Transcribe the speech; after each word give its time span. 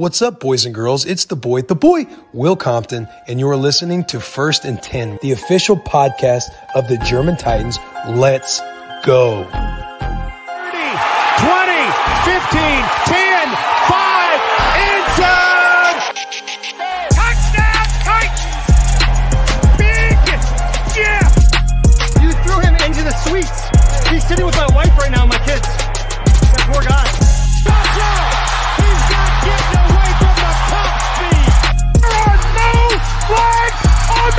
What's 0.00 0.22
up, 0.22 0.40
boys 0.40 0.64
and 0.64 0.74
girls? 0.74 1.04
It's 1.04 1.26
the 1.26 1.36
boy, 1.36 1.60
the 1.60 1.74
boy, 1.74 2.06
Will 2.32 2.56
Compton, 2.56 3.06
and 3.28 3.38
you're 3.38 3.54
listening 3.54 4.02
to 4.04 4.18
First 4.18 4.64
and 4.64 4.82
10, 4.82 5.18
the 5.20 5.32
official 5.32 5.76
podcast 5.76 6.44
of 6.74 6.88
the 6.88 6.96
German 7.04 7.36
Titans. 7.36 7.78
Let's 8.08 8.62
go. 9.04 9.42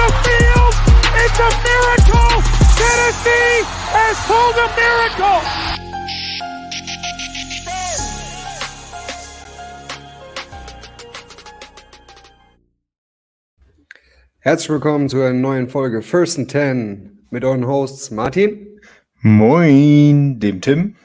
The 0.02 0.14
field. 0.26 0.74
It's 1.24 1.40
a 1.40 1.50
miracle. 1.68 2.34
Tennessee 2.80 3.58
has 3.94 4.18
pulled 4.28 4.58
a 4.58 4.68
miracle. 4.80 5.42
Herzlich 14.40 14.70
willkommen 14.70 15.08
zu 15.08 15.22
einer 15.22 15.34
neuen 15.34 15.70
Folge 15.70 16.02
First 16.02 16.40
and 16.40 16.50
Ten 16.50 17.28
mit 17.30 17.44
euren 17.44 17.68
Hosts 17.68 18.10
Martin. 18.10 18.80
Moin, 19.22 20.40
dem 20.40 20.62
Tim. 20.62 20.96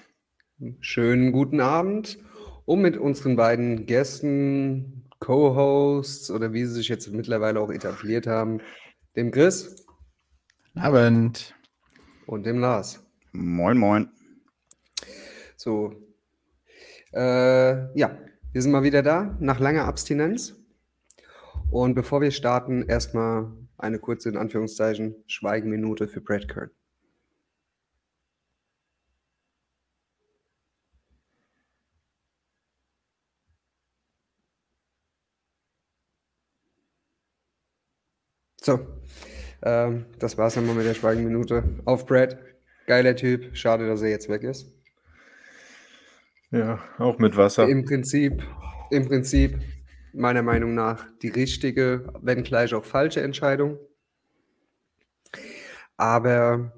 Schönen 0.80 1.32
guten 1.32 1.60
Abend. 1.60 2.18
Und 2.64 2.80
mit 2.80 2.96
unseren 2.96 3.36
beiden 3.36 3.84
Gästen 3.84 5.04
Co-Hosts 5.18 6.30
oder 6.30 6.54
wie 6.54 6.64
sie 6.64 6.74
sich 6.74 6.88
jetzt 6.88 7.12
mittlerweile 7.12 7.60
auch 7.60 7.70
etabliert 7.70 8.26
haben, 8.26 8.60
dem 9.16 9.30
Chris. 9.30 9.86
Abend. 10.74 11.54
Und 12.26 12.44
dem 12.44 12.58
Lars. 12.58 13.02
Moin, 13.32 13.78
moin. 13.78 14.10
So. 15.56 15.94
Äh, 17.12 17.98
ja, 17.98 18.18
wir 18.52 18.62
sind 18.62 18.72
mal 18.72 18.82
wieder 18.82 19.02
da 19.02 19.36
nach 19.40 19.58
langer 19.58 19.86
Abstinenz. 19.86 20.54
Und 21.70 21.94
bevor 21.94 22.20
wir 22.20 22.30
starten, 22.30 22.82
erstmal 22.88 23.52
eine 23.78 23.98
kurze, 23.98 24.28
in 24.28 24.36
Anführungszeichen, 24.36 25.16
Schweigenminute 25.26 26.08
für 26.08 26.20
Brad 26.20 26.48
Kern. 26.48 26.70
So, 38.60 38.95
ähm, 39.66 40.06
das 40.20 40.38
war's 40.38 40.54
dann 40.54 40.64
mal 40.64 40.76
mit 40.76 40.86
der 40.86 40.94
Schweigenminute. 40.94 41.64
Auf 41.84 42.06
Brad. 42.06 42.38
Geiler 42.86 43.16
Typ. 43.16 43.56
Schade, 43.56 43.88
dass 43.88 44.00
er 44.00 44.10
jetzt 44.10 44.28
weg 44.28 44.44
ist. 44.44 44.72
Ja, 46.52 46.78
auch 46.98 47.18
mit 47.18 47.36
Wasser. 47.36 47.68
Im 47.68 47.84
Prinzip, 47.84 48.44
im 48.92 49.08
Prinzip, 49.08 49.58
meiner 50.12 50.42
Meinung 50.42 50.74
nach, 50.74 51.04
die 51.20 51.28
richtige, 51.28 52.12
wenn 52.22 52.44
gleich 52.44 52.74
auch 52.74 52.84
falsche 52.84 53.22
Entscheidung. 53.22 53.76
Aber 55.96 56.72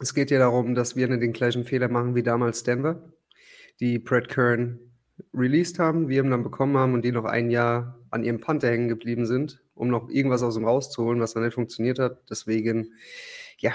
es 0.00 0.14
geht 0.14 0.30
ja 0.30 0.38
darum, 0.38 0.74
dass 0.74 0.96
wir 0.96 1.08
nicht 1.08 1.20
den 1.20 1.34
gleichen 1.34 1.64
Fehler 1.64 1.88
machen 1.88 2.14
wie 2.14 2.22
damals 2.22 2.62
Denver, 2.62 3.12
die 3.80 3.98
Brad 3.98 4.28
Kern 4.30 4.78
released 5.34 5.78
haben, 5.78 6.08
wir 6.08 6.22
ihn 6.22 6.30
dann 6.30 6.42
bekommen 6.42 6.78
haben 6.78 6.94
und 6.94 7.04
die 7.04 7.12
noch 7.12 7.26
ein 7.26 7.50
Jahr 7.50 8.01
an 8.12 8.24
ihrem 8.24 8.40
Panther 8.40 8.70
hängen 8.70 8.88
geblieben 8.88 9.26
sind 9.26 9.62
um 9.74 9.88
noch 9.88 10.08
irgendwas 10.08 10.42
aus 10.42 10.56
ihm 10.56 10.64
rauszuholen, 10.64 11.20
was 11.20 11.34
dann 11.34 11.44
nicht 11.44 11.54
funktioniert 11.54 11.98
hat. 11.98 12.18
Deswegen, 12.30 12.92
ja, 13.58 13.72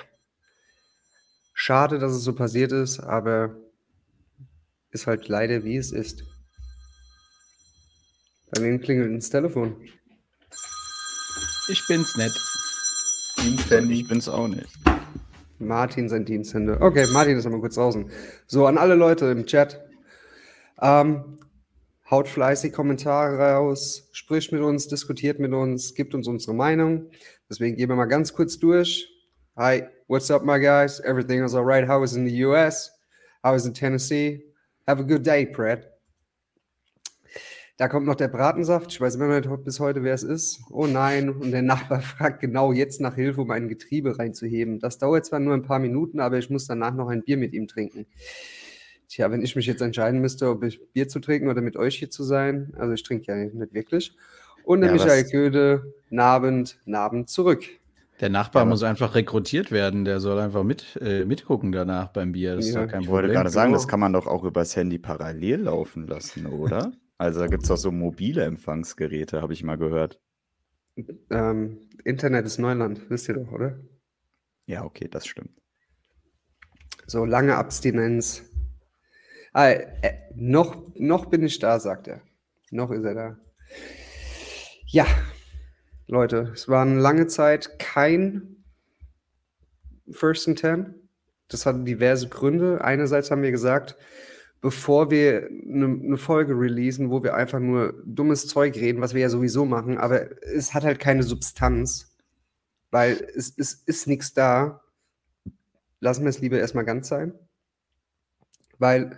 schade, 1.53 1.99
dass 1.99 2.11
es 2.11 2.23
so 2.23 2.33
passiert 2.33 2.71
ist, 2.71 2.99
aber 2.99 3.55
ist 4.91 5.07
halt 5.07 5.27
leider 5.27 5.63
wie 5.63 5.77
es 5.77 5.91
ist. 5.91 6.23
Bei 8.51 8.61
wem 8.61 8.79
klingelt 8.79 9.11
ins 9.11 9.29
Telefon? 9.29 9.75
Ich 11.67 11.85
bin's 11.87 12.15
nicht. 12.15 12.39
Diensthandy, 13.43 13.95
ich 13.95 14.07
bin's 14.07 14.29
auch 14.29 14.47
nicht. 14.47 14.69
Martin 15.59 16.07
sein 16.07 16.23
Diensthände. 16.23 16.79
Okay, 16.79 17.07
Martin 17.11 17.37
ist 17.37 17.45
einmal 17.45 17.59
kurz 17.59 17.75
draußen. 17.75 18.09
So, 18.45 18.67
an 18.67 18.77
alle 18.77 18.95
Leute 18.95 19.25
im 19.25 19.45
Chat. 19.45 19.83
Ähm, 20.79 21.39
Haut 22.09 22.29
fleißig 22.29 22.71
Kommentare 22.71 23.37
raus, 23.37 24.07
spricht 24.13 24.53
mit 24.53 24.61
uns, 24.61 24.87
diskutiert 24.87 25.39
mit 25.39 25.51
uns, 25.51 25.93
gibt 25.93 26.15
uns 26.15 26.25
unsere 26.27 26.55
Meinung. 26.55 27.09
Deswegen 27.49 27.75
gehen 27.75 27.89
wir 27.89 27.97
mal 27.97 28.05
ganz 28.05 28.33
kurz 28.33 28.57
durch. 28.59 29.09
Hi, 29.57 29.83
what's 30.07 30.31
up, 30.31 30.45
my 30.45 30.57
guys? 30.57 31.01
Everything 31.01 31.43
is 31.43 31.53
alright. 31.53 31.85
How 31.85 32.01
is 32.01 32.15
in 32.15 32.25
the 32.25 32.45
US? 32.45 32.93
How 33.43 33.57
is 33.57 33.65
in 33.65 33.73
Tennessee? 33.73 34.41
Have 34.87 35.01
a 35.01 35.05
good 35.05 35.25
day, 35.25 35.45
Brad. 35.45 35.85
Da 37.75 37.89
kommt 37.89 38.05
noch 38.05 38.15
der 38.15 38.29
Bratensaft. 38.29 38.89
Ich 38.93 39.01
weiß 39.01 39.15
immer 39.15 39.27
nicht 39.27 39.63
bis 39.65 39.81
heute, 39.81 40.01
wer 40.01 40.13
es 40.13 40.23
ist. 40.23 40.61
Oh 40.71 40.87
nein. 40.87 41.29
Und 41.29 41.51
der 41.51 41.61
Nachbar 41.61 42.01
fragt 42.01 42.39
genau 42.39 42.71
jetzt 42.71 43.01
nach 43.01 43.15
Hilfe, 43.15 43.41
um 43.41 43.51
ein 43.51 43.67
Getriebe 43.67 44.17
reinzuheben. 44.17 44.79
Das 44.79 44.97
dauert 44.97 45.25
zwar 45.25 45.39
nur 45.39 45.53
ein 45.53 45.63
paar 45.63 45.79
Minuten, 45.79 46.21
aber 46.21 46.37
ich 46.37 46.49
muss 46.49 46.67
danach 46.67 46.93
noch 46.93 47.09
ein 47.09 47.23
Bier 47.23 47.35
mit 47.35 47.51
ihm 47.51 47.67
trinken. 47.67 48.05
Tja, 49.09 49.31
wenn 49.31 49.41
ich 49.41 49.55
mich 49.55 49.65
jetzt 49.65 49.81
entscheiden 49.81 50.19
müsste, 50.19 50.49
ob 50.49 50.63
ich 50.63 50.81
Bier 50.91 51.07
zu 51.07 51.19
trinken 51.19 51.47
oder 51.47 51.61
mit 51.61 51.77
euch 51.77 51.95
hier 51.97 52.09
zu 52.09 52.23
sein, 52.23 52.73
also 52.77 52.93
ich 52.93 53.03
trinke 53.03 53.31
ja 53.31 53.35
nicht 53.37 53.73
wirklich. 53.73 54.15
Und 54.63 54.81
der 54.81 54.89
ja, 54.89 54.95
Michael 54.95 55.23
was? 55.23 55.31
Köde, 55.31 55.93
Nabend, 56.09 56.77
Nabend 56.85 57.29
zurück. 57.29 57.63
Der 58.19 58.29
Nachbar 58.29 58.63
ja. 58.63 58.69
muss 58.69 58.83
einfach 58.83 59.15
rekrutiert 59.15 59.71
werden, 59.71 60.03
der 60.03 60.19
soll 60.19 60.39
einfach 60.39 60.63
mit, 60.63 60.97
äh, 61.01 61.23
mitgucken 61.23 61.71
danach 61.71 62.09
beim 62.09 62.31
Bier. 62.31 62.55
Das 62.55 62.69
ja. 62.69 62.83
ist 62.83 62.91
kein 62.91 63.03
ich 63.03 63.07
wollte 63.07 63.29
gerade 63.29 63.49
sagen, 63.49 63.73
das 63.73 63.87
kann 63.87 63.99
man 63.99 64.11
doch 64.11 64.27
auch 64.27 64.43
übers 64.43 64.75
Handy 64.75 64.97
parallel 64.97 65.61
laufen 65.61 66.07
lassen, 66.07 66.47
oder? 66.47 66.91
also 67.17 67.39
da 67.39 67.47
gibt 67.47 67.63
es 67.63 67.69
doch 67.69 67.77
so 67.77 67.91
mobile 67.91 68.43
Empfangsgeräte, 68.43 69.41
habe 69.41 69.53
ich 69.53 69.63
mal 69.63 69.77
gehört. 69.77 70.19
Ähm, 71.29 71.77
Internet 72.03 72.45
ist 72.45 72.57
Neuland, 72.57 73.09
wisst 73.09 73.29
ihr 73.29 73.35
doch, 73.35 73.51
oder? 73.51 73.79
Ja, 74.65 74.83
okay, 74.83 75.07
das 75.09 75.27
stimmt. 75.27 75.51
So 77.05 77.23
lange 77.23 77.55
Abstinenz, 77.55 78.43
Ah, 79.57 79.71
äh, 79.71 80.13
noch, 80.35 80.83
noch 80.97 81.25
bin 81.25 81.41
ich 81.41 81.57
da, 81.57 81.79
sagt 81.79 82.07
er. 82.07 82.21
Noch 82.69 82.91
ist 82.91 83.03
er 83.03 83.15
da. 83.15 83.37
Ja, 84.85 85.07
Leute, 86.05 86.51
es 86.53 86.67
war 86.67 86.83
eine 86.83 86.99
lange 86.99 87.25
Zeit 87.25 87.79
kein 87.79 88.63
First 90.11 90.47
and 90.47 90.59
Ten. 90.59 90.93
Das 91.47 91.65
hatte 91.65 91.79
diverse 91.79 92.29
Gründe. 92.29 92.83
Einerseits 92.83 93.31
haben 93.31 93.41
wir 93.41 93.49
gesagt, 93.49 93.95
bevor 94.61 95.09
wir 95.09 95.47
eine, 95.47 95.85
eine, 95.85 96.17
Folge 96.17 96.53
releasen, 96.53 97.09
wo 97.09 97.23
wir 97.23 97.33
einfach 97.33 97.59
nur 97.59 97.95
dummes 98.05 98.45
Zeug 98.45 98.75
reden, 98.75 99.01
was 99.01 99.15
wir 99.15 99.21
ja 99.21 99.29
sowieso 99.29 99.65
machen, 99.65 99.97
aber 99.97 100.39
es 100.43 100.75
hat 100.75 100.83
halt 100.83 100.99
keine 100.99 101.23
Substanz, 101.23 102.15
weil 102.91 103.13
es, 103.35 103.57
es 103.57 103.73
ist 103.73 104.05
nichts 104.05 104.35
da. 104.35 104.83
Lassen 105.99 106.25
wir 106.25 106.29
es 106.29 106.41
lieber 106.41 106.59
erstmal 106.59 106.85
ganz 106.85 107.07
sein. 107.07 107.33
Weil 108.77 109.17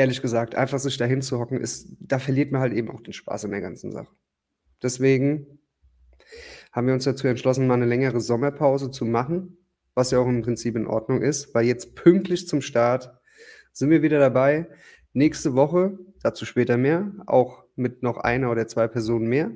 ehrlich 0.00 0.22
gesagt, 0.22 0.54
einfach 0.54 0.78
sich 0.78 0.96
dahin 0.96 1.22
zu 1.22 1.38
hocken, 1.38 1.60
ist, 1.60 1.96
da 2.00 2.18
verliert 2.18 2.52
man 2.52 2.62
halt 2.62 2.72
eben 2.72 2.90
auch 2.90 3.02
den 3.02 3.12
Spaß 3.12 3.44
in 3.44 3.50
der 3.50 3.60
ganzen 3.60 3.92
Sache. 3.92 4.08
Deswegen 4.82 5.58
haben 6.72 6.86
wir 6.86 6.94
uns 6.94 7.04
dazu 7.04 7.28
entschlossen, 7.28 7.66
mal 7.66 7.74
eine 7.74 7.86
längere 7.86 8.20
Sommerpause 8.20 8.90
zu 8.90 9.04
machen, 9.04 9.58
was 9.94 10.10
ja 10.10 10.18
auch 10.18 10.26
im 10.26 10.42
Prinzip 10.42 10.74
in 10.76 10.86
Ordnung 10.86 11.20
ist, 11.20 11.54
weil 11.54 11.66
jetzt 11.66 11.94
pünktlich 11.96 12.48
zum 12.48 12.62
Start 12.62 13.12
sind 13.72 13.90
wir 13.90 14.02
wieder 14.02 14.18
dabei. 14.18 14.68
Nächste 15.12 15.54
Woche, 15.54 15.98
dazu 16.22 16.46
später 16.46 16.76
mehr, 16.76 17.12
auch 17.26 17.64
mit 17.76 18.02
noch 18.02 18.16
einer 18.16 18.50
oder 18.50 18.66
zwei 18.68 18.88
Personen 18.88 19.28
mehr. 19.28 19.50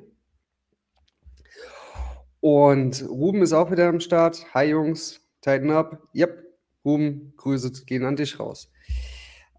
Und 2.39 3.03
Ruben 3.09 3.41
ist 3.41 3.53
auch 3.53 3.71
wieder 3.71 3.87
am 3.87 3.99
Start. 3.99 4.53
Hi 4.53 4.69
Jungs, 4.69 5.21
tighten 5.41 5.71
up. 5.71 6.07
Yep, 6.13 6.43
Ruben, 6.83 7.33
Grüße 7.37 7.85
gehen 7.85 8.05
an 8.05 8.15
dich 8.15 8.39
raus. 8.39 8.71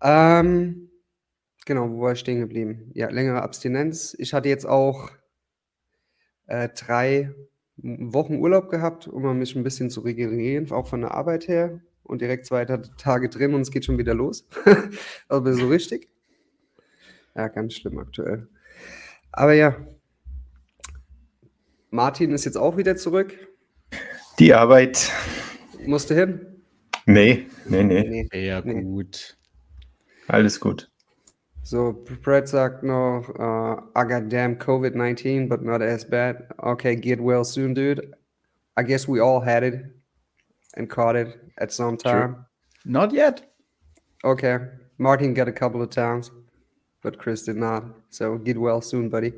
Ähm, 0.03 0.91
genau, 1.65 1.91
wo 1.91 2.03
war 2.03 2.13
ich 2.13 2.21
stehen 2.21 2.41
geblieben? 2.41 2.91
Ja, 2.95 3.11
längere 3.11 3.43
Abstinenz. 3.43 4.15
Ich 4.19 4.35
hatte 4.35 4.49
jetzt 4.49 4.67
auch 4.67 5.11
äh, 6.47 6.69
drei 6.69 7.35
Wochen 7.77 8.37
Urlaub 8.37 8.71
gehabt, 8.71 9.07
um 9.07 9.39
mich 9.39 9.55
ein 9.55 9.63
bisschen 9.63 9.91
zu 9.91 10.01
regenerieren, 10.01 10.71
auch 10.73 10.87
von 10.87 11.03
der 11.03 11.13
Arbeit 11.13 11.49
her. 11.49 11.81
Und 12.03 12.21
direkt 12.21 12.47
zwei 12.47 12.65
Tage 12.65 13.29
drin 13.29 13.53
und 13.55 13.63
es 13.63 13.73
geht 13.73 13.85
schon 13.85 13.99
wieder 13.99 14.15
los. 14.15 14.47
Aber 15.29 15.53
so 15.55 15.67
richtig. 15.67 16.09
Ja, 17.35 17.49
ganz 17.49 17.75
schlimm 17.75 17.99
aktuell. 17.99 18.47
Aber 19.33 19.53
ja, 19.53 19.77
Martin 21.91 22.33
ist 22.33 22.45
jetzt 22.45 22.57
auch 22.57 22.77
wieder 22.77 22.97
zurück. 22.97 23.35
Die 24.39 24.55
Arbeit. 24.55 25.11
Musste 25.85 26.15
hin? 26.15 26.63
Nee, 27.07 27.47
nee, 27.69 27.83
nee. 27.83 28.29
nee. 28.31 28.47
Ja, 28.47 28.61
gut. 28.61 29.36
Alles 30.29 30.59
gut. 30.59 30.89
So, 31.63 31.93
Brett 32.23 32.49
sagt 32.49 32.85
noch, 32.85 33.29
uh, 33.41 33.81
I 33.97 34.05
got 34.05 34.29
damn 34.29 34.57
COVID-19, 34.57 35.49
but 35.49 35.63
not 35.63 35.83
as 35.83 36.05
bad. 36.05 36.47
Okay, 36.63 36.95
get 36.95 37.21
well 37.21 37.45
soon, 37.45 37.75
dude. 37.75 38.15
I 38.77 38.85
guess 38.85 39.09
we 39.09 39.21
all 39.21 39.41
had 39.41 39.65
it 39.65 39.85
and 40.77 40.89
caught 40.89 41.17
it 41.17 41.37
at 41.59 41.73
some 41.73 41.97
time. 41.97 42.47
Not 42.85 43.13
yet. 43.13 43.53
Okay, 44.23 44.59
Martin 44.99 45.35
got 45.35 45.49
a 45.49 45.53
couple 45.53 45.83
of 45.83 45.91
times, 45.91 46.31
but 47.03 47.19
Chris 47.19 47.43
did 47.43 47.57
not. 47.57 47.85
So 48.11 48.39
get 48.39 48.59
well 48.59 48.81
soon, 48.81 49.09
buddy. 49.09 49.33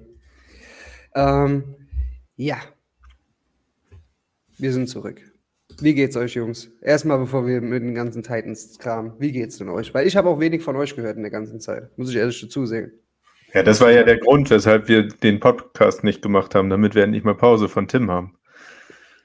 Ähm, 1.14 1.76
ja, 2.36 2.58
wir 4.58 4.72
sind 4.72 4.88
zurück. 4.88 5.22
Wie 5.80 5.94
geht's 5.94 6.16
euch, 6.16 6.34
Jungs? 6.34 6.72
Erstmal, 6.82 7.18
bevor 7.18 7.46
wir 7.46 7.60
mit 7.60 7.84
den 7.84 7.94
ganzen 7.94 8.24
Titans 8.24 8.80
kramen, 8.80 9.12
wie 9.20 9.30
geht's 9.30 9.58
denn 9.58 9.68
euch? 9.68 9.94
Weil 9.94 10.08
ich 10.08 10.16
habe 10.16 10.28
auch 10.28 10.40
wenig 10.40 10.62
von 10.62 10.74
euch 10.74 10.96
gehört 10.96 11.16
in 11.16 11.22
der 11.22 11.30
ganzen 11.30 11.60
Zeit. 11.60 11.96
Muss 11.96 12.10
ich 12.10 12.16
ehrlich 12.16 12.40
dazu 12.40 12.66
sehen. 12.66 12.90
Ja, 13.54 13.62
das 13.62 13.80
war 13.80 13.92
ja 13.92 14.02
der 14.02 14.18
Grund, 14.18 14.50
weshalb 14.50 14.88
wir 14.88 15.06
den 15.06 15.38
Podcast 15.38 16.02
nicht 16.02 16.20
gemacht 16.20 16.56
haben, 16.56 16.68
damit 16.68 16.96
wir 16.96 17.04
endlich 17.04 17.22
mal 17.22 17.36
Pause 17.36 17.68
von 17.68 17.86
Tim 17.86 18.10
haben. 18.10 18.36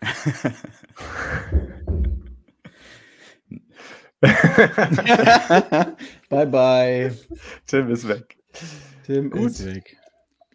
bye 6.29 6.45
bye. 6.45 7.17
Tim 7.65 7.89
ist 7.89 8.07
weg. 8.07 8.37
Tim 9.05 9.31
Gut. 9.31 9.49
ist 9.49 9.65
weg. 9.65 9.97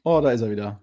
Oh, 0.04 0.20
da 0.20 0.30
ist 0.30 0.42
er 0.42 0.50
wieder. 0.50 0.80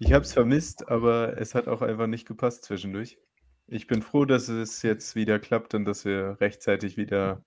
Ich 0.00 0.12
habe 0.12 0.24
es 0.24 0.34
vermisst, 0.34 0.86
aber 0.88 1.38
es 1.38 1.54
hat 1.54 1.66
auch 1.66 1.80
einfach 1.80 2.08
nicht 2.08 2.28
gepasst 2.28 2.64
zwischendurch. 2.64 3.16
Ich 3.66 3.86
bin 3.86 4.02
froh, 4.02 4.24
dass 4.24 4.48
es 4.48 4.82
jetzt 4.82 5.16
wieder 5.16 5.38
klappt 5.38 5.74
und 5.74 5.84
dass 5.84 6.04
wir 6.04 6.36
rechtzeitig 6.40 6.96
wieder 6.96 7.42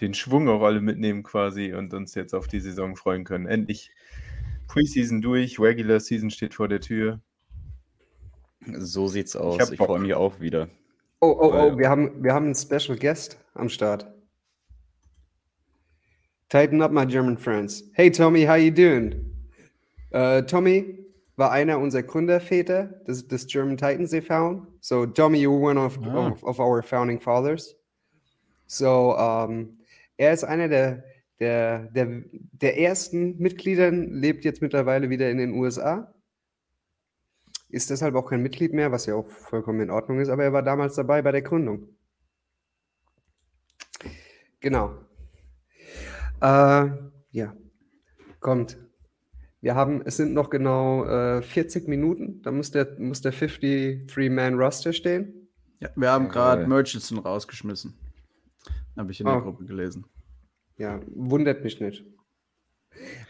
den 0.00 0.14
Schwung 0.14 0.48
auch 0.48 0.62
alle 0.62 0.80
mitnehmen 0.80 1.22
quasi 1.22 1.74
und 1.74 1.92
uns 1.92 2.14
jetzt 2.14 2.34
auf 2.34 2.48
die 2.48 2.60
Saison 2.60 2.96
freuen 2.96 3.24
können. 3.24 3.46
Endlich 3.46 3.90
Preseason 4.66 5.20
durch, 5.20 5.60
Regular 5.60 6.00
Season 6.00 6.30
steht 6.30 6.54
vor 6.54 6.68
der 6.68 6.80
Tür. 6.80 7.20
So 8.66 9.08
sieht's 9.08 9.36
aus. 9.36 9.62
Ich, 9.62 9.72
ich 9.72 9.78
freue 9.78 10.00
mich 10.00 10.14
auch 10.14 10.40
wieder. 10.40 10.68
Oh, 11.20 11.36
oh, 11.38 11.52
oh, 11.52 11.78
wir 11.78 11.88
haben, 11.88 12.22
wir 12.22 12.32
haben 12.32 12.46
einen 12.46 12.54
Special 12.54 12.96
Guest 12.96 13.38
am 13.54 13.68
Start. 13.68 14.06
Tighten 16.48 16.80
up, 16.80 16.92
my 16.92 17.04
German 17.06 17.36
friends. 17.36 17.84
Hey 17.92 18.10
Tommy, 18.10 18.46
how 18.46 18.56
you 18.56 18.70
doing? 18.70 19.34
Uh, 20.14 20.40
Tommy 20.42 20.97
war 21.38 21.52
einer 21.52 21.78
unserer 21.78 22.02
Gründerväter 22.02 22.86
des, 23.06 23.26
des 23.28 23.46
German 23.46 23.76
Titans 23.76 24.12
e.V. 24.12 24.66
So 24.80 25.06
Tommy, 25.06 25.38
you 25.38 25.52
one 25.52 25.80
of, 25.80 25.98
ah. 26.02 26.28
of, 26.28 26.42
of, 26.42 26.58
our 26.58 26.82
founding 26.82 27.20
fathers. 27.20 27.76
So 28.66 29.16
um, 29.16 29.78
er 30.16 30.32
ist 30.32 30.44
einer 30.44 30.68
der, 30.68 31.04
der, 31.38 31.84
der, 31.92 32.22
der 32.32 32.78
ersten 32.78 33.38
Mitglieder, 33.38 33.90
lebt 33.90 34.44
jetzt 34.44 34.60
mittlerweile 34.60 35.08
wieder 35.08 35.30
in 35.30 35.38
den 35.38 35.52
USA 35.54 36.12
ist 37.68 37.90
deshalb 37.90 38.14
auch 38.14 38.30
kein 38.30 38.42
Mitglied 38.42 38.72
mehr, 38.72 38.92
was 38.92 39.06
ja 39.06 39.14
auch 39.14 39.28
vollkommen 39.28 39.80
in 39.80 39.90
Ordnung 39.90 40.20
ist, 40.20 40.28
aber 40.28 40.44
er 40.44 40.52
war 40.52 40.62
damals 40.62 40.94
dabei 40.94 41.22
bei 41.22 41.32
der 41.32 41.42
Gründung. 41.42 41.88
Genau. 44.60 44.94
Äh, 46.40 46.90
ja, 47.30 47.54
kommt. 48.40 48.78
Wir 49.60 49.74
haben, 49.74 50.02
es 50.04 50.16
sind 50.16 50.34
noch 50.34 50.50
genau 50.50 51.04
äh, 51.04 51.42
40 51.42 51.88
Minuten, 51.88 52.42
da 52.42 52.52
muss 52.52 52.70
der, 52.70 52.96
muss 52.98 53.22
der 53.22 53.32
53-Man-Roster 53.32 54.92
stehen. 54.92 55.48
Ja, 55.80 55.90
wir 55.96 56.10
haben 56.10 56.28
gerade 56.28 56.66
Murchison 56.66 57.18
rausgeschmissen. 57.18 57.98
Habe 58.96 59.12
ich 59.12 59.20
in 59.20 59.26
der 59.26 59.36
oh. 59.36 59.40
Gruppe 59.40 59.64
gelesen. 59.64 60.04
Ja, 60.76 61.00
wundert 61.14 61.64
mich 61.64 61.80
nicht. 61.80 62.04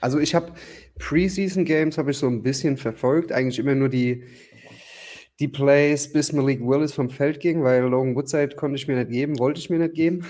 Also 0.00 0.18
ich 0.18 0.34
habe 0.34 0.52
Preseason 0.98 1.64
Games 1.64 1.98
habe 1.98 2.10
ich 2.10 2.18
so 2.18 2.26
ein 2.26 2.42
bisschen 2.42 2.76
verfolgt, 2.76 3.32
eigentlich 3.32 3.58
immer 3.58 3.74
nur 3.74 3.88
die, 3.88 4.24
die 5.40 5.48
Plays, 5.48 6.12
bis 6.12 6.32
Malik 6.32 6.60
Willis 6.60 6.92
vom 6.92 7.10
Feld 7.10 7.40
ging, 7.40 7.62
weil 7.62 7.82
Logan 7.84 8.14
Woodside 8.14 8.56
konnte 8.56 8.76
ich 8.76 8.88
mir 8.88 8.96
nicht 8.96 9.10
geben, 9.10 9.38
wollte 9.38 9.60
ich 9.60 9.70
mir 9.70 9.78
nicht 9.78 9.94
geben. 9.94 10.24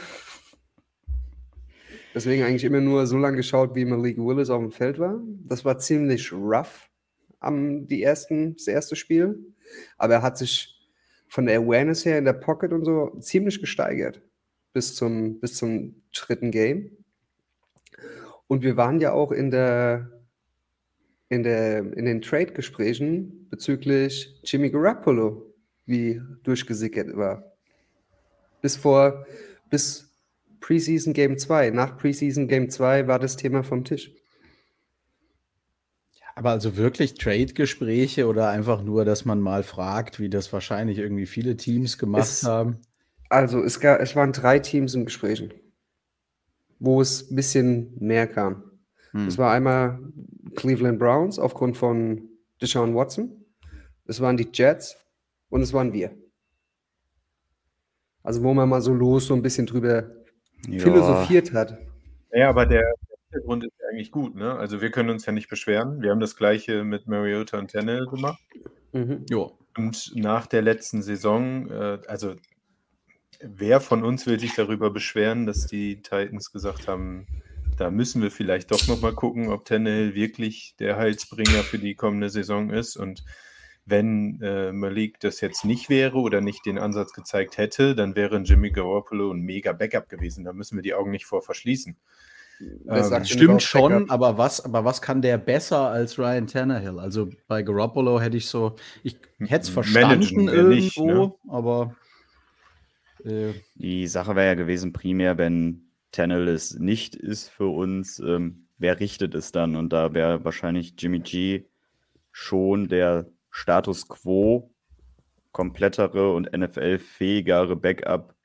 Deswegen 2.19 2.43
eigentlich 2.43 2.65
immer 2.65 2.81
nur 2.81 3.07
so 3.07 3.17
lange 3.17 3.37
geschaut, 3.37 3.77
wie 3.77 3.85
Malik 3.85 4.19
Willis 4.19 4.51
auf 4.51 4.61
dem 4.61 4.73
Feld 4.73 4.99
war. 4.99 5.23
Das 5.45 5.65
war 5.65 5.79
ziemlich 5.79 6.33
rough 6.33 6.91
am 7.39 7.87
die 7.87 8.03
ersten, 8.03 8.57
das 8.57 8.67
erste 8.67 8.97
Spiel. 8.97 9.39
Aber 9.99 10.15
er 10.15 10.23
hat 10.23 10.37
sich 10.37 10.85
von 11.29 11.47
der 11.47 11.61
Awareness 11.61 12.05
her 12.05 12.19
in 12.19 12.25
der 12.25 12.33
Pocket 12.33 12.73
und 12.73 12.85
so 12.85 13.17
ziemlich 13.21 13.61
gesteigert 13.61 14.21
bis 14.73 14.97
zum, 14.97 15.39
bis 15.39 15.55
zum 15.55 16.03
dritten 16.13 16.51
Game. 16.51 16.91
Und 18.49 18.65
wir 18.65 18.77
waren 18.77 18.99
ja 18.99 19.13
auch 19.13 19.31
in 19.31 19.53
der 19.53 20.11
in, 21.29 21.45
der, 21.45 21.79
in 21.93 22.05
den 22.05 22.21
Trade-Gesprächen 22.21 23.47
bezüglich 23.49 24.41
Jimmy 24.43 24.71
Garoppolo, 24.71 25.55
wie 25.87 26.21
durchgesickert 26.43 27.17
war. 27.17 27.53
Bis 28.61 28.75
vor, 28.75 29.25
bis 29.71 30.08
Preseason 30.61 31.13
Game 31.13 31.39
2. 31.39 31.71
Nach 31.71 31.97
Preseason 31.97 32.49
Game 32.49 32.71
2 32.71 33.07
war 33.07 33.19
das 33.19 33.37
Thema 33.37 33.63
vom 33.63 33.85
Tisch. 33.85 34.13
Aber 36.35 36.51
also 36.51 36.77
wirklich 36.77 37.15
Trade-Gespräche 37.15 38.29
oder 38.29 38.49
einfach 38.51 38.83
nur, 38.83 39.05
dass 39.05 39.25
man 39.25 39.41
mal 39.41 39.65
fragt, 39.65 40.21
wie 40.21 40.29
das 40.29 40.53
wahrscheinlich 40.53 40.99
irgendwie 40.99 41.27
viele 41.27 41.57
Teams 41.57 41.99
gemacht 41.99 42.23
es, 42.23 42.45
haben? 42.45 42.79
Also 43.29 43.63
es, 43.63 43.81
gab, 43.81 44.01
es 44.01 44.15
waren 44.15 44.33
drei 44.33 44.61
Teams 44.61 44.95
in 44.95 45.05
Gesprächen 45.05 45.53
wo 46.79 47.01
es 47.01 47.31
ein 47.31 47.37
bisschen 47.37 47.95
mehr 47.99 48.27
kam. 48.27 48.63
Hm. 49.13 49.27
Das 49.27 49.39
war 49.39 49.53
einmal 49.53 50.01
Cleveland 50.57 50.99
Browns 50.99 51.39
aufgrund 51.39 51.77
von 51.77 52.29
Deshaun 52.61 52.95
Watson. 52.95 53.45
Es 54.07 54.21
waren 54.21 54.37
die 54.37 54.49
Jets 54.53 54.97
und 55.49 55.63
es 55.63 55.73
waren 55.73 55.93
wir. 55.93 56.17
Also 58.23 58.43
wo 58.43 58.53
man 58.55 58.69
mal 58.69 58.83
so 58.83 58.93
los 58.93 59.27
so 59.27 59.35
ein 59.35 59.43
bisschen 59.43 59.67
drüber 59.67 60.11
ja. 60.67 60.81
philosophiert 60.81 61.53
hat. 61.53 61.79
Ja, 62.33 62.49
aber 62.49 62.67
der 62.67 62.85
Hintergrund 63.31 63.65
ist 63.65 63.73
eigentlich 63.91 64.11
gut, 64.11 64.35
ne? 64.35 64.55
Also 64.55 64.81
wir 64.81 64.91
können 64.91 65.11
uns 65.11 65.27
ja 65.27 65.33
nicht 65.33 65.49
beschweren. 65.49 66.03
Wir 66.03 66.11
haben 66.11 66.21
das 66.21 66.37
gleiche 66.37 66.85
mit 66.85 67.07
Mariota 67.07 67.59
und 67.59 67.69
Tennell 67.69 68.07
gemacht. 68.07 68.43
Mhm. 68.93 69.27
Jo. 69.29 69.57
Und 69.77 70.13
nach 70.15 70.47
der 70.47 70.63
letzten 70.63 71.03
Saison, 71.03 71.71
äh, 71.71 71.99
also 72.09 72.35
wer 73.41 73.81
von 73.81 74.03
uns 74.03 74.27
will 74.27 74.41
sich 74.41 74.55
darüber 74.55 74.91
beschweren, 74.91 75.47
dass 75.47 75.67
die 75.67 76.03
Titans 76.03 76.53
gesagt 76.53 76.89
haben, 76.89 77.27
da 77.77 77.91
müssen 77.91 78.23
wir 78.23 78.31
vielleicht 78.31 78.73
doch 78.73 78.89
nochmal 78.89 79.15
gucken, 79.15 79.49
ob 79.49 79.65
Tannehill 79.65 80.15
wirklich 80.15 80.75
der 80.81 80.97
Heilsbringer 80.97 81.63
für 81.63 81.79
die 81.79 81.95
kommende 81.95 82.29
Saison 82.29 82.71
ist. 82.71 82.97
Und 82.97 83.23
wenn 83.89 84.41
äh, 84.43 84.73
Malik 84.73 85.21
das 85.21 85.41
jetzt 85.41 85.65
nicht 85.65 85.89
wäre 85.89 86.19
oder 86.19 86.41
nicht 86.41 86.67
den 86.67 86.79
Ansatz 86.79 87.13
gezeigt 87.13 87.57
hätte, 87.57 87.95
dann 87.95 88.17
wäre 88.17 88.39
Jimmy 88.39 88.71
Garoppolo 88.71 89.33
ein 89.33 89.41
mega 89.41 89.73
Backup 89.73 90.09
gewesen. 90.09 90.45
Da 90.45 90.53
müssen 90.53 90.77
wir 90.77 90.83
die 90.83 90.95
Augen 90.95 91.11
nicht 91.11 91.27
vor 91.27 91.43
verschließen. 91.43 91.97
Ähm, 92.89 93.25
stimmt 93.25 93.63
schon, 93.63 94.11
aber 94.11 94.37
was, 94.37 94.65
aber 94.65 94.85
was 94.85 95.01
kann 95.01 95.23
der 95.23 95.39
besser 95.39 95.89
als 95.89 96.19
Ryan 96.19 96.49
Tannehill? 96.49 96.99
Also 96.99 97.31
bei 97.47 97.63
Garoppolo 97.63 98.21
hätte 98.21 98.37
ich 98.37 98.49
so, 98.49 98.75
ich 99.05 99.17
hätte 99.39 99.63
es 99.63 99.69
verstanden 99.69 100.49
irgendwo, 100.49 100.69
nicht, 100.69 100.99
ne? 100.99 101.33
aber 101.49 101.95
äh, 103.25 103.53
die 103.77 104.09
Sache 104.09 104.35
wäre 104.35 104.49
ja 104.49 104.55
gewesen, 104.55 104.93
primär, 104.93 105.39
wenn 105.39 105.93
Tannehill 106.11 106.49
es 106.49 106.75
nicht 106.75 107.15
ist 107.15 107.49
für 107.49 107.69
uns, 107.69 108.19
ähm, 108.19 108.67
wer 108.77 108.99
richtet 108.99 109.37
es 109.37 109.53
dann? 109.53 109.77
Und 109.77 109.93
da 109.93 110.13
wäre 110.13 110.45
wahrscheinlich 110.45 110.95
Jimmy 110.99 111.21
G 111.21 111.65
schon 112.33 112.89
der 112.89 113.27
Status 113.59 114.07
quo 114.07 114.71
komplettere 115.51 116.33
und 116.33 116.57
NFL-fähigere 116.57 117.75
Backup. 117.75 118.37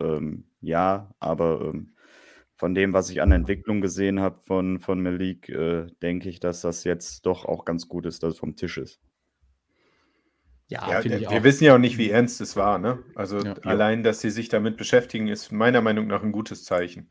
Ähm, 0.00 0.44
ja, 0.62 1.10
aber 1.18 1.60
ähm, 1.60 1.94
von 2.56 2.74
dem, 2.74 2.94
was 2.94 3.10
ich 3.10 3.20
an 3.20 3.32
Entwicklung 3.32 3.82
gesehen 3.82 4.20
habe 4.20 4.40
von, 4.42 4.80
von 4.80 5.02
Malik, 5.02 5.50
äh, 5.50 5.86
denke 6.00 6.30
ich, 6.30 6.40
dass 6.40 6.62
das 6.62 6.84
jetzt 6.84 7.26
doch 7.26 7.44
auch 7.44 7.66
ganz 7.66 7.88
gut 7.88 8.06
ist, 8.06 8.22
dass 8.22 8.34
es 8.34 8.38
vom 8.38 8.56
Tisch 8.56 8.78
ist. 8.78 9.00
Ja, 10.68 11.02
ja 11.02 11.04
wir 11.04 11.28
auch. 11.30 11.42
wissen 11.42 11.64
ja 11.64 11.74
auch 11.74 11.78
nicht, 11.78 11.98
wie 11.98 12.08
ernst 12.08 12.40
es 12.40 12.56
war. 12.56 12.78
Ne? 12.78 13.00
Also 13.14 13.40
ja, 13.40 13.52
allein, 13.64 14.02
dass 14.02 14.20
sie 14.20 14.30
sich 14.30 14.48
damit 14.48 14.78
beschäftigen, 14.78 15.28
ist 15.28 15.52
meiner 15.52 15.82
Meinung 15.82 16.06
nach 16.06 16.22
ein 16.22 16.32
gutes 16.32 16.64
Zeichen. 16.64 17.10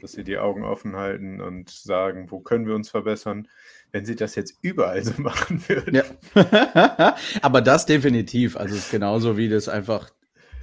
Dass 0.00 0.12
sie 0.12 0.24
die 0.24 0.38
Augen 0.38 0.64
offen 0.64 0.96
halten 0.96 1.40
und 1.40 1.70
sagen, 1.70 2.30
wo 2.30 2.40
können 2.40 2.66
wir 2.66 2.74
uns 2.74 2.90
verbessern, 2.90 3.48
wenn 3.92 4.04
sie 4.04 4.16
das 4.16 4.34
jetzt 4.34 4.58
überall 4.60 5.02
so 5.02 5.12
machen 5.22 5.62
würden. 5.68 5.94
Ja. 5.94 7.16
Aber 7.42 7.62
das 7.62 7.86
definitiv. 7.86 8.56
Also 8.56 8.74
es 8.74 8.86
ist 8.86 8.90
genauso 8.90 9.36
wie 9.36 9.48
das 9.48 9.68
einfach 9.68 10.10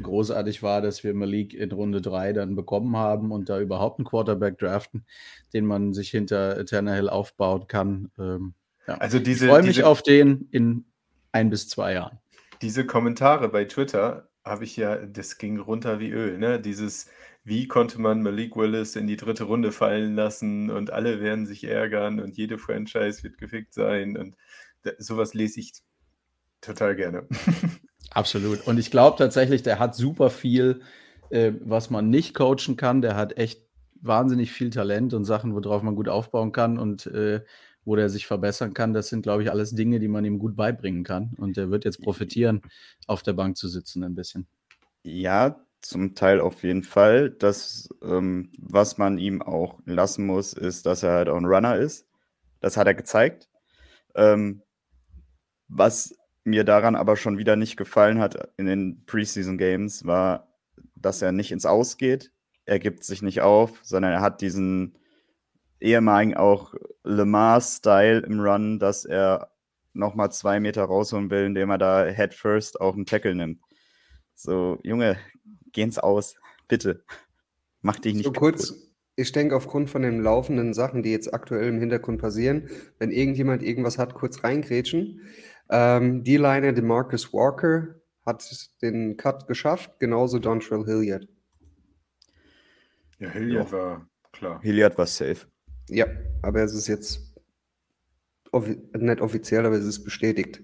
großartig 0.02 0.63
war, 0.63 0.82
dass 0.82 1.04
wir 1.04 1.13
Malik 1.13 1.54
in 1.54 1.72
Runde 1.72 2.02
3 2.02 2.34
dann 2.34 2.56
bekommen 2.56 2.96
haben 2.98 3.32
und 3.32 3.50
da 3.50 3.60
überhaupt 3.60 4.00
einen 4.00 4.06
Quarterback 4.06 4.58
draften, 4.58 5.06
den 5.54 5.66
man 5.66 5.94
sich 5.94 6.10
hinter 6.10 6.66
Tannehill 6.66 7.10
aufbauen 7.10 7.68
kann. 7.68 8.12
Ähm, 8.20 8.54
ja. 8.88 8.96
Also 8.96 9.20
diese, 9.20 9.46
ich 9.46 9.52
freue 9.52 9.63
mich 9.63 9.75
diese... 9.78 9.88
auf 9.88 10.04
den 10.04 10.48
in 10.52 10.86
ein 11.32 11.50
bis 11.50 11.70
zwei 11.70 11.94
Jahren. 11.94 12.20
Diese 12.62 12.86
Kommentare 12.86 13.50
bei 13.50 13.66
Twitter 13.66 14.30
habe 14.46 14.63
ich 14.63 14.78
ja, 14.78 14.98
das 14.98 15.38
ging 15.38 15.60
runter 15.60 16.00
wie 16.00 16.10
Öl, 16.12 16.38
ne? 16.38 16.60
Dieses, 16.60 17.10
wie 17.44 17.68
konnte 17.68 18.00
man 18.00 18.22
Malik 18.22 18.56
Willis 18.56 18.96
in 18.96 19.08
die 19.08 19.18
dritte 19.18 19.44
Runde 19.44 19.72
fallen 19.72 20.16
lassen 20.16 20.70
und 20.70 20.92
alle 20.92 21.22
werden 21.22 21.46
sich 21.46 21.66
ärgern 21.66 22.20
und 22.20 22.38
jede 22.38 22.58
Franchise 22.58 23.24
wird 23.24 23.38
gefickt 23.38 23.74
sein 23.74 24.18
und 24.18 24.36
sowas 24.98 25.34
lese 25.34 25.60
ich 25.60 25.74
total 26.62 26.96
gerne. 26.96 27.28
Absolut. 28.12 28.66
Und 28.68 28.78
ich 28.80 28.92
glaube 28.92 29.18
tatsächlich, 29.18 29.64
der 29.64 29.80
hat 29.80 29.96
super 29.96 30.30
viel, 30.30 30.82
äh, 31.30 31.54
was 31.62 31.90
man 31.90 32.10
nicht 32.10 32.34
coachen 32.34 32.78
kann. 32.78 33.02
Der 33.02 33.16
hat 33.16 33.38
echt 33.38 33.62
wahnsinnig 34.02 34.52
viel 34.52 34.70
Talent 34.70 35.14
und 35.14 35.26
Sachen, 35.26 35.56
worauf 35.56 35.82
man 35.82 35.96
gut 35.96 36.10
aufbauen 36.10 36.52
kann 36.52 36.78
und 36.78 37.08
äh, 37.08 37.42
wo 37.86 37.96
der 37.96 38.10
sich 38.10 38.28
verbessern 38.28 38.74
kann. 38.74 38.94
Das 38.94 39.10
sind, 39.10 39.24
glaube 39.24 39.44
ich, 39.44 39.52
alles 39.52 39.76
Dinge, 39.76 40.00
die 40.00 40.08
man 40.08 40.26
ihm 40.26 40.40
gut 40.40 40.56
beibringen 40.56 41.04
kann. 41.04 41.34
Und 41.38 41.58
der 41.58 41.70
wird 41.70 41.86
jetzt 41.86 42.02
profitieren, 42.02 42.62
auf 43.08 43.24
der 43.24 43.34
Bank 43.34 43.58
zu 43.58 43.68
sitzen 43.68 44.04
ein 44.04 44.16
bisschen. 44.16 44.48
Ja, 45.04 45.66
zum 45.84 46.16
Teil 46.16 46.42
auf 46.42 46.63
jeden 46.63 46.84
Fall. 46.84 47.30
Das, 47.30 47.90
ähm, 48.02 48.52
was 48.58 48.98
man 48.98 49.18
ihm 49.18 49.42
auch 49.42 49.80
lassen 49.86 50.25
muss, 50.25 50.54
ist, 50.54 50.86
dass 50.86 51.04
er 51.04 51.12
halt 51.12 51.30
auch 51.30 51.38
ein 51.38 51.46
Runner 51.46 51.75
ist. 51.75 52.08
Das 52.60 52.78
hat 52.78 52.88
er 52.88 52.94
gezeigt. 52.96 53.50
Ähm, 54.16 54.63
was 55.68 56.16
mir 56.44 56.63
daran 56.63 56.96
aber 56.96 57.16
schon 57.18 57.38
wieder 57.38 57.56
nicht 57.56 57.78
gefallen 57.78 58.20
hat 58.20 58.52
in 58.58 58.66
den 58.66 59.06
Preseason 59.06 59.58
Games, 59.58 60.06
war, 60.06 60.48
dass 60.96 61.22
er 61.22 61.32
nicht 61.32 61.52
ins 61.52 61.66
Aus 61.66 61.98
geht. 61.98 62.32
Er 62.66 62.80
gibt 62.80 63.04
sich 63.04 63.22
nicht 63.22 63.42
auf, 63.42 63.80
sondern 63.84 64.13
er 64.13 64.22
hat 64.22 64.42
diesen 64.42 64.98
ehemaligen 65.80 66.36
auch 66.36 66.74
Lamar-Style 67.04 68.20
im 68.20 68.40
Run, 68.40 68.80
dass 68.80 69.04
er 69.04 69.52
nochmal 69.94 70.32
zwei 70.32 70.60
Meter 70.60 70.84
rausholen 70.86 71.30
will, 71.30 71.46
indem 71.46 71.70
er 71.70 71.78
da 71.78 72.06
Head 72.06 72.34
First 72.34 72.80
auch 72.80 72.96
einen 72.96 73.06
Tackle 73.06 73.36
nimmt. 73.36 73.60
So, 74.34 74.80
Junge, 74.84 75.18
geh 75.74 75.82
ins 75.82 76.00
Aus, 76.00 76.36
bitte. 76.68 77.03
Mach 77.82 78.00
dich 78.00 78.13
nicht 78.15 78.25
so 78.25 78.32
kurz. 78.32 78.74
Ich 79.15 79.32
denke, 79.32 79.56
aufgrund 79.56 79.89
von 79.89 80.01
den 80.01 80.24
laufenden 80.24 80.74
Sachen, 80.74 81.03
die 81.03 81.12
jetzt 81.12 81.34
aktuell 81.34 81.68
im 81.68 81.80
Hintergrund 81.80 82.20
passieren, 82.20 82.70
wenn 82.98 83.12
irgendjemand 83.12 83.62
irgendwas 83.62 84.00
hat, 84.00 84.15
kurz 84.15 84.44
reingrätschen. 84.44 85.22
Ähm, 85.70 86.24
die 86.24 86.38
Line 86.38 86.82
Marcus 86.82 87.32
Walker 87.32 87.96
hat 88.25 88.70
den 88.82 89.18
Cut 89.18 89.48
geschafft, 89.48 90.00
genauso 90.00 90.39
Dontrell 90.39 90.86
Hilliard. 90.86 91.27
Ja, 93.20 93.30
Hilliard 93.30 93.72
ja. 93.72 93.77
war 93.77 94.10
klar. 94.32 94.62
Hilliard 94.62 94.98
war 94.98 95.06
safe. 95.06 95.46
Ja, 95.89 96.08
aber 96.42 96.63
es 96.63 96.74
ist 96.74 96.88
jetzt 96.88 97.36
offi 98.51 98.82
nicht 98.94 99.22
offiziell, 99.22 99.65
aber 99.65 99.75
es 99.75 99.86
ist 99.86 100.03
bestätigt. 100.03 100.62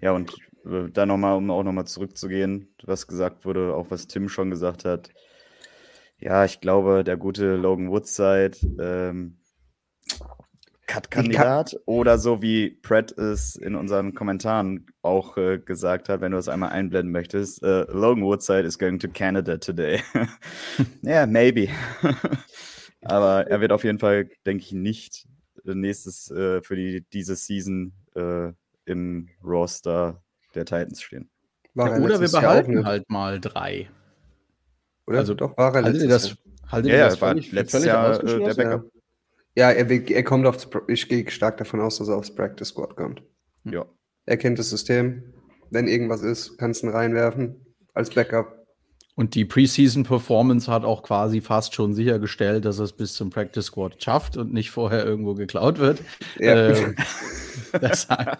Ja, 0.00 0.12
und 0.12 0.36
da 0.64 1.06
nochmal, 1.06 1.36
um 1.36 1.50
auch 1.50 1.62
nochmal 1.62 1.86
zurückzugehen, 1.86 2.74
was 2.84 3.06
gesagt 3.06 3.44
wurde, 3.44 3.74
auch 3.74 3.90
was 3.90 4.06
Tim 4.06 4.28
schon 4.28 4.50
gesagt 4.50 4.84
hat. 4.84 5.10
Ja, 6.18 6.44
ich 6.44 6.60
glaube, 6.60 7.02
der 7.02 7.16
gute 7.16 7.56
Logan 7.56 7.90
Woodside, 7.90 8.52
ähm, 8.78 9.38
Cut-Kandidat 10.86 11.76
oder 11.86 12.18
so 12.18 12.42
wie 12.42 12.70
Pratt 12.70 13.12
es 13.12 13.54
in 13.54 13.76
unseren 13.76 14.12
Kommentaren 14.12 14.86
auch 15.02 15.36
äh, 15.36 15.58
gesagt 15.58 16.08
hat, 16.08 16.20
wenn 16.20 16.32
du 16.32 16.38
es 16.38 16.48
einmal 16.48 16.70
einblenden 16.70 17.12
möchtest, 17.12 17.62
uh, 17.62 17.84
Logan 17.88 18.24
Woodside 18.24 18.62
is 18.62 18.76
going 18.76 18.98
to 18.98 19.08
Canada 19.08 19.56
today. 19.56 20.00
Ja, 21.02 21.10
yeah, 21.10 21.26
maybe. 21.26 21.68
Aber 23.02 23.46
er 23.46 23.60
wird 23.60 23.72
auf 23.72 23.84
jeden 23.84 24.00
Fall, 24.00 24.28
denke 24.44 24.64
ich, 24.64 24.72
nicht 24.72 25.26
nächstes 25.64 26.30
äh, 26.30 26.60
für 26.60 26.76
die, 26.76 27.04
diese 27.12 27.36
Season 27.36 27.92
äh, 28.14 28.52
im 28.84 29.28
Roster 29.44 30.22
der 30.54 30.64
Titans 30.64 31.02
stehen. 31.02 31.28
Ja, 31.74 31.96
oder 31.98 32.20
wir 32.20 32.28
behalten 32.28 32.84
halt 32.84 33.08
mal 33.08 33.40
drei. 33.40 33.88
Oder? 35.06 35.18
Also 35.18 35.34
doch, 35.34 35.56
war 35.56 35.74
er 35.74 35.84
haltet 35.84 36.02
ihr 36.02 36.08
das, 36.08 36.36
haltet 36.68 36.92
ja, 36.92 37.06
das 37.06 37.18
völlig, 37.18 37.52
letztes 37.52 37.84
Jahr 37.84 38.22
äh, 38.22 38.38
der 38.44 38.54
Backup. 38.54 38.92
Ja, 39.56 39.70
er, 39.70 39.90
er 39.90 40.22
kommt 40.22 40.46
aufs, 40.46 40.68
ich 40.88 41.08
gehe 41.08 41.28
stark 41.30 41.56
davon 41.58 41.80
aus, 41.80 41.98
dass 41.98 42.08
er 42.08 42.16
aufs 42.16 42.34
Practice 42.34 42.68
Squad 42.68 42.96
kommt. 42.96 43.22
Ja. 43.64 43.84
Er 44.26 44.36
kennt 44.36 44.58
das 44.58 44.70
System. 44.70 45.34
Wenn 45.70 45.88
irgendwas 45.88 46.22
ist, 46.22 46.58
kannst 46.58 46.82
du 46.82 46.86
ihn 46.86 46.92
reinwerfen 46.92 47.56
als 47.94 48.10
Backup. 48.10 48.60
Und 49.16 49.34
die 49.34 49.44
Preseason-Performance 49.44 50.70
hat 50.70 50.84
auch 50.84 51.02
quasi 51.02 51.40
fast 51.40 51.74
schon 51.74 51.94
sichergestellt, 51.94 52.64
dass 52.64 52.78
er 52.78 52.84
es 52.84 52.92
bis 52.92 53.14
zum 53.14 53.30
Practice 53.30 53.66
Squad 53.66 54.02
schafft 54.02 54.36
und 54.36 54.52
nicht 54.52 54.70
vorher 54.70 55.04
irgendwo 55.04 55.34
geklaut 55.34 55.78
wird. 55.78 56.00
Ja. 56.38 56.70
Ähm, 56.70 56.96
deshalb. 57.80 58.38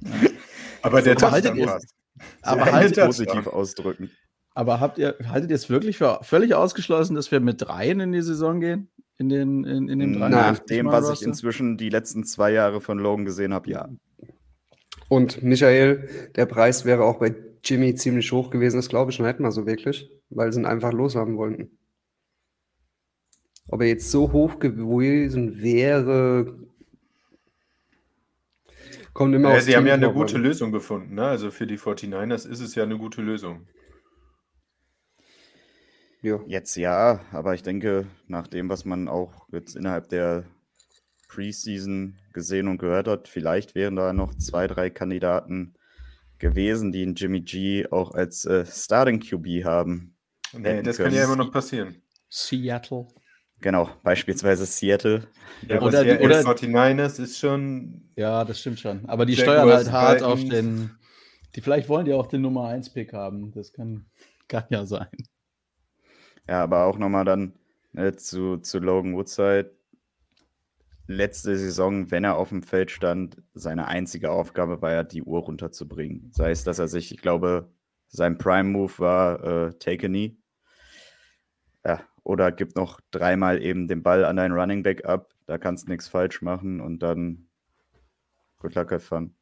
Aber 0.86 1.02
der 1.02 1.18
so, 1.18 1.30
haltet 1.30 1.56
ihr, 1.56 1.78
aber 2.42 2.72
haltet 2.72 3.04
positiv 3.04 3.46
ausdrücken. 3.46 4.10
Aber 4.54 4.80
habt 4.80 4.98
ihr, 4.98 5.16
haltet 5.28 5.50
ihr 5.50 5.56
es 5.56 5.68
wirklich 5.68 5.98
für 5.98 6.20
völlig 6.22 6.54
ausgeschlossen, 6.54 7.14
dass 7.14 7.30
wir 7.30 7.40
mit 7.40 7.60
dreien 7.60 8.00
in 8.00 8.12
die 8.12 8.22
Saison 8.22 8.60
gehen? 8.60 8.88
In 9.18 9.28
den, 9.28 9.64
in, 9.64 9.88
in 9.88 9.98
den 9.98 10.12
drei 10.18 10.28
Nach 10.28 10.58
dem, 10.58 10.86
was 10.86 11.10
ich 11.10 11.26
inzwischen 11.26 11.76
die 11.76 11.88
letzten 11.88 12.24
zwei 12.24 12.52
Jahre 12.52 12.80
von 12.80 12.98
Logan 12.98 13.24
gesehen 13.24 13.52
habe, 13.52 13.70
ja. 13.70 13.88
Und 15.08 15.42
Michael, 15.42 16.08
der 16.36 16.46
Preis 16.46 16.84
wäre 16.84 17.04
auch 17.04 17.18
bei 17.18 17.34
Jimmy 17.64 17.94
ziemlich 17.94 18.30
hoch 18.32 18.50
gewesen, 18.50 18.76
das 18.76 18.88
glaube 18.88 19.10
ich 19.10 19.18
noch 19.18 19.26
nicht 19.26 19.40
mal 19.40 19.50
so 19.50 19.66
wirklich, 19.66 20.10
weil 20.30 20.52
sie 20.52 20.60
ihn 20.60 20.66
einfach 20.66 20.92
loshaben 20.92 21.36
wollten. 21.36 21.78
Ob 23.68 23.80
er 23.80 23.88
jetzt 23.88 24.10
so 24.10 24.32
hoch 24.32 24.58
gewesen 24.58 25.60
wäre, 25.60 26.65
kommt 29.16 29.34
immer 29.34 29.54
ja, 29.54 29.60
Sie 29.60 29.74
haben 29.74 29.86
ja 29.86 29.94
eine 29.94 30.12
gute 30.12 30.36
Lösung 30.36 30.72
gefunden. 30.72 31.14
Ne? 31.14 31.24
Also 31.24 31.50
für 31.50 31.66
die 31.66 31.78
49ers 31.78 32.46
ist 32.46 32.60
es 32.60 32.74
ja 32.74 32.82
eine 32.82 32.98
gute 32.98 33.22
Lösung. 33.22 33.66
Ja. 36.20 36.40
Jetzt 36.46 36.76
ja, 36.76 37.20
aber 37.32 37.54
ich 37.54 37.62
denke, 37.62 38.06
nach 38.26 38.46
dem, 38.46 38.68
was 38.68 38.84
man 38.84 39.08
auch 39.08 39.48
jetzt 39.50 39.74
innerhalb 39.74 40.10
der 40.10 40.44
Preseason 41.28 42.18
gesehen 42.34 42.68
und 42.68 42.78
gehört 42.78 43.08
hat, 43.08 43.28
vielleicht 43.28 43.74
wären 43.74 43.96
da 43.96 44.12
noch 44.12 44.34
zwei, 44.34 44.66
drei 44.66 44.90
Kandidaten 44.90 45.74
gewesen, 46.38 46.92
die 46.92 47.02
einen 47.02 47.14
Jimmy 47.14 47.40
G 47.40 47.86
auch 47.90 48.12
als 48.12 48.44
äh, 48.44 48.66
Starting 48.66 49.20
QB 49.20 49.64
haben. 49.64 50.16
Nee, 50.52 50.82
das 50.82 50.98
können. 50.98 51.08
kann 51.08 51.18
ja 51.18 51.24
immer 51.24 51.36
noch 51.36 51.50
passieren. 51.50 52.02
Seattle. 52.28 53.08
Genau, 53.60 53.88
beispielsweise 54.02 54.66
Seattle. 54.66 55.26
Ja, 55.66 55.80
oder 55.80 56.04
die 56.04 56.22
oder, 56.22 56.40
49ers 56.40 57.20
ist 57.20 57.38
schon. 57.38 58.10
Ja, 58.14 58.44
das 58.44 58.60
stimmt 58.60 58.80
schon. 58.80 59.06
Aber 59.06 59.24
die 59.24 59.32
Jack 59.32 59.44
steuern 59.44 59.68
halt 59.70 59.90
hart 59.90 60.22
auf 60.22 60.42
den. 60.44 60.90
Die 61.54 61.62
vielleicht 61.62 61.88
wollen 61.88 62.04
die 62.04 62.12
auch 62.12 62.26
den 62.26 62.42
Nummer 62.42 62.68
1 62.68 62.92
Pick 62.92 63.14
haben. 63.14 63.50
Das 63.52 63.72
kann, 63.72 64.06
kann 64.48 64.64
ja 64.68 64.84
sein. 64.84 65.08
Ja, 66.46 66.62
aber 66.62 66.84
auch 66.84 66.98
nochmal 66.98 67.24
dann 67.24 67.54
ne, 67.92 68.14
zu, 68.14 68.58
zu 68.58 68.78
Logan 68.78 69.14
Woodside 69.14 69.76
letzte 71.06 71.56
Saison, 71.56 72.10
wenn 72.10 72.24
er 72.24 72.36
auf 72.36 72.48
dem 72.48 72.62
Feld 72.62 72.90
stand, 72.90 73.42
seine 73.54 73.86
einzige 73.86 74.30
Aufgabe 74.30 74.82
war 74.82 74.92
ja, 74.92 75.02
die 75.02 75.22
Uhr 75.22 75.40
runterzubringen. 75.40 76.30
Sei 76.32 76.50
es, 76.50 76.64
dass 76.64 76.78
er 76.78 76.88
sich, 76.88 77.12
ich 77.12 77.20
glaube, 77.20 77.70
sein 78.08 78.38
Prime-Move 78.38 78.98
war 78.98 79.44
äh, 79.44 79.72
Take 79.78 80.06
a 80.06 80.08
Knee. 80.08 80.36
Oder 82.26 82.50
gibt 82.50 82.74
noch 82.74 83.00
dreimal 83.12 83.62
eben 83.62 83.86
den 83.86 84.02
Ball 84.02 84.24
an 84.24 84.34
deinen 84.34 84.50
Running 84.50 84.82
Back 84.82 85.04
ab. 85.04 85.32
Da 85.46 85.58
kannst 85.58 85.86
du 85.86 85.92
nichts 85.92 86.08
falsch 86.08 86.42
machen 86.42 86.80
und 86.80 86.98
dann 86.98 87.46
good 88.58 88.74
luck, 88.74 88.90
have 88.90 88.98
fun. 88.98 89.32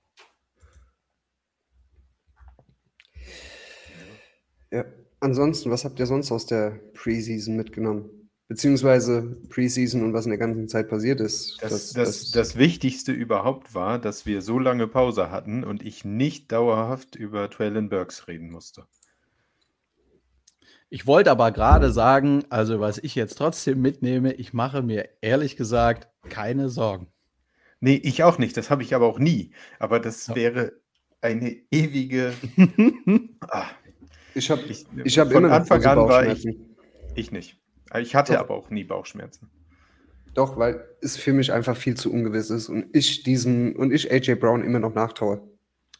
Ja, 4.70 4.84
ansonsten, 5.20 5.70
was 5.70 5.86
habt 5.86 5.98
ihr 5.98 6.04
sonst 6.04 6.30
aus 6.30 6.44
der 6.44 6.78
Preseason 6.92 7.56
mitgenommen? 7.56 8.10
beziehungsweise 8.48 9.38
Preseason 9.48 10.02
und 10.02 10.12
was 10.12 10.26
in 10.26 10.30
der 10.30 10.38
ganzen 10.38 10.68
Zeit 10.68 10.90
passiert 10.90 11.18
ist. 11.18 11.56
Das, 11.62 11.70
das, 11.70 11.92
das, 11.94 12.30
das, 12.30 12.56
Wichtigste 12.56 13.10
überhaupt 13.10 13.74
war, 13.74 13.98
dass 13.98 14.26
wir 14.26 14.42
so 14.42 14.58
lange 14.58 14.86
Pause 14.86 15.30
hatten 15.30 15.64
und 15.64 15.82
ich 15.82 16.04
nicht 16.04 16.52
dauerhaft 16.52 17.16
über 17.16 17.48
Traylon 17.48 17.88
Burks 17.88 18.28
reden 18.28 18.50
musste. 18.50 18.86
Ich 20.94 21.08
wollte 21.08 21.32
aber 21.32 21.50
gerade 21.50 21.90
sagen, 21.90 22.44
also 22.50 22.78
was 22.78 22.98
ich 22.98 23.16
jetzt 23.16 23.34
trotzdem 23.34 23.82
mitnehme, 23.82 24.32
ich 24.34 24.52
mache 24.52 24.80
mir 24.80 25.08
ehrlich 25.22 25.56
gesagt 25.56 26.06
keine 26.28 26.68
Sorgen. 26.68 27.08
Nee, 27.80 27.96
ich 27.96 28.22
auch 28.22 28.38
nicht. 28.38 28.56
Das 28.56 28.70
habe 28.70 28.84
ich 28.84 28.94
aber 28.94 29.08
auch 29.08 29.18
nie. 29.18 29.50
Aber 29.80 29.98
das 29.98 30.28
ja. 30.28 30.36
wäre 30.36 30.74
eine 31.20 31.56
ewige. 31.72 32.32
ah. 33.48 33.64
Ich 34.36 34.48
habe 34.52 34.62
ich, 34.68 34.86
ich 35.02 35.18
hab 35.18 35.32
von 35.32 35.46
Anfang 35.46 35.84
an 35.84 35.98
war 35.98 36.28
ich, 36.28 36.46
ich 37.16 37.32
nicht. 37.32 37.58
Ich 37.98 38.14
hatte 38.14 38.34
Doch. 38.34 38.40
aber 38.42 38.54
auch 38.54 38.70
nie 38.70 38.84
Bauchschmerzen. 38.84 39.50
Doch, 40.34 40.56
weil 40.58 40.86
es 41.00 41.16
für 41.16 41.32
mich 41.32 41.52
einfach 41.52 41.76
viel 41.76 41.96
zu 41.96 42.12
ungewiss 42.12 42.50
ist 42.50 42.68
und 42.68 42.86
ich 42.92 43.24
diesem 43.24 43.74
und 43.74 43.92
ich 43.92 44.12
AJ 44.12 44.36
Brown 44.36 44.62
immer 44.62 44.78
noch 44.78 44.94
nachtraue. 44.94 45.42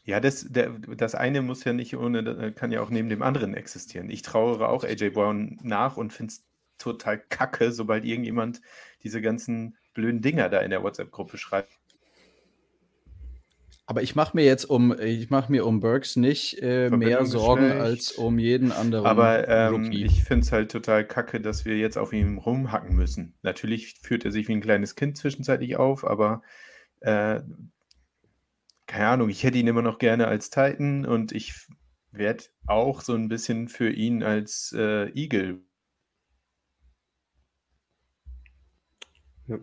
Ja, 0.05 0.19
das, 0.19 0.45
der, 0.47 0.69
das 0.95 1.15
eine 1.15 1.41
muss 1.41 1.63
ja 1.63 1.73
nicht 1.73 1.97
ohne, 1.97 2.53
kann 2.53 2.71
ja 2.71 2.81
auch 2.81 2.91
neben 2.91 3.09
dem 3.09 3.23
anderen 3.23 3.55
existieren. 3.55 4.11
Ich 4.11 4.21
trauere 4.21 4.69
auch 4.69 4.83
AJ 4.83 5.09
Brown 5.09 5.59
nach 5.63 5.97
und 5.97 6.13
finde 6.13 6.31
es 6.31 6.45
total 6.77 7.17
kacke, 7.17 7.71
sobald 7.71 8.05
irgendjemand 8.05 8.61
diese 9.03 9.19
ganzen 9.19 9.77
blöden 9.95 10.21
Dinger 10.21 10.49
da 10.49 10.59
in 10.59 10.69
der 10.69 10.83
WhatsApp-Gruppe 10.83 11.37
schreibt. 11.37 11.71
Aber 13.87 14.01
ich 14.01 14.15
mache 14.15 14.35
mir 14.35 14.45
jetzt 14.45 14.65
um, 14.65 14.99
ich 14.99 15.29
mache 15.29 15.51
mir 15.51 15.65
um 15.65 15.79
Burks 15.79 16.15
nicht 16.15 16.61
äh, 16.61 16.89
mehr 16.89 17.25
Sorgen 17.25 17.71
als 17.71 18.11
um 18.11 18.39
jeden 18.39 18.71
anderen. 18.71 19.05
Aber 19.05 19.47
ähm, 19.47 19.91
ich 19.91 20.23
finde 20.23 20.43
es 20.43 20.51
halt 20.51 20.71
total 20.71 21.05
kacke, 21.05 21.39
dass 21.39 21.65
wir 21.65 21.77
jetzt 21.77 21.97
auf 21.97 22.11
ihm 22.11 22.39
rumhacken 22.39 22.95
müssen. 22.95 23.35
Natürlich 23.43 23.95
führt 24.01 24.25
er 24.25 24.31
sich 24.31 24.47
wie 24.47 24.53
ein 24.53 24.61
kleines 24.61 24.95
Kind 24.95 25.17
zwischenzeitlich 25.17 25.77
auf, 25.77 26.03
aber 26.03 26.41
äh, 27.01 27.41
keine 28.95 29.09
Ahnung, 29.09 29.29
ich 29.29 29.43
hätte 29.43 29.57
ihn 29.57 29.67
immer 29.67 29.81
noch 29.81 29.99
gerne 29.99 30.29
als 30.29 30.49
Titan 30.49 31.05
und 31.05 31.33
ich 31.33 31.53
werde 32.11 32.45
auch 32.65 33.01
so 33.01 33.13
ein 33.13 33.27
bisschen 33.27 33.67
für 33.67 33.89
ihn 33.89 34.23
als 34.23 34.73
äh, 34.73 35.09
Eagle. 35.09 35.61
Ja, 39.47 39.59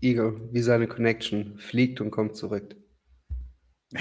Eagle, 0.00 0.48
wie 0.50 0.62
seine 0.62 0.88
Connection, 0.88 1.58
fliegt 1.58 2.00
und 2.00 2.10
kommt 2.10 2.34
zurück. 2.34 2.74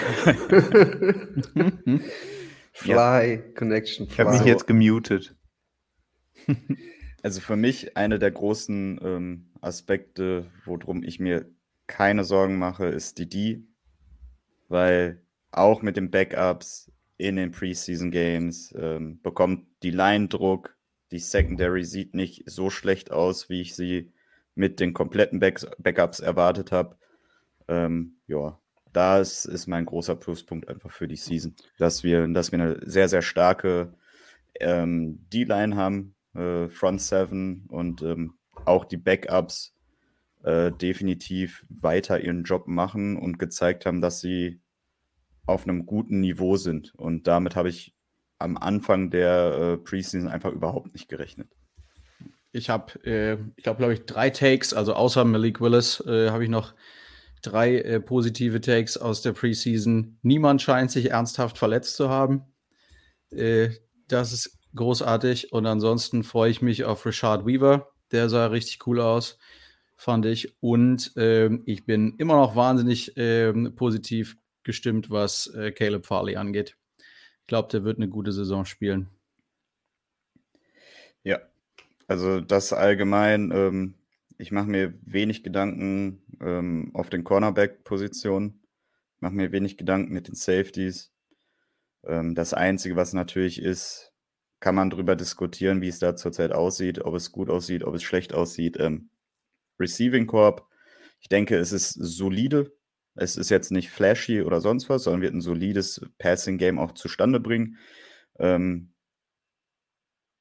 Fly 2.73 3.35
ja. 3.35 3.37
Connection. 3.53 4.07
Fly. 4.07 4.13
Ich 4.13 4.19
habe 4.19 4.31
mich 4.31 4.45
jetzt 4.45 4.65
gemutet. 4.65 5.35
Also 7.23 7.39
für 7.39 7.55
mich 7.55 7.95
einer 7.97 8.17
der 8.17 8.31
großen 8.31 8.99
ähm, 9.03 9.51
Aspekte, 9.61 10.49
worum 10.65 11.03
ich 11.03 11.19
mir 11.19 11.45
keine 11.85 12.23
Sorgen 12.23 12.57
mache, 12.57 12.87
ist 12.87 13.19
die 13.19 13.29
D, 13.29 13.70
weil 14.71 15.21
auch 15.51 15.81
mit 15.81 15.97
den 15.97 16.09
Backups 16.11 16.91
in 17.17 17.35
den 17.35 17.51
Preseason 17.51 18.09
Games 18.09 18.73
ähm, 18.77 19.21
bekommt 19.21 19.67
die 19.83 19.91
Line 19.91 20.27
Druck. 20.27 20.75
Die 21.11 21.19
Secondary 21.19 21.83
sieht 21.83 22.15
nicht 22.15 22.49
so 22.49 22.69
schlecht 22.69 23.11
aus, 23.11 23.49
wie 23.49 23.61
ich 23.61 23.75
sie 23.75 24.11
mit 24.55 24.79
den 24.79 24.93
kompletten 24.93 25.39
Back 25.39 25.59
Backups 25.77 26.19
erwartet 26.19 26.71
habe. 26.71 26.97
Ähm, 27.67 28.17
ja, 28.27 28.59
das 28.93 29.45
ist 29.45 29.67
mein 29.67 29.85
großer 29.85 30.15
Pluspunkt 30.15 30.67
einfach 30.67 30.91
für 30.91 31.07
die 31.07 31.15
Season, 31.15 31.55
dass 31.77 32.03
wir, 32.03 32.27
dass 32.27 32.51
wir 32.51 32.59
eine 32.59 32.79
sehr, 32.85 33.07
sehr 33.07 33.21
starke 33.21 33.93
ähm, 34.59 35.25
D-Line 35.31 35.75
haben, 35.75 36.15
äh, 36.33 36.69
Front 36.69 37.01
Seven 37.01 37.65
und 37.67 38.01
ähm, 38.01 38.35
auch 38.65 38.85
die 38.85 38.97
Backups 38.97 39.75
äh, 40.43 40.71
definitiv 40.71 41.65
weiter 41.69 42.21
ihren 42.21 42.43
Job 42.43 42.67
machen 42.67 43.17
und 43.17 43.39
gezeigt 43.39 43.85
haben, 43.85 44.01
dass 44.01 44.19
sie 44.19 44.61
auf 45.45 45.67
einem 45.67 45.85
guten 45.85 46.19
Niveau 46.19 46.55
sind. 46.55 46.93
Und 46.95 47.27
damit 47.27 47.55
habe 47.55 47.69
ich 47.69 47.95
am 48.39 48.57
Anfang 48.57 49.09
der 49.11 49.53
äh, 49.53 49.77
Preseason 49.77 50.27
einfach 50.27 50.51
überhaupt 50.51 50.93
nicht 50.93 51.09
gerechnet. 51.09 51.49
Ich 52.51 52.69
habe, 52.69 52.93
äh, 53.05 53.37
ich 53.55 53.63
glaube, 53.63 53.77
glaube 53.77 53.93
ich, 53.93 54.05
drei 54.05 54.29
Takes, 54.29 54.73
also 54.73 54.93
außer 54.93 55.23
Malik 55.23 55.61
Willis 55.61 56.03
äh, 56.05 56.29
habe 56.31 56.43
ich 56.43 56.49
noch 56.49 56.73
drei 57.41 57.77
äh, 57.77 57.99
positive 57.99 58.61
Takes 58.61 58.97
aus 58.97 59.21
der 59.21 59.33
Preseason. 59.33 60.17
Niemand 60.21 60.61
scheint 60.61 60.91
sich 60.91 61.11
ernsthaft 61.11 61.57
verletzt 61.57 61.95
zu 61.95 62.09
haben. 62.09 62.43
Äh, 63.31 63.69
das 64.07 64.33
ist 64.33 64.59
großartig. 64.75 65.53
Und 65.53 65.65
ansonsten 65.65 66.23
freue 66.23 66.51
ich 66.51 66.61
mich 66.61 66.83
auf 66.83 67.05
Richard 67.05 67.45
Weaver. 67.45 67.91
Der 68.11 68.29
sah 68.29 68.47
richtig 68.47 68.85
cool 68.85 68.99
aus, 68.99 69.37
fand 70.01 70.25
ich. 70.25 70.55
Und 70.61 71.15
äh, 71.17 71.49
ich 71.65 71.85
bin 71.85 72.15
immer 72.17 72.35
noch 72.35 72.55
wahnsinnig 72.55 73.13
ähm, 73.17 73.73
positiv 73.75 74.37
gestimmt, 74.63 75.09
was 75.09 75.47
äh, 75.55 75.71
Caleb 75.71 76.05
Farley 76.05 76.35
angeht. 76.35 76.77
Ich 77.41 77.47
glaube, 77.47 77.69
der 77.69 77.83
wird 77.83 77.97
eine 77.97 78.09
gute 78.09 78.31
Saison 78.31 78.65
spielen. 78.65 79.09
Ja, 81.23 81.39
also 82.07 82.41
das 82.41 82.73
allgemein. 82.73 83.51
Ähm 83.51 83.93
ich 84.41 84.51
mache 84.51 84.67
mir 84.67 84.95
wenig 85.03 85.43
Gedanken 85.43 86.23
ähm, 86.41 86.89
auf 86.95 87.11
den 87.11 87.23
Cornerback-Positionen, 87.23 88.59
mache 89.19 89.33
mir 89.33 89.51
wenig 89.51 89.77
Gedanken 89.77 90.13
mit 90.13 90.27
den 90.27 90.33
Safeties. 90.33 91.13
Ähm, 92.03 92.33
das 92.33 92.55
Einzige, 92.55 92.95
was 92.95 93.13
natürlich 93.13 93.61
ist, 93.61 94.11
kann 94.59 94.73
man 94.73 94.89
darüber 94.89 95.15
diskutieren, 95.15 95.81
wie 95.81 95.89
es 95.89 95.99
da 95.99 96.15
zurzeit 96.15 96.53
aussieht, 96.53 97.05
ob 97.05 97.13
es 97.13 97.31
gut 97.31 97.51
aussieht, 97.51 97.83
ob 97.83 97.93
es 97.93 98.01
schlecht 98.01 98.33
aussieht. 98.33 98.77
Ähm, 98.79 99.10
Receiving 99.81 100.27
Corp, 100.27 100.65
ich 101.19 101.29
denke, 101.29 101.57
es 101.57 101.71
ist 101.71 101.91
solide. 101.93 102.73
Es 103.15 103.35
ist 103.35 103.49
jetzt 103.49 103.71
nicht 103.71 103.89
flashy 103.89 104.41
oder 104.41 104.61
sonst 104.61 104.89
was, 104.89 105.03
sondern 105.03 105.21
wird 105.21 105.33
ein 105.33 105.41
solides 105.41 106.01
Passing 106.17 106.57
Game 106.57 106.79
auch 106.79 106.93
zustande 106.93 107.39
bringen. 107.41 107.77
Ähm, 108.39 108.93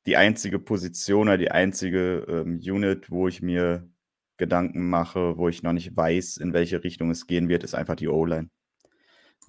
die 0.07 0.17
einzige 0.17 0.59
Position 0.59 1.29
oder 1.29 1.39
die 1.39 1.51
einzige 1.51 2.25
ähm, 2.29 2.61
Unit, 2.63 3.11
wo 3.11 3.29
ich 3.29 3.43
mir 3.43 3.89
Gedanken 4.37 4.89
mache, 4.89 5.37
wo 5.37 5.49
ich 5.49 5.63
noch 5.63 5.73
nicht 5.73 5.95
weiß, 5.97 6.39
in 6.39 6.53
welche 6.53 6.83
Richtung 6.83 7.11
es 7.11 7.27
gehen 7.27 7.49
wird, 7.49 7.65
ist 7.65 7.75
einfach 7.75 7.97
die 7.97 8.09
O-Line. 8.09 8.49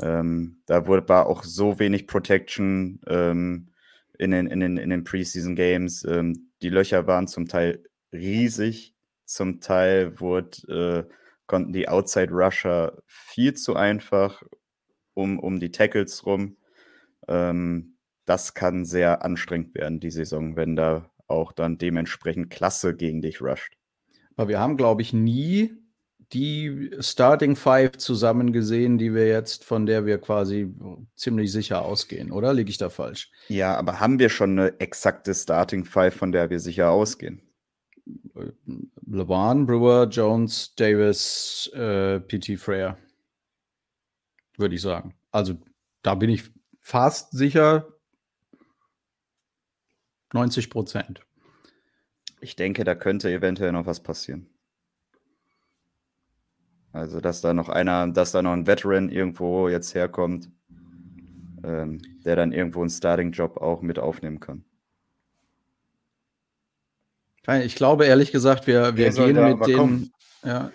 Ähm, 0.02 0.62
da 0.66 0.88
wurde, 0.88 1.08
war 1.08 1.28
auch 1.28 1.44
so 1.44 1.80
wenig 1.80 2.08
Protection 2.08 3.00
ähm, 3.08 3.70
in, 4.18 4.32
den, 4.32 4.48
in, 4.48 4.60
den, 4.60 4.78
in 4.78 4.89
den 4.89 5.04
Preseason 5.04 5.56
Games. 5.56 6.04
Ähm, 6.04 6.52
die 6.62 6.70
Löcher 6.70 7.08
waren 7.08 7.28
zum 7.28 7.48
Teil 7.48 7.84
riesig, 8.12 8.91
zum 9.34 9.62
Teil 9.62 10.20
wurde, 10.20 11.08
äh, 11.08 11.13
konnten 11.48 11.74
die 11.74 11.88
Outside 11.88 12.32
Rusher 12.32 13.02
viel 13.06 13.54
zu 13.54 13.76
einfach 13.76 14.44
um, 15.13 15.39
um 15.39 15.60
die 15.60 15.72
Tackles 15.72 16.26
rum. 16.26 16.58
Ähm, 17.28 17.98
das 18.26 18.54
kann 18.54 18.86
sehr 18.86 19.24
anstrengend 19.24 19.76
werden, 19.76 20.00
die 20.00 20.12
Saison, 20.12 20.56
wenn 20.56 20.76
da 20.76 21.10
auch 21.28 21.52
dann 21.52 21.78
dementsprechend 21.78 22.50
Klasse 22.50 22.96
gegen 22.96 23.22
dich 23.22 23.41
rusht. 23.41 23.78
Aber 24.36 24.50
wir 24.50 24.60
haben, 24.60 24.78
glaube 24.78 25.02
ich, 25.02 25.13
nie 25.13 25.74
die 26.34 26.91
Starting 27.00 27.56
Five 27.56 27.98
zusammen 27.98 28.54
gesehen, 28.54 28.98
die 28.98 29.13
wir 29.13 29.28
jetzt, 29.28 29.65
von 29.65 29.86
der 29.86 30.06
wir 30.06 30.17
quasi 30.17 30.74
ziemlich 31.15 31.52
sicher 31.52 31.84
ausgehen, 31.84 32.32
oder? 32.32 32.54
Liege 32.54 32.70
ich 32.70 32.78
da 32.78 32.89
falsch? 32.89 33.32
Ja, 33.50 33.76
aber 33.76 34.00
haben 34.00 34.20
wir 34.20 34.30
schon 34.30 34.58
eine 34.58 34.80
exakte 34.80 35.34
Starting 35.34 35.84
Five, 35.84 36.15
von 36.15 36.32
der 36.32 36.50
wir 36.50 36.60
sicher 36.60 36.91
ausgehen? 36.91 37.41
LeBron, 39.06 39.66
Brewer, 39.66 40.08
Jones, 40.08 40.74
Davis, 40.76 41.70
äh, 41.74 42.20
PT 42.20 42.58
Freya. 42.58 42.98
Würde 44.58 44.76
ich 44.76 44.82
sagen. 44.82 45.14
Also 45.32 45.56
da 46.02 46.16
bin 46.16 46.30
ich 46.30 46.50
fast 46.82 47.32
sicher, 47.32 47.88
90 50.34 50.70
Prozent. 50.70 51.22
Ich 52.40 52.56
denke, 52.56 52.84
da 52.84 52.96
könnte 52.96 53.32
eventuell 53.32 53.72
noch 53.72 53.86
was 53.86 54.02
passieren. 54.02 54.48
Also, 56.94 57.22
dass 57.22 57.42
da 57.42 57.54
noch 57.54 57.70
einer, 57.70 58.08
dass 58.08 58.32
da 58.32 58.42
noch 58.42 58.52
ein 58.52 58.68
Veteran 58.68 59.10
irgendwo 59.10 59.70
jetzt 59.70 59.96
herkommt, 59.96 60.50
ähm, 61.64 62.02
der 62.26 62.36
dann 62.36 62.52
irgendwo 62.52 62.82
einen 62.82 62.90
Starting-Job 62.90 63.58
auch 63.58 63.82
mit 63.82 64.00
aufnehmen 64.00 64.40
kann. 64.40 64.66
Ich 67.64 67.76
glaube 67.76 68.06
ehrlich 68.06 68.32
gesagt, 68.32 68.68
wir, 68.68 68.96
wir 68.96 69.10
gehen 69.10 69.58
mit 69.58 69.68
den. 69.68 70.12
Ja, 70.44 70.72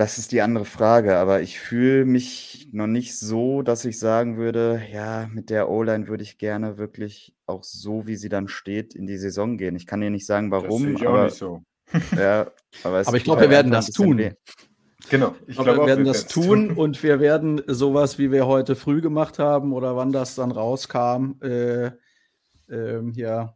das 0.00 0.16
ist 0.16 0.32
die 0.32 0.40
andere 0.40 0.64
Frage, 0.64 1.18
aber 1.18 1.42
ich 1.42 1.60
fühle 1.60 2.06
mich 2.06 2.70
noch 2.72 2.86
nicht 2.86 3.18
so, 3.18 3.60
dass 3.60 3.84
ich 3.84 3.98
sagen 3.98 4.38
würde, 4.38 4.80
ja, 4.90 5.28
mit 5.30 5.50
der 5.50 5.68
O-Line 5.68 6.08
würde 6.08 6.22
ich 6.22 6.38
gerne 6.38 6.78
wirklich 6.78 7.34
auch 7.44 7.64
so, 7.64 8.06
wie 8.06 8.16
sie 8.16 8.30
dann 8.30 8.48
steht, 8.48 8.94
in 8.94 9.06
die 9.06 9.18
Saison 9.18 9.58
gehen. 9.58 9.76
Ich 9.76 9.86
kann 9.86 10.00
dir 10.00 10.08
nicht 10.08 10.24
sagen, 10.24 10.50
warum. 10.50 10.94
Das 10.94 11.02
ich 11.02 11.06
aber, 11.06 11.20
auch 11.20 11.24
nicht 11.24 11.36
so. 11.36 11.62
Ja, 12.16 12.50
aber, 12.82 13.06
aber 13.06 13.16
ich 13.18 13.24
glaube, 13.24 13.42
wir 13.42 13.50
werden 13.50 13.70
das 13.70 13.90
tun. 13.90 14.16
Weh. 14.16 14.32
Genau. 15.10 15.34
Ich 15.46 15.56
glaube, 15.56 15.80
wir 15.80 15.86
werden 15.86 16.06
das 16.06 16.26
tun, 16.26 16.68
tun 16.68 16.78
und 16.78 17.02
wir 17.02 17.20
werden 17.20 17.60
sowas, 17.66 18.18
wie 18.18 18.32
wir 18.32 18.46
heute 18.46 18.76
früh 18.76 19.02
gemacht 19.02 19.38
haben 19.38 19.74
oder 19.74 19.96
wann 19.96 20.12
das 20.12 20.34
dann 20.34 20.50
rauskam, 20.50 21.32
äh, 21.42 21.88
äh, 22.68 23.02
hier, 23.12 23.54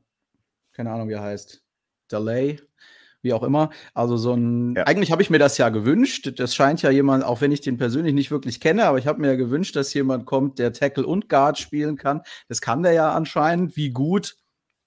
keine 0.73 0.91
Ahnung, 0.91 1.09
wie 1.09 1.15
er 1.15 1.23
heißt, 1.23 1.64
Delay, 2.11 2.61
wie 3.23 3.33
auch 3.33 3.43
immer. 3.43 3.71
Also 3.95 4.17
so 4.17 4.35
ein, 4.35 4.75
ja. 4.77 4.85
eigentlich 4.85 5.11
habe 5.11 5.23
ich 5.23 5.31
mir 5.31 5.39
das 5.39 5.59
ja 5.59 5.71
gewünscht. 5.71 6.33
Das 6.37 6.55
scheint 6.55 6.83
ja 6.83 6.91
jemand, 6.91 7.25
auch 7.25 7.41
wenn 7.41 7.53
ich 7.53 7.61
den 7.61 7.79
persönlich 7.79 8.15
nicht 8.15 8.31
wirklich 8.31 8.61
kenne, 8.61 8.85
aber 8.85 8.99
ich 8.99 9.07
habe 9.07 9.21
mir 9.21 9.29
ja 9.29 9.37
gewünscht, 9.37 9.77
dass 9.77 9.95
jemand 9.95 10.27
kommt, 10.27 10.59
der 10.59 10.73
Tackle 10.73 11.07
und 11.07 11.29
Guard 11.29 11.59
spielen 11.59 11.97
kann. 11.97 12.23
Das 12.49 12.61
kann 12.61 12.83
der 12.83 12.93
ja 12.93 13.13
anscheinend. 13.13 13.77
Wie 13.77 13.91
gut 13.91 14.37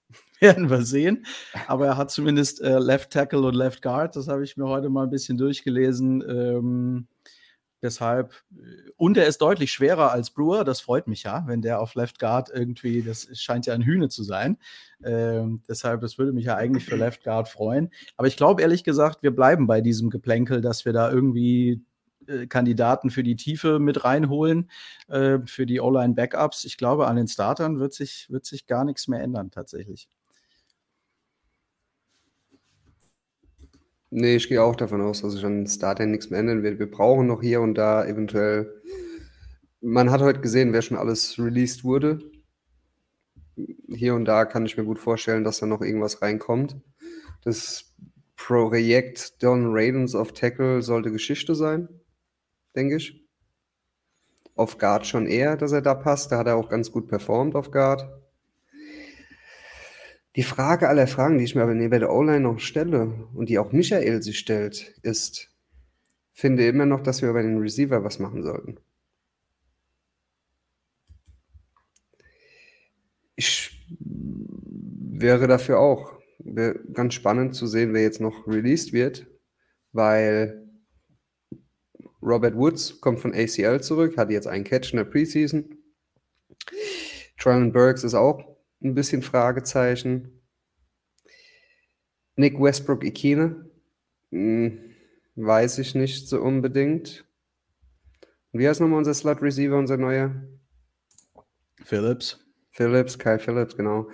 werden 0.39 0.69
wir 0.69 0.84
sehen. 0.84 1.25
Aber 1.67 1.88
er 1.88 1.97
hat 1.97 2.12
zumindest 2.12 2.62
äh, 2.62 2.77
Left 2.80 3.12
Tackle 3.12 3.41
und 3.41 3.56
Left 3.56 3.82
Guard. 3.82 4.15
Das 4.15 4.27
habe 4.27 4.43
ich 4.43 4.58
mir 4.58 4.67
heute 4.67 4.89
mal 4.89 5.03
ein 5.03 5.10
bisschen 5.10 5.38
durchgelesen. 5.38 6.23
Ähm, 6.27 7.08
Deshalb, 7.81 8.33
äh, 8.55 8.91
und 8.97 9.17
er 9.17 9.27
ist 9.27 9.41
deutlich 9.41 9.71
schwerer 9.71 10.11
als 10.11 10.31
Brewer, 10.31 10.63
das 10.63 10.81
freut 10.81 11.07
mich 11.07 11.23
ja, 11.23 11.43
wenn 11.47 11.61
der 11.61 11.79
auf 11.79 11.95
Left 11.95 12.19
Guard 12.19 12.49
irgendwie, 12.53 13.03
das 13.03 13.27
scheint 13.33 13.65
ja 13.65 13.73
ein 13.73 13.83
Hühne 13.83 14.09
zu 14.09 14.23
sein. 14.23 14.57
Ähm, 15.03 15.61
deshalb, 15.67 16.01
das 16.01 16.17
würde 16.17 16.33
mich 16.33 16.45
ja 16.45 16.55
eigentlich 16.55 16.85
für 16.85 16.95
Left 16.95 17.23
Guard 17.23 17.49
freuen. 17.49 17.91
Aber 18.15 18.27
ich 18.27 18.37
glaube 18.37 18.61
ehrlich 18.61 18.83
gesagt, 18.83 19.23
wir 19.23 19.35
bleiben 19.35 19.67
bei 19.67 19.81
diesem 19.81 20.09
Geplänkel, 20.09 20.61
dass 20.61 20.85
wir 20.85 20.93
da 20.93 21.11
irgendwie 21.11 21.83
äh, 22.27 22.47
Kandidaten 22.47 23.09
für 23.09 23.23
die 23.23 23.35
Tiefe 23.35 23.79
mit 23.79 24.03
reinholen, 24.03 24.69
äh, 25.07 25.39
für 25.45 25.65
die 25.65 25.79
O-Line-Backups. 25.79 26.65
Ich 26.65 26.77
glaube, 26.77 27.07
an 27.07 27.15
den 27.15 27.27
Startern 27.27 27.79
wird 27.79 27.93
sich, 27.93 28.27
wird 28.29 28.45
sich 28.45 28.65
gar 28.65 28.85
nichts 28.85 29.07
mehr 29.07 29.21
ändern, 29.21 29.51
tatsächlich. 29.51 30.09
Nee, 34.09 34.37
ich 34.37 34.47
gehe 34.47 34.63
auch 34.63 34.75
davon 34.75 35.01
aus, 35.01 35.21
dass 35.21 35.33
sich 35.33 35.45
an 35.45 35.67
Starter 35.67 36.05
nichts 36.05 36.29
mehr 36.29 36.39
ändern 36.39 36.63
wird. 36.63 36.79
Wir 36.79 36.89
brauchen 36.89 37.27
noch 37.27 37.41
hier 37.41 37.61
und 37.61 37.75
da 37.75 38.05
eventuell 38.05 38.73
man 39.81 40.09
hat 40.11 40.21
heute 40.21 40.41
gesehen, 40.41 40.73
wer 40.73 40.81
schon 40.81 40.97
alles 40.97 41.37
released 41.37 41.83
wurde. 41.83 42.19
Hier 43.87 44.15
und 44.15 44.25
da 44.25 44.45
kann 44.45 44.65
ich 44.65 44.77
mir 44.77 44.83
gut 44.83 44.99
vorstellen, 44.99 45.43
dass 45.43 45.59
da 45.59 45.65
noch 45.65 45.81
irgendwas 45.81 46.21
reinkommt. 46.21 46.75
Das 47.43 47.95
Projekt 48.35 49.41
Don 49.41 49.67
Ravens 49.67 50.13
of 50.13 50.33
Tackle 50.33 50.81
sollte 50.81 51.11
Geschichte 51.11 51.55
sein, 51.55 51.87
denke 52.75 52.97
ich. 52.97 53.27
Auf 54.55 54.77
Guard 54.77 55.05
schon 55.05 55.27
eher, 55.27 55.55
dass 55.55 55.71
er 55.71 55.81
da 55.81 55.93
passt. 55.93 56.31
Da 56.31 56.39
hat 56.39 56.47
er 56.47 56.55
auch 56.55 56.69
ganz 56.69 56.91
gut 56.91 57.07
performt 57.07 57.55
auf 57.55 57.71
Guard. 57.71 58.07
Die 60.38 60.43
Frage 60.43 60.88
aller 60.88 61.08
Fragen, 61.08 61.39
die 61.39 61.45
ich 61.45 61.56
mir 61.56 61.63
aber 61.63 61.73
neben 61.73 62.00
der 62.00 62.12
O-Line 62.13 62.41
noch 62.41 62.60
stelle 62.60 63.28
und 63.34 63.50
die 63.50 63.58
auch 63.58 63.71
Michael 63.71 64.21
sich 64.21 64.38
stellt, 64.38 64.95
ist, 65.02 65.52
finde 66.32 66.67
immer 66.67 66.86
noch, 66.86 67.02
dass 67.02 67.23
wir 67.23 67.34
bei 67.34 67.41
den 67.41 67.58
Receiver 67.58 68.04
was 68.04 68.19
machen 68.19 68.43
sollten. 68.43 68.80
Ich 73.36 73.84
wäre 73.89 75.47
dafür 75.47 75.80
auch. 75.80 76.13
Wäre 76.38 76.80
ganz 76.93 77.15
spannend 77.15 77.56
zu 77.56 77.65
sehen, 77.65 77.95
wer 77.95 78.04
jetzt 78.04 78.21
noch 78.21 78.45
released 78.45 78.93
wird, 78.93 79.26
weil 79.91 80.69
Robert 82.21 82.56
Woods 82.56 83.02
kommt 83.02 83.21
von 83.21 83.34
ACL 83.34 83.82
zurück, 83.82 84.17
hat 84.17 84.30
jetzt 84.30 84.47
einen 84.47 84.65
Catch 84.65 84.93
in 84.93 84.97
der 84.97 85.06
Preseason. 85.06 85.78
Traylon 87.39 87.71
Burks 87.71 88.04
ist 88.04 88.13
auch 88.13 88.56
ein 88.81 88.93
bisschen 88.93 89.21
Fragezeichen. 89.21 90.41
Nick 92.35 92.59
Westbrook 92.59 93.03
Ikine, 93.03 93.69
hm, 94.31 94.79
weiß 95.35 95.79
ich 95.79 95.95
nicht 95.95 96.27
so 96.27 96.41
unbedingt. 96.41 97.25
wie 98.51 98.67
heißt 98.67 98.79
nochmal 98.81 98.99
unser 98.99 99.13
Slot 99.13 99.41
Receiver, 99.41 99.77
unser 99.77 99.97
neuer? 99.97 100.35
Phillips. 101.83 102.43
Phillips, 102.71 103.17
Kyle 103.17 103.39
Phillips, 103.39 103.75
genau. 103.75 104.09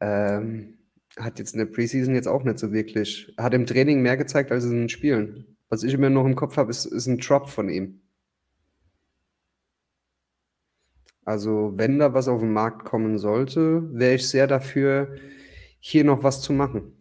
Ähm, 0.00 0.78
hat 1.16 1.38
jetzt 1.38 1.52
in 1.52 1.58
der 1.58 1.66
Preseason 1.66 2.14
jetzt 2.14 2.28
auch 2.28 2.44
nicht 2.44 2.58
so 2.58 2.72
wirklich, 2.72 3.32
hat 3.38 3.54
im 3.54 3.66
Training 3.66 4.02
mehr 4.02 4.16
gezeigt 4.16 4.50
als 4.50 4.64
in 4.64 4.72
den 4.72 4.88
Spielen. 4.88 5.56
Was 5.68 5.82
ich 5.82 5.94
immer 5.94 6.10
noch 6.10 6.24
im 6.24 6.36
Kopf 6.36 6.56
habe, 6.56 6.70
ist, 6.70 6.84
ist 6.84 7.06
ein 7.06 7.18
Drop 7.18 7.48
von 7.48 7.68
ihm. 7.68 8.00
Also, 11.28 11.74
wenn 11.76 11.98
da 11.98 12.14
was 12.14 12.26
auf 12.26 12.40
den 12.40 12.54
Markt 12.54 12.86
kommen 12.86 13.18
sollte, 13.18 13.82
wäre 13.92 14.14
ich 14.14 14.26
sehr 14.26 14.46
dafür, 14.46 15.14
hier 15.78 16.02
noch 16.02 16.22
was 16.22 16.40
zu 16.40 16.54
machen. 16.54 16.96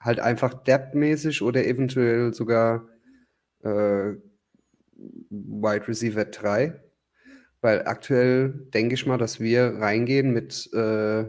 Halt 0.00 0.18
einfach 0.18 0.52
depth-mäßig 0.64 1.42
oder 1.42 1.64
eventuell 1.64 2.34
sogar 2.34 2.88
äh, 3.62 4.14
Wide 5.30 5.86
Receiver 5.86 6.24
3. 6.24 6.82
Weil 7.60 7.86
aktuell 7.86 8.66
denke 8.74 8.94
ich 8.94 9.06
mal, 9.06 9.16
dass 9.16 9.38
wir 9.38 9.74
reingehen 9.76 10.32
mit 10.32 10.68
äh, 10.72 11.24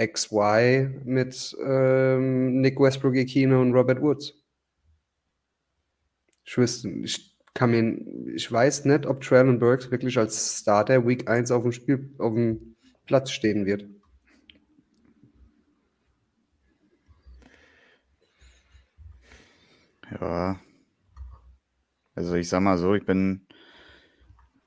XY, 0.00 1.00
mit 1.02 1.56
ähm, 1.60 2.60
Nick 2.60 2.78
Westbrook, 2.78 3.16
Aquino 3.16 3.60
und 3.60 3.72
Robert 3.74 4.00
Woods. 4.00 4.32
Ich, 6.44 6.56
wüsste, 6.56 6.88
ich, 6.88 7.27
kann 7.58 7.72
mir, 7.72 8.36
ich 8.36 8.52
weiß 8.52 8.84
nicht, 8.84 9.04
ob 9.04 9.20
Traylon 9.20 9.58
Burks 9.58 9.90
wirklich 9.90 10.16
als 10.16 10.60
Starter 10.60 11.04
Week 11.08 11.28
1 11.28 11.50
auf 11.50 11.64
dem, 11.64 11.72
Spiel, 11.72 12.14
auf 12.18 12.32
dem 12.32 12.76
Platz 13.04 13.32
stehen 13.32 13.66
wird. 13.66 13.84
Ja. 20.20 20.60
Also 22.14 22.36
ich 22.36 22.48
sag 22.48 22.60
mal 22.60 22.78
so, 22.78 22.94
ich 22.94 23.04
bin, 23.04 23.48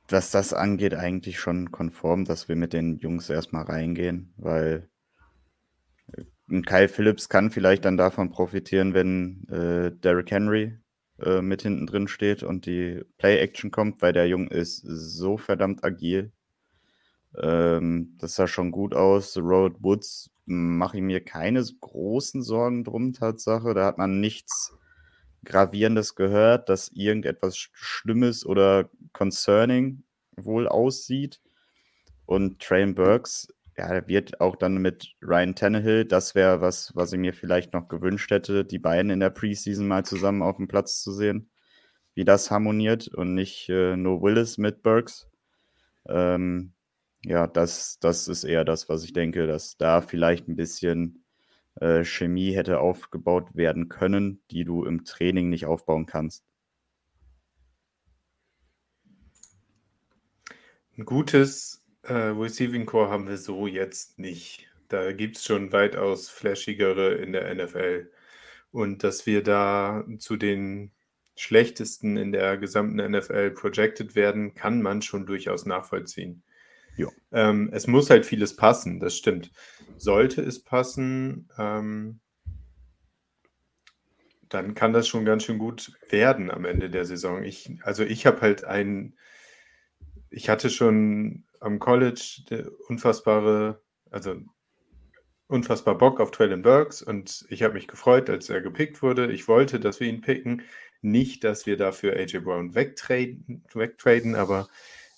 was 0.10 0.32
das 0.32 0.51
angeht, 0.51 0.93
eigentlich 0.93 1.39
schon 1.39 1.71
konform, 1.71 2.25
dass 2.25 2.49
wir 2.49 2.58
mit 2.58 2.73
den 2.73 2.97
Jungs 2.97 3.30
erstmal 3.30 3.63
reingehen, 3.63 4.34
weil 4.36 4.89
ein 6.49 6.65
Kyle 6.65 6.89
Phillips 6.89 7.30
kann 7.30 7.51
vielleicht 7.51 7.86
dann 7.86 7.95
davon 7.95 8.32
profitieren, 8.32 8.93
wenn 8.93 9.47
äh, 9.47 9.97
Derrick 9.97 10.30
Henry 10.30 10.80
äh, 11.23 11.41
mit 11.41 11.62
hinten 11.62 11.88
drin 11.88 12.07
steht 12.07 12.43
und 12.43 12.65
die 12.65 13.01
Play-Action 13.17 13.71
kommt, 13.71 14.01
weil 14.01 14.13
der 14.13 14.27
Junge 14.27 14.49
ist 14.49 14.81
so 14.86 15.38
verdammt 15.38 15.84
agil. 15.84 16.31
Ähm, 17.41 18.15
das 18.19 18.36
sah 18.36 18.47
schon 18.47 18.71
gut 18.71 18.93
aus. 18.93 19.38
Road 19.38 19.75
Woods 19.81 20.31
mache 20.45 20.97
ich 20.97 21.03
mir 21.03 21.23
keine 21.23 21.63
großen 21.63 22.41
Sorgen 22.43 22.84
drum, 22.84 23.13
Tatsache. 23.13 23.73
Da 23.73 23.86
hat 23.86 23.97
man 23.97 24.19
nichts 24.19 24.73
Gravierendes 25.45 26.15
gehört, 26.15 26.69
dass 26.69 26.89
irgendetwas 26.89 27.57
Schlimmes 27.57 28.45
oder 28.45 28.89
concerning 29.13 30.03
wohl 30.36 30.67
aussieht. 30.67 31.41
Und 32.25 32.62
Train 32.62 32.95
Burks 32.95 33.47
ja, 33.77 34.07
wird 34.07 34.41
auch 34.41 34.55
dann 34.55 34.77
mit 34.77 35.15
Ryan 35.21 35.55
Tannehill, 35.55 36.05
das 36.05 36.36
wäre 36.36 36.62
was, 36.62 36.95
was 36.95 37.13
ich 37.13 37.19
mir 37.19 37.34
vielleicht 37.34 37.73
noch 37.73 37.88
gewünscht 37.88 38.31
hätte, 38.31 38.65
die 38.65 38.79
beiden 38.79 39.12
in 39.12 39.19
der 39.19 39.29
Preseason 39.29 39.88
mal 39.88 40.05
zusammen 40.05 40.41
auf 40.41 40.57
dem 40.57 40.67
Platz 40.67 41.01
zu 41.01 41.12
sehen, 41.13 41.49
wie 42.13 42.25
das 42.25 42.51
harmoniert 42.51 43.07
und 43.07 43.34
nicht 43.34 43.69
äh, 43.69 43.95
nur 43.95 44.21
Willis 44.21 44.57
mit 44.57 44.84
Burks. 44.84 45.29
Ähm, 46.07 46.73
ja, 47.23 47.47
das, 47.47 47.99
das 47.99 48.27
ist 48.27 48.43
eher 48.43 48.65
das, 48.65 48.89
was 48.89 49.03
ich 49.03 49.13
denke, 49.13 49.47
dass 49.47 49.77
da 49.77 50.01
vielleicht 50.01 50.47
ein 50.47 50.55
bisschen 50.55 51.23
äh, 51.75 52.03
Chemie 52.03 52.53
hätte 52.53 52.79
aufgebaut 52.79 53.55
werden 53.55 53.89
können, 53.89 54.43
die 54.51 54.65
du 54.65 54.84
im 54.86 55.05
Training 55.05 55.49
nicht 55.49 55.65
aufbauen 55.65 56.05
kannst. 56.05 56.43
Ein 60.97 61.05
gutes 61.05 61.80
äh, 62.03 62.13
Receiving 62.13 62.85
Core 62.85 63.09
haben 63.09 63.27
wir 63.27 63.37
so 63.37 63.67
jetzt 63.67 64.19
nicht. 64.19 64.67
Da 64.87 65.11
gibt 65.13 65.37
es 65.37 65.45
schon 65.45 65.71
weitaus 65.71 66.29
flashigere 66.29 67.13
in 67.15 67.31
der 67.33 67.53
NFL. 67.53 68.11
Und 68.71 69.03
dass 69.03 69.25
wir 69.25 69.43
da 69.43 70.05
zu 70.17 70.37
den 70.37 70.91
schlechtesten 71.35 72.17
in 72.17 72.31
der 72.31 72.57
gesamten 72.57 72.97
NFL 72.97 73.51
projected 73.51 74.15
werden, 74.15 74.53
kann 74.53 74.81
man 74.81 75.01
schon 75.01 75.25
durchaus 75.25 75.65
nachvollziehen. 75.65 76.43
Ähm, 77.31 77.69
es 77.71 77.87
muss 77.87 78.09
halt 78.09 78.25
vieles 78.25 78.55
passen, 78.55 78.99
das 78.99 79.17
stimmt. 79.17 79.51
Sollte 79.97 80.41
es 80.41 80.63
passen, 80.63 81.49
ähm, 81.57 82.19
dann 84.49 84.73
kann 84.73 84.91
das 84.91 85.07
schon 85.07 85.23
ganz 85.23 85.43
schön 85.43 85.57
gut 85.57 85.93
werden 86.09 86.51
am 86.51 86.65
Ende 86.65 86.89
der 86.89 87.05
Saison. 87.05 87.43
Ich, 87.43 87.71
also 87.83 88.03
ich 88.03 88.25
habe 88.25 88.41
halt 88.41 88.65
ein, 88.65 89.15
ich 90.31 90.49
hatte 90.49 90.69
schon 90.69 91.43
am 91.59 91.77
College 91.79 92.65
unfassbare, 92.87 93.81
also 94.09 94.35
unfassbar 95.47 95.97
Bock 95.97 96.19
auf 96.19 96.31
Traylon 96.31 96.61
Burks 96.61 97.01
und 97.01 97.45
ich 97.49 97.61
habe 97.61 97.73
mich 97.75 97.87
gefreut, 97.87 98.29
als 98.29 98.49
er 98.49 98.61
gepickt 98.61 99.03
wurde. 99.03 99.31
Ich 99.31 99.47
wollte, 99.47 99.79
dass 99.79 99.99
wir 99.99 100.07
ihn 100.07 100.21
picken. 100.21 100.63
Nicht, 101.01 101.43
dass 101.43 101.65
wir 101.65 101.77
dafür 101.77 102.13
AJ 102.13 102.39
Brown 102.39 102.73
wegtraden, 102.73 103.63
wegtraden 103.73 104.35
aber 104.35 104.69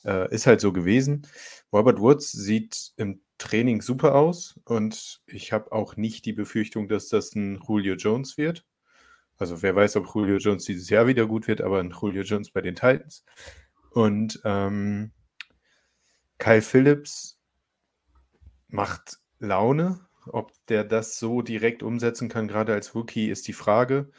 äh, 0.05 0.33
ist 0.33 0.47
halt 0.47 0.59
so 0.59 0.73
gewesen. 0.73 1.27
Robert 1.71 1.99
Woods 1.99 2.31
sieht 2.31 2.93
im 2.97 3.21
Training 3.37 3.81
super 3.81 4.15
aus 4.15 4.59
und 4.65 5.21
ich 5.27 5.51
habe 5.51 5.71
auch 5.71 5.97
nicht 5.97 6.25
die 6.25 6.33
Befürchtung, 6.33 6.87
dass 6.87 7.09
das 7.09 7.35
ein 7.35 7.61
Julio 7.67 7.95
Jones 7.95 8.37
wird. 8.37 8.65
Also 9.37 9.61
wer 9.61 9.75
weiß, 9.75 9.97
ob 9.97 10.07
Julio 10.15 10.37
Jones 10.37 10.65
dieses 10.65 10.89
Jahr 10.89 11.05
wieder 11.05 11.27
gut 11.27 11.47
wird, 11.47 11.61
aber 11.61 11.79
ein 11.79 11.91
Julio 11.91 12.23
Jones 12.23 12.51
bei 12.51 12.61
den 12.61 12.75
Titans. 12.75 13.25
Und 13.93 14.41
ähm, 14.43 15.11
Kyle 16.39 16.61
Phillips 16.61 17.39
macht 18.67 19.19
Laune. 19.39 19.99
Ob 20.25 20.51
der 20.67 20.83
das 20.83 21.19
so 21.19 21.41
direkt 21.41 21.83
umsetzen 21.83 22.29
kann, 22.29 22.47
gerade 22.47 22.73
als 22.73 22.95
Rookie, 22.95 23.29
ist 23.29 23.47
die 23.47 23.53
Frage. 23.53 24.09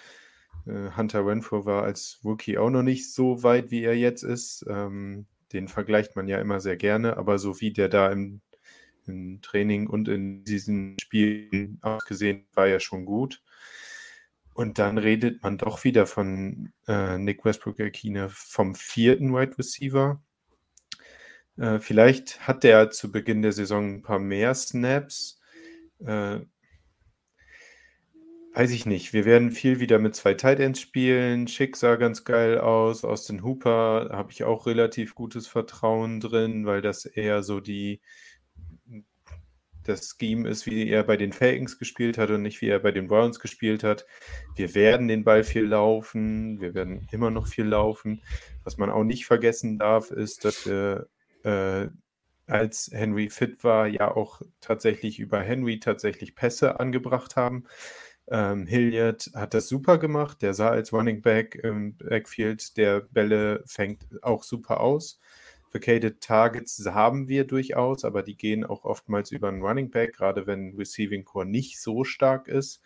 Äh, 0.66 0.90
Hunter 0.96 1.26
Renfro 1.26 1.64
war 1.64 1.82
als 1.82 2.20
Rookie 2.24 2.58
auch 2.58 2.70
noch 2.70 2.82
nicht 2.82 3.12
so 3.12 3.42
weit, 3.42 3.70
wie 3.70 3.82
er 3.82 3.96
jetzt 3.96 4.22
ist. 4.22 4.64
Ähm, 4.68 5.26
den 5.52 5.68
vergleicht 5.68 6.16
man 6.16 6.28
ja 6.28 6.40
immer 6.40 6.60
sehr 6.60 6.76
gerne, 6.76 7.16
aber 7.16 7.38
so 7.38 7.60
wie 7.60 7.72
der 7.72 7.88
da 7.88 8.10
im, 8.10 8.40
im 9.06 9.40
Training 9.40 9.88
und 9.88 10.08
in 10.08 10.44
diesen 10.44 10.98
Spielen 11.00 11.78
ausgesehen, 11.82 12.46
war 12.54 12.66
er 12.66 12.80
schon 12.80 13.04
gut. 13.06 13.42
Und 14.54 14.78
dann 14.78 14.98
redet 14.98 15.42
man 15.42 15.58
doch 15.58 15.82
wieder 15.82 16.06
von 16.06 16.72
äh, 16.86 17.18
Nick 17.18 17.44
Westbrook-Akine 17.44 18.28
vom 18.30 18.76
vierten 18.76 19.34
Wide 19.34 19.58
Receiver. 19.58 20.22
Äh, 21.56 21.80
vielleicht 21.80 22.46
hat 22.46 22.62
der 22.62 22.90
zu 22.90 23.10
Beginn 23.10 23.42
der 23.42 23.52
Saison 23.52 23.96
ein 23.96 24.02
paar 24.02 24.20
mehr 24.20 24.54
Snaps. 24.54 25.40
Äh, 25.98 26.40
weiß 28.54 28.70
ich 28.70 28.86
nicht. 28.86 29.12
Wir 29.12 29.24
werden 29.24 29.50
viel 29.50 29.80
wieder 29.80 29.98
mit 29.98 30.14
zwei 30.14 30.34
Tight 30.34 30.60
Ends 30.60 30.80
spielen. 30.80 31.48
Schick 31.48 31.76
sah 31.76 31.96
ganz 31.96 32.22
geil 32.22 32.58
aus. 32.58 33.04
Austin 33.04 33.42
Hooper 33.42 34.10
habe 34.12 34.30
ich 34.30 34.44
auch 34.44 34.66
relativ 34.66 35.16
gutes 35.16 35.48
Vertrauen 35.48 36.20
drin, 36.20 36.64
weil 36.64 36.80
das 36.80 37.06
eher 37.06 37.42
so 37.42 37.58
die 37.58 38.00
das 39.84 40.16
Scheme 40.18 40.48
ist, 40.48 40.66
wie 40.66 40.88
er 40.88 41.04
bei 41.04 41.16
den 41.16 41.32
Falcons 41.32 41.78
gespielt 41.78 42.18
hat 42.18 42.30
und 42.30 42.42
nicht 42.42 42.60
wie 42.60 42.68
er 42.68 42.80
bei 42.80 42.90
den 42.90 43.06
Browns 43.06 43.38
gespielt 43.38 43.84
hat. 43.84 44.06
Wir 44.56 44.74
werden 44.74 45.08
den 45.08 45.24
Ball 45.24 45.44
viel 45.44 45.64
laufen, 45.64 46.60
wir 46.60 46.74
werden 46.74 47.06
immer 47.12 47.30
noch 47.30 47.46
viel 47.46 47.66
laufen. 47.66 48.22
Was 48.64 48.76
man 48.76 48.90
auch 48.90 49.04
nicht 49.04 49.26
vergessen 49.26 49.78
darf, 49.78 50.10
ist, 50.10 50.44
dass 50.44 50.66
wir, 50.66 51.08
äh, 51.44 51.88
als 52.46 52.90
Henry 52.92 53.30
fit 53.30 53.64
war, 53.64 53.86
ja 53.86 54.14
auch 54.14 54.42
tatsächlich 54.60 55.18
über 55.18 55.40
Henry 55.40 55.80
tatsächlich 55.80 56.34
Pässe 56.34 56.78
angebracht 56.80 57.36
haben. 57.36 57.64
Ähm, 58.28 58.66
Hilliard 58.66 59.30
hat 59.34 59.54
das 59.54 59.68
super 59.68 59.98
gemacht. 59.98 60.42
Der 60.42 60.54
sah 60.54 60.70
als 60.70 60.92
Running 60.92 61.22
Back 61.22 61.56
im 61.56 61.96
Backfield 61.96 62.76
der 62.76 63.00
Bälle 63.00 63.62
fängt 63.66 64.06
auch 64.22 64.44
super 64.44 64.80
aus. 64.80 65.20
Vacated 65.74 66.20
Targets 66.20 66.82
haben 66.86 67.28
wir 67.28 67.44
durchaus, 67.44 68.04
aber 68.04 68.22
die 68.22 68.36
gehen 68.36 68.64
auch 68.64 68.84
oftmals 68.84 69.32
über 69.32 69.48
einen 69.48 69.60
Running 69.60 69.90
Back, 69.90 70.14
gerade 70.14 70.46
wenn 70.46 70.76
Receiving 70.76 71.24
Core 71.24 71.46
nicht 71.46 71.80
so 71.80 72.04
stark 72.04 72.46
ist. 72.46 72.80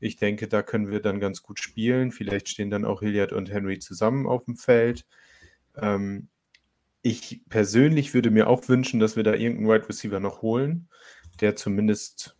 Ich 0.00 0.16
denke, 0.16 0.46
da 0.46 0.62
können 0.62 0.90
wir 0.90 1.00
dann 1.00 1.18
ganz 1.18 1.42
gut 1.42 1.58
spielen. 1.58 2.12
Vielleicht 2.12 2.48
stehen 2.48 2.70
dann 2.70 2.84
auch 2.84 3.00
Hilliard 3.00 3.32
und 3.32 3.50
Henry 3.50 3.80
zusammen 3.80 4.26
auf 4.26 4.44
dem 4.44 4.56
Feld. 4.56 5.04
Ähm, 5.76 6.28
ich 7.02 7.40
persönlich 7.48 8.14
würde 8.14 8.30
mir 8.30 8.48
auch 8.48 8.68
wünschen, 8.68 9.00
dass 9.00 9.16
wir 9.16 9.24
da 9.24 9.34
irgendeinen 9.34 9.68
Wide 9.68 9.88
Receiver 9.88 10.20
noch 10.20 10.42
holen, 10.42 10.88
der 11.40 11.56
zumindest 11.56 12.36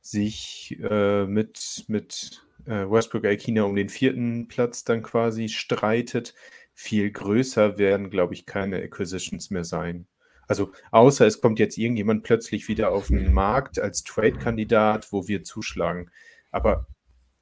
sich 0.00 0.78
äh, 0.82 1.26
mit, 1.26 1.84
mit 1.88 2.46
äh, 2.64 2.90
Westbrook 2.90 3.24
Aikina 3.24 3.62
um 3.62 3.76
den 3.76 3.88
vierten 3.88 4.48
Platz 4.48 4.84
dann 4.84 5.02
quasi 5.02 5.48
streitet. 5.48 6.34
Viel 6.78 7.10
größer 7.10 7.78
werden, 7.78 8.10
glaube 8.10 8.34
ich, 8.34 8.44
keine 8.44 8.76
Acquisitions 8.76 9.50
mehr 9.50 9.64
sein. 9.64 10.06
Also 10.46 10.72
außer 10.90 11.26
es 11.26 11.40
kommt 11.40 11.58
jetzt 11.58 11.78
irgendjemand 11.78 12.22
plötzlich 12.22 12.68
wieder 12.68 12.92
auf 12.92 13.08
den 13.08 13.32
Markt 13.32 13.80
als 13.80 14.04
Trade-Kandidat, 14.04 15.10
wo 15.10 15.26
wir 15.26 15.42
zuschlagen. 15.42 16.10
Aber 16.52 16.86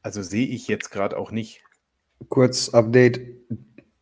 also 0.03 0.23
sehe 0.23 0.47
ich 0.47 0.69
jetzt 0.69 0.91
gerade 0.91 1.17
auch 1.19 1.33
nicht. 1.33 1.63
Kurz 2.29 2.69
Update. 2.69 3.21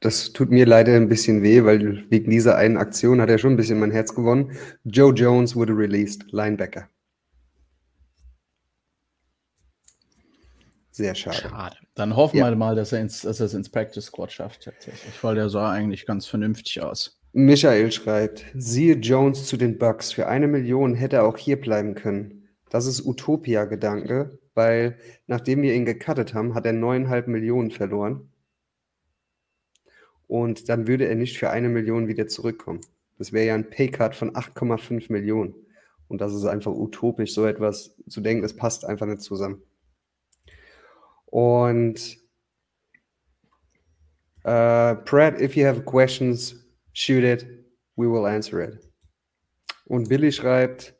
Das 0.01 0.33
tut 0.33 0.51
mir 0.51 0.67
leider 0.67 0.95
ein 0.97 1.09
bisschen 1.09 1.43
weh, 1.43 1.65
weil 1.65 2.05
wegen 2.11 2.31
dieser 2.31 2.57
einen 2.57 2.77
Aktion 2.77 3.21
hat 3.21 3.31
er 3.31 3.39
schon 3.39 3.55
ein 3.55 3.57
bisschen 3.57 3.81
mein 3.81 3.91
Herz 3.91 4.15
gewonnen. 4.15 4.53
Joe 4.85 5.15
Jones 5.15 5.57
wurde 5.57 5.73
released, 5.73 6.27
Linebacker. 6.31 6.89
Sehr 10.93 11.15
schade. 11.15 11.49
Schade. 11.49 11.77
Dann 11.95 12.17
hoffen 12.17 12.37
ja. 12.37 12.51
wir 12.51 12.57
mal, 12.57 12.77
dass 12.77 12.93
er, 12.93 13.01
ins, 13.01 13.23
dass 13.23 13.41
er 13.41 13.47
es 13.47 13.55
ins 13.55 13.71
Practice 13.71 14.05
Squad 14.05 14.31
schafft 14.31 14.65
tatsächlich, 14.65 15.25
weil 15.25 15.35
der 15.35 15.49
sah 15.49 15.73
eigentlich 15.73 16.05
ganz 16.05 16.27
vernünftig 16.27 16.83
aus. 16.83 17.19
Michael 17.33 17.91
schreibt, 17.91 18.45
siehe 18.55 18.97
Jones 18.97 19.47
zu 19.47 19.57
den 19.57 19.79
Bucks. 19.79 20.13
Für 20.13 20.29
eine 20.29 20.49
Million 20.49 20.95
hätte 20.95 21.17
er 21.17 21.25
auch 21.25 21.39
hier 21.39 21.59
bleiben 21.59 21.95
können. 21.95 22.47
Das 22.69 22.85
ist 22.85 23.07
Utopia-Gedanke, 23.07 24.39
weil 24.55 24.99
nachdem 25.27 25.63
wir 25.63 25.75
ihn 25.75 25.87
gecuttet 25.87 26.35
haben, 26.35 26.55
hat 26.55 26.67
er 26.67 26.75
neuneinhalb 26.75 27.27
Millionen 27.27 27.71
verloren. 27.71 28.31
Und 30.27 30.69
dann 30.69 30.87
würde 30.87 31.09
er 31.09 31.15
nicht 31.15 31.39
für 31.39 31.49
eine 31.49 31.71
Million 31.71 32.07
wieder 32.07 32.29
zurückkommen. 32.29 32.83
Das 33.17 33.33
wäre 33.33 33.47
ja 33.47 33.55
ein 33.55 33.71
Paycut 33.71 34.15
von 34.15 34.33
8,5 34.33 35.11
Millionen. 35.11 35.55
Und 36.09 36.21
das 36.21 36.35
ist 36.35 36.45
einfach 36.45 36.73
utopisch, 36.73 37.33
so 37.33 37.47
etwas 37.47 37.97
zu 38.09 38.21
denken. 38.21 38.43
Das 38.43 38.55
passt 38.55 38.85
einfach 38.85 39.07
nicht 39.07 39.23
zusammen. 39.23 39.63
Und 41.33 42.19
uh, 44.45 44.95
Brad, 45.07 45.41
if 45.41 45.57
you 45.57 45.65
have 45.65 45.87
questions, 45.87 46.55
shoot 46.93 47.25
it. 47.25 47.47
We 47.97 48.07
will 48.07 48.27
answer 48.27 48.61
it. 48.61 48.87
Und 49.87 50.11
Billy 50.11 50.31
schreibt, 50.31 50.95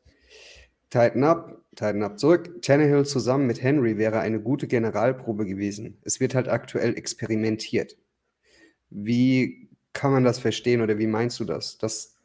Tighten 0.89 1.23
up, 1.23 1.63
tighten 1.75 2.01
up 2.01 2.17
zurück. 2.17 2.63
Tannehill 2.63 3.05
zusammen 3.05 3.45
mit 3.45 3.61
Henry 3.61 3.97
wäre 3.99 4.21
eine 4.21 4.39
gute 4.39 4.67
Generalprobe 4.67 5.45
gewesen. 5.45 5.99
Es 6.01 6.19
wird 6.19 6.33
halt 6.33 6.47
aktuell 6.47 6.97
experimentiert. 6.97 7.95
Wie 8.89 9.69
kann 9.93 10.13
man 10.13 10.23
das 10.23 10.39
verstehen 10.39 10.81
oder 10.81 10.97
wie 10.97 11.07
meinst 11.07 11.39
du 11.39 11.45
das? 11.45 11.77
Dass 11.77 12.15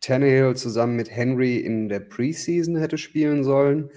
Tannehill 0.00 0.56
zusammen 0.56 0.96
mit 0.96 1.10
Henry 1.10 1.58
in 1.58 1.90
der 1.90 2.00
Preseason 2.00 2.76
hätte 2.76 2.96
spielen 2.96 3.44
sollen? 3.44 3.90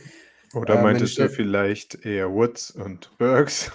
Oder 0.53 0.79
äh, 0.79 0.83
meintest 0.83 1.17
du 1.17 1.29
vielleicht 1.29 2.05
eher 2.05 2.31
Woods 2.31 2.71
und 2.71 3.09
Burks? 3.17 3.71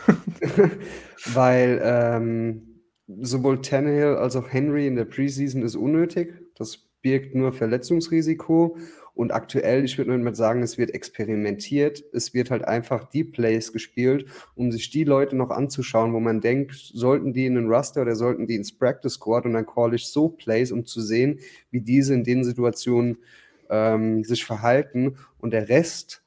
Weil 1.33 1.81
ähm, 1.83 2.83
sowohl 3.07 3.63
Tannehill 3.63 4.17
als 4.17 4.37
auch 4.37 4.53
Henry 4.53 4.87
in 4.87 4.97
der 4.97 5.05
Preseason 5.05 5.63
ist 5.63 5.77
unnötig. 5.77 6.35
Das 6.55 6.79
birgt 7.03 7.35
nur 7.35 7.53
Verletzungsrisiko. 7.53 8.77
Und 9.15 9.33
aktuell, 9.33 9.83
ich 9.83 9.97
würde 9.97 10.11
nur 10.11 10.19
mal 10.19 10.35
sagen, 10.35 10.63
es 10.63 10.77
wird 10.77 10.91
experimentiert. 10.91 12.05
Es 12.13 12.35
wird 12.35 12.51
halt 12.51 12.67
einfach 12.67 13.09
die 13.09 13.25
Plays 13.25 13.73
gespielt, 13.73 14.27
um 14.55 14.71
sich 14.71 14.91
die 14.91 15.05
Leute 15.05 15.37
noch 15.37 15.49
anzuschauen, 15.49 16.13
wo 16.13 16.21
man 16.21 16.43
denkt, 16.43 16.75
sollten 16.75 17.33
die 17.33 17.47
in 17.47 17.55
den 17.55 17.73
Raster 17.73 18.03
oder 18.03 18.15
sollten 18.15 18.47
die 18.47 18.57
ins 18.57 18.77
Practice 18.77 19.15
Squad 19.15 19.47
und 19.47 19.55
dann 19.55 19.65
call 19.65 19.95
ich 19.95 20.09
so 20.09 20.29
Plays, 20.29 20.71
um 20.71 20.85
zu 20.85 21.01
sehen, 21.01 21.41
wie 21.71 21.81
diese 21.81 22.13
in 22.13 22.25
den 22.25 22.45
Situationen 22.45 23.17
ähm, 23.71 24.23
sich 24.23 24.45
verhalten. 24.45 25.17
Und 25.39 25.53
der 25.53 25.71
Rest 25.71 26.26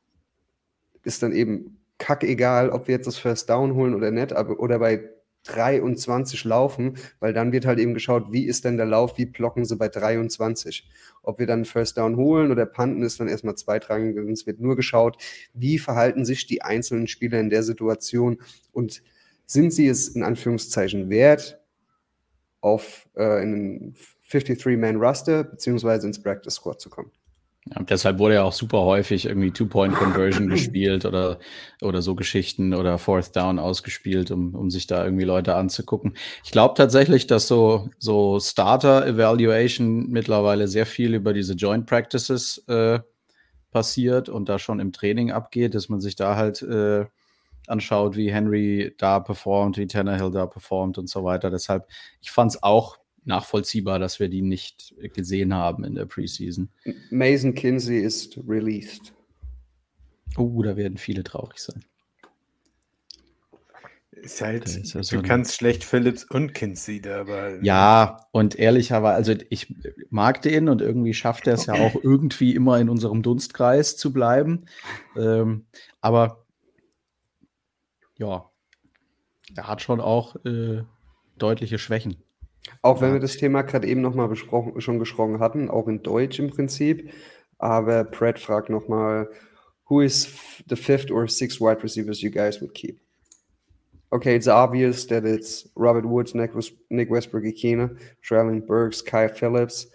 ist 1.10 1.24
dann 1.24 1.34
eben 1.34 1.80
kackegal, 1.98 2.70
ob 2.70 2.88
wir 2.88 2.96
jetzt 2.96 3.08
das 3.08 3.18
First 3.18 3.50
Down 3.50 3.74
holen 3.74 3.94
oder 3.94 4.12
nicht, 4.12 4.32
aber, 4.32 4.60
oder 4.60 4.80
bei 4.80 5.10
23 5.46 6.44
laufen, 6.44 6.98
weil 7.20 7.34
dann 7.34 7.52
wird 7.52 7.66
halt 7.66 7.80
eben 7.80 7.94
geschaut, 7.94 8.32
wie 8.32 8.46
ist 8.46 8.66
denn 8.66 8.78
der 8.78 8.86
Lauf, 8.86 9.18
wie 9.18 9.26
blocken 9.26 9.66
sie 9.66 9.76
bei 9.76 9.90
23. 9.90 10.88
Ob 11.24 11.40
wir 11.40 11.48
dann 11.48 11.66
First 11.66 11.98
Down 11.98 12.18
holen 12.18 12.52
oder 12.52 12.66
panten, 12.66 13.04
ist 13.04 13.20
dann 13.20 13.28
erstmal 13.28 13.56
zweitrangig. 13.56 14.18
Es 14.30 14.46
wird 14.46 14.60
nur 14.60 14.76
geschaut, 14.76 15.22
wie 15.54 15.80
verhalten 15.80 16.26
sich 16.26 16.46
die 16.46 16.62
einzelnen 16.62 17.08
Spieler 17.08 17.40
in 17.40 17.50
der 17.50 17.64
Situation 17.64 18.38
und 18.72 19.02
sind 19.46 19.74
sie 19.74 19.88
es 19.88 20.10
in 20.10 20.24
Anführungszeichen 20.24 21.10
wert, 21.10 21.60
auf 22.62 23.08
äh, 23.16 23.24
einen 23.24 23.96
53-Man-Raster 24.30 25.46
beziehungsweise 25.46 26.08
ins 26.08 26.22
Practice 26.22 26.56
Squad 26.56 26.80
zu 26.80 26.90
kommen. 26.90 27.12
Ja, 27.66 27.84
deshalb 27.84 28.20
wurde 28.20 28.36
ja 28.36 28.44
auch 28.44 28.54
super 28.54 28.80
häufig 28.80 29.26
irgendwie 29.26 29.52
Two-Point-Conversion 29.52 30.50
gespielt 30.50 31.06
oder, 31.06 31.40
oder 31.82 32.02
so 32.02 32.16
Geschichten 32.16 32.74
oder 32.74 32.98
Fourth 32.98 33.36
Down 33.36 33.60
ausgespielt, 33.60 34.32
um, 34.32 34.56
um 34.56 34.70
sich 34.70 34.88
da 34.88 35.04
irgendwie 35.04 35.26
Leute 35.26 35.56
anzugucken. 35.56 36.16
Ich 36.44 36.52
glaube 36.52 36.76
tatsächlich, 36.76 37.28
dass 37.28 37.48
so, 37.48 37.90
so 38.00 38.40
Starter-Evaluation 38.40 40.08
mittlerweile 40.10 40.68
sehr 40.68 40.86
viel 40.86 41.14
über 41.14 41.34
diese 41.34 41.54
Joint 41.54 41.86
Practices 41.86 42.64
äh, 42.68 43.00
passiert 43.72 44.30
und 44.30 44.50
da 44.50 44.58
schon 44.58 44.80
im 44.80 44.92
Training 44.92 45.32
abgeht, 45.32 45.76
dass 45.76 45.90
man 45.90 46.00
sich 46.00 46.16
da 46.16 46.36
halt 46.36 46.62
äh, 46.62 47.06
anschaut, 47.68 48.16
wie 48.16 48.32
Henry 48.32 48.96
da 48.98 49.20
performt, 49.20 49.78
wie 49.78 49.88
Tannehill 49.88 50.32
da 50.32 50.48
performt 50.48 50.98
und 50.98 51.10
so 51.10 51.24
weiter. 51.24 51.52
Deshalb, 51.52 51.88
ich 52.22 52.32
fand 52.32 52.52
es 52.52 52.64
auch 52.64 52.99
nachvollziehbar, 53.26 54.00
dass 54.00 54.20
wir 54.20 54.30
die 54.30 54.42
nicht 54.42 54.96
gesehen 55.14 55.54
haben 55.54 55.84
in 55.84 55.96
der 55.96 56.06
Preseason. 56.06 56.70
Mason 57.10 57.54
Kinsey 57.54 58.00
ist 58.00 58.40
released. 58.48 59.14
Oh, 60.38 60.62
da 60.62 60.78
werden 60.78 60.98
viele 60.98 61.24
traurig 61.24 61.60
sein. 61.60 61.84
Ist 64.12 64.42
halt, 64.42 64.66
ist 64.66 64.94
ja 64.94 65.04
so 65.04 65.18
du 65.18 65.22
kannst 65.22 65.56
schlecht 65.56 65.84
Phillips 65.84 66.26
und 66.26 66.54
Kinsey 66.54 67.02
dabei. 67.02 67.60
Ja, 67.62 68.28
und 68.32 68.56
ehrlicherweise, 68.56 69.16
also 69.16 69.46
ich 69.50 69.74
mag 70.10 70.42
den 70.42 70.68
und 70.68 70.82
irgendwie 70.82 71.14
schafft 71.14 71.48
er 71.48 71.54
es 71.54 71.68
ja 71.68 71.74
auch 71.76 71.96
irgendwie 72.04 72.54
immer 72.54 72.80
in 72.80 72.90
unserem 72.90 73.22
Dunstkreis 73.22 73.96
zu 73.96 74.12
bleiben. 74.12 74.66
Ähm, 75.16 75.68
aber 76.02 76.46
ja, 78.18 78.50
er 79.56 79.68
hat 79.68 79.82
schon 79.82 80.02
auch 80.02 80.36
äh, 80.44 80.84
deutliche 81.38 81.80
Schwächen. 81.80 82.18
Auch 82.82 83.02
wenn 83.02 83.14
wir 83.14 83.20
das 83.20 83.38
Thema 83.38 83.62
gerade 83.64 83.88
eben 83.88 84.02
nochmal 84.02 84.28
besprochen, 84.28 84.80
schon 84.82 85.00
gesprochen 85.00 85.40
hatten, 85.40 85.70
auch 85.70 85.88
in 85.88 86.04
Deutsch 86.04 86.40
im 86.40 86.50
Prinzip. 86.50 87.12
Aber 87.58 88.04
Brad 88.04 88.40
fragt 88.40 88.70
nochmal, 88.70 89.30
who 89.90 90.02
is 90.02 90.30
the 90.70 90.76
fifth 90.76 91.12
or 91.12 91.28
sixth 91.28 91.60
wide 91.60 91.84
receivers 91.84 92.22
you 92.22 92.32
guys 92.32 92.62
would 92.62 92.74
keep? 92.74 93.00
Okay, 94.12 94.36
it's 94.36 94.48
obvious 94.48 95.06
that 95.08 95.24
it's 95.24 95.68
Robert 95.76 96.06
Woods, 96.06 96.34
Nick, 96.34 96.52
Nick 96.90 97.12
Westbrook, 97.12 97.44
Ikena, 97.44 97.96
Traylon 98.24 98.66
Burks, 98.66 99.02
Kai 99.02 99.28
Phillips. 99.28 99.88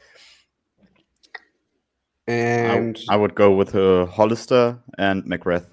And 2.27 2.99
I, 3.09 3.15
I 3.15 3.17
would 3.17 3.35
go 3.35 3.53
with 3.53 3.75
uh, 3.75 4.07
Hollister 4.07 4.79
and 4.99 5.25
McGrath. 5.25 5.67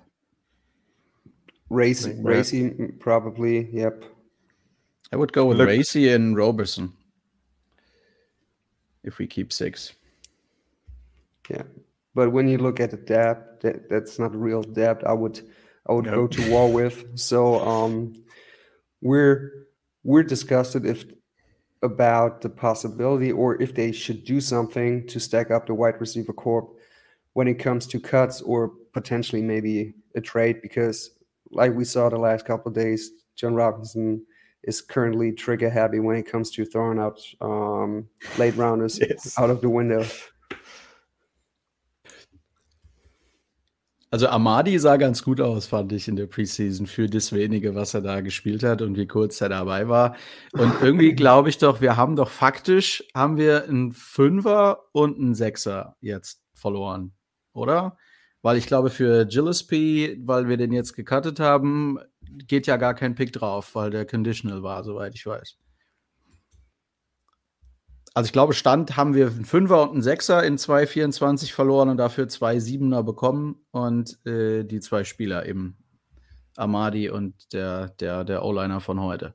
Racy, 1.69 2.19
Racy, 2.21 2.69
probably, 2.99 3.69
yep. 3.71 4.03
I 5.11 5.17
would 5.17 5.33
go 5.33 5.45
with 5.45 5.57
Look. 5.57 5.67
Racy 5.67 6.09
and 6.09 6.35
Roberson 6.35 6.93
if 9.03 9.17
we 9.17 9.27
keep 9.27 9.51
six. 9.51 9.93
Yeah, 11.49 11.63
but 12.15 12.31
when 12.31 12.47
you 12.47 12.57
look 12.57 12.79
at 12.79 12.91
the 12.91 12.97
depth, 12.97 13.61
that, 13.61 13.89
that's 13.89 14.19
not 14.19 14.35
real 14.35 14.61
depth. 14.61 15.03
I 15.03 15.13
would 15.13 15.41
I 15.87 15.93
would 15.93 16.05
nope. 16.05 16.13
go 16.13 16.27
to 16.27 16.51
war 16.51 16.71
with. 16.71 17.17
So 17.19 17.59
um, 17.59 18.13
we're 19.01 19.67
we're 20.03 20.23
disgusted 20.23 20.85
if 20.85 21.05
about 21.83 22.41
the 22.41 22.49
possibility 22.49 23.31
or 23.31 23.59
if 23.61 23.73
they 23.73 23.91
should 23.91 24.23
do 24.23 24.39
something 24.39 25.05
to 25.07 25.19
stack 25.19 25.49
up 25.49 25.65
the 25.65 25.73
wide 25.73 25.99
receiver 25.99 26.33
corp 26.33 26.77
when 27.33 27.47
it 27.47 27.55
comes 27.55 27.87
to 27.87 27.99
cuts 27.99 28.39
or 28.41 28.69
potentially 28.93 29.41
maybe 29.41 29.93
a 30.15 30.21
trade 30.21 30.61
because 30.61 31.09
like 31.49 31.73
we 31.73 31.83
saw 31.83 32.07
the 32.07 32.17
last 32.17 32.45
couple 32.45 32.69
of 32.69 32.75
days, 32.75 33.11
John 33.35 33.55
Robinson 33.55 34.23
is 34.63 34.81
currently 34.81 35.33
trigger 35.33 35.69
happy 35.69 35.99
when 35.99 36.15
it 36.15 36.29
comes 36.29 36.51
to 36.51 36.65
throwing 36.65 36.99
out 36.99 37.19
um, 37.41 38.07
late 38.37 38.55
rounders 38.55 38.99
yes. 38.99 39.37
out 39.37 39.49
of 39.49 39.61
the 39.61 39.69
window. 39.69 40.05
Also 44.13 44.27
Amadi 44.27 44.77
sah 44.77 44.97
ganz 44.97 45.23
gut 45.23 45.39
aus, 45.39 45.67
fand 45.67 45.93
ich 45.93 46.09
in 46.09 46.17
der 46.17 46.27
Preseason 46.27 46.85
für 46.85 47.07
das 47.07 47.31
wenige, 47.31 47.75
was 47.75 47.93
er 47.93 48.01
da 48.01 48.19
gespielt 48.19 48.61
hat 48.61 48.81
und 48.81 48.97
wie 48.97 49.07
kurz 49.07 49.39
er 49.39 49.47
dabei 49.47 49.87
war. 49.87 50.17
Und 50.51 50.73
irgendwie 50.81 51.13
glaube 51.15 51.47
ich 51.47 51.57
doch, 51.57 51.79
wir 51.79 51.95
haben 51.95 52.17
doch 52.17 52.29
faktisch 52.29 53.05
haben 53.15 53.37
wir 53.37 53.63
einen 53.63 53.93
Fünfer 53.93 54.79
und 54.91 55.17
einen 55.17 55.33
Sechser 55.33 55.95
jetzt 56.01 56.43
verloren, 56.53 57.13
oder? 57.53 57.95
Weil 58.41 58.57
ich 58.57 58.65
glaube, 58.67 58.89
für 58.89 59.25
Gillespie, 59.25 60.19
weil 60.25 60.49
wir 60.49 60.57
den 60.57 60.73
jetzt 60.73 60.93
gecuttet 60.93 61.39
haben, 61.39 61.97
geht 62.47 62.67
ja 62.67 62.77
gar 62.77 62.93
kein 62.93 63.15
Pick 63.15 63.33
drauf, 63.33 63.75
weil 63.75 63.91
der 63.91 64.05
conditional 64.05 64.63
war, 64.63 64.83
soweit 64.83 65.15
ich 65.15 65.25
weiß. 65.25 65.57
Also 68.13 68.25
ich 68.25 68.33
glaube, 68.33 68.53
Stand 68.53 68.97
haben 68.97 69.13
wir 69.13 69.27
einen 69.27 69.45
Fünfer 69.45 69.83
und 69.83 69.91
einen 69.91 70.01
Sechser 70.01 70.43
in 70.43 70.57
2,24 70.57 71.53
verloren 71.53 71.89
und 71.89 71.97
dafür 71.97 72.27
zwei 72.27 72.59
Siebener 72.59 73.03
bekommen 73.03 73.55
und 73.71 74.19
äh, 74.25 74.63
die 74.63 74.81
zwei 74.81 75.05
Spieler 75.05 75.45
eben. 75.45 75.77
Amadi 76.57 77.09
und 77.09 77.53
der, 77.53 77.89
der, 77.99 78.25
der 78.25 78.43
O-Liner 78.43 78.81
von 78.81 78.99
heute. 78.99 79.33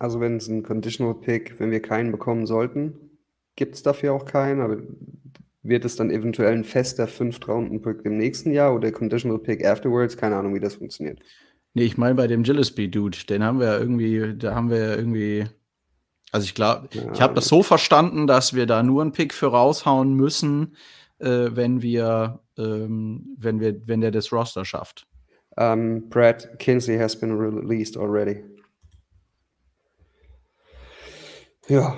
Also 0.00 0.20
wenn 0.20 0.36
es 0.36 0.48
ein 0.48 0.64
Conditional 0.64 1.14
Pick, 1.14 1.58
wenn 1.60 1.70
wir 1.70 1.80
keinen 1.80 2.10
bekommen 2.10 2.46
sollten, 2.46 2.94
gibt 3.54 3.76
es 3.76 3.82
dafür 3.82 4.12
auch 4.12 4.24
keinen, 4.24 4.60
aber 4.60 4.78
wird 5.62 5.84
es 5.84 5.96
dann 5.96 6.10
eventuell 6.10 6.54
ein 6.54 6.64
fester 6.64 7.06
Fünf-Runden-Pick 7.06 8.04
im 8.04 8.16
nächsten 8.16 8.52
Jahr 8.52 8.74
oder 8.74 8.90
Conditional 8.90 9.38
Pick 9.38 9.64
afterwards? 9.64 10.16
Keine 10.16 10.36
Ahnung, 10.36 10.54
wie 10.54 10.60
das 10.60 10.76
funktioniert. 10.76 11.20
Nee, 11.78 11.84
ich 11.84 11.96
meine 11.96 12.14
bei 12.14 12.26
dem 12.26 12.42
Gillespie-Dude, 12.42 13.18
den 13.28 13.44
haben 13.44 13.60
wir 13.60 13.66
ja 13.68 13.78
irgendwie, 13.78 14.36
da 14.36 14.54
haben 14.54 14.70
wir 14.70 14.78
ja 14.78 14.94
irgendwie, 14.96 15.46
also 16.32 16.44
ich 16.44 16.54
glaube, 16.54 16.88
ja. 16.92 17.12
ich 17.12 17.20
habe 17.20 17.34
das 17.34 17.46
so 17.46 17.62
verstanden, 17.62 18.26
dass 18.26 18.54
wir 18.54 18.66
da 18.66 18.82
nur 18.82 19.02
einen 19.02 19.12
Pick 19.12 19.32
für 19.32 19.48
raushauen 19.48 20.14
müssen, 20.14 20.76
äh, 21.18 21.50
wenn 21.52 21.80
wir, 21.80 22.40
ähm, 22.56 23.36
wenn 23.38 23.60
wir, 23.60 23.86
wenn 23.86 24.00
der 24.00 24.10
das 24.10 24.32
Roster 24.32 24.64
schafft. 24.64 25.06
Um, 25.56 26.08
Brad 26.08 26.58
Kinsey 26.58 26.98
has 26.98 27.18
been 27.18 27.36
released 27.36 27.96
already. 27.96 28.44
Ja. 31.68 31.96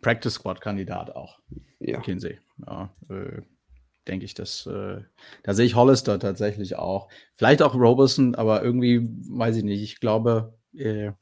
Practice 0.00 0.34
Squad 0.34 0.60
Kandidat 0.60 1.14
auch. 1.14 1.38
Ja. 1.80 2.00
Kinsey. 2.00 2.38
Ja, 2.66 2.94
äh, 3.08 3.42
denke 4.08 4.24
ich, 4.24 4.34
dass 4.34 4.66
äh, 4.66 5.00
da 5.42 5.54
sehe 5.54 5.66
ich 5.66 5.74
Hollister 5.74 6.18
tatsächlich 6.18 6.76
auch. 6.76 7.08
Vielleicht 7.34 7.62
auch 7.62 7.74
Roberson, 7.74 8.34
aber 8.34 8.62
irgendwie 8.62 9.08
weiß 9.28 9.56
ich 9.56 9.64
nicht. 9.64 9.82
Ich 9.82 10.00
glaube, 10.00 10.54
äh, 10.76 11.12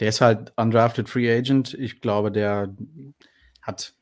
der 0.00 0.08
ist 0.08 0.20
halt 0.20 0.52
undrafted 0.56 1.08
Free 1.08 1.30
Agent. 1.32 1.74
Ich 1.74 2.00
glaube, 2.00 2.32
der 2.32 2.74
hat. 3.62 3.94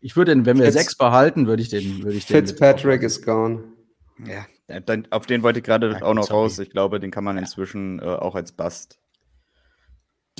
Ich 0.00 0.16
würde 0.16 0.34
den, 0.34 0.46
wenn 0.46 0.58
wir 0.58 0.66
Fitz, 0.66 0.74
sechs 0.74 0.94
behalten, 0.96 1.46
würde 1.46 1.62
ich 1.62 1.68
den, 1.68 2.02
würde 2.02 2.16
ich 2.16 2.26
den. 2.26 2.36
Fitzpatrick 2.36 3.02
is 3.02 3.20
gone. 3.22 3.64
Ja, 4.26 4.46
dann, 4.80 5.08
auf 5.10 5.26
den 5.26 5.42
wollte 5.42 5.58
ich 5.58 5.64
gerade 5.64 5.92
ja, 5.92 6.02
auch 6.02 6.14
noch 6.14 6.24
sorry. 6.24 6.42
raus. 6.42 6.58
Ich 6.58 6.70
glaube, 6.70 7.00
den 7.00 7.10
kann 7.10 7.24
man 7.24 7.38
inzwischen 7.38 7.98
äh, 7.98 8.04
auch 8.04 8.34
als 8.34 8.52
Bust 8.52 8.99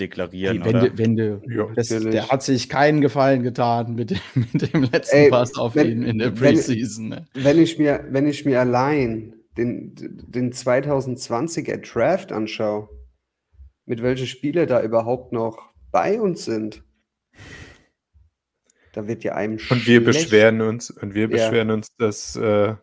deklarieren. 0.01 0.63
Hey, 0.63 0.73
wenn? 0.73 0.81
Du, 0.81 0.99
wenn 0.99 1.17
du, 1.17 1.43
ja, 1.49 1.67
das, 1.75 1.89
der 1.89 2.29
hat 2.29 2.43
sich 2.43 2.69
keinen 2.69 3.01
Gefallen 3.01 3.43
getan 3.43 3.95
mit 3.95 4.11
dem, 4.11 4.19
mit 4.53 4.73
dem 4.73 4.83
letzten 4.85 5.17
Ey, 5.17 5.31
Pass 5.31 5.57
auf 5.57 5.77
wenn, 5.77 5.91
ihn 5.91 6.03
in 6.03 6.19
der 6.19 6.31
Preseason. 6.31 7.11
Wenn, 7.11 7.19
ne? 7.21 7.27
wenn, 7.35 7.59
ich 7.59 7.79
mir, 7.79 8.07
wenn 8.11 8.27
ich 8.27 8.45
mir 8.45 8.61
allein 8.61 9.35
den, 9.57 9.95
den 9.95 10.53
2020er 10.53 11.77
Draft 11.77 12.33
anschaue, 12.33 12.89
mit 13.85 14.03
welchen 14.03 14.27
Spieler 14.27 14.67
da 14.67 14.83
überhaupt 14.83 15.33
noch 15.33 15.71
bei 15.91 16.21
uns 16.21 16.45
sind, 16.45 16.83
da 18.93 19.07
wird 19.07 19.23
ja 19.23 19.35
einem 19.35 19.59
Und 19.71 19.87
wir 19.87 20.03
beschweren 20.05 20.61
uns, 20.61 20.91
und 20.91 21.15
wir 21.15 21.29
beschweren 21.29 21.69
ja. 21.69 21.75
uns, 21.75 21.95
dass 21.97 22.37
äh, 22.37 22.75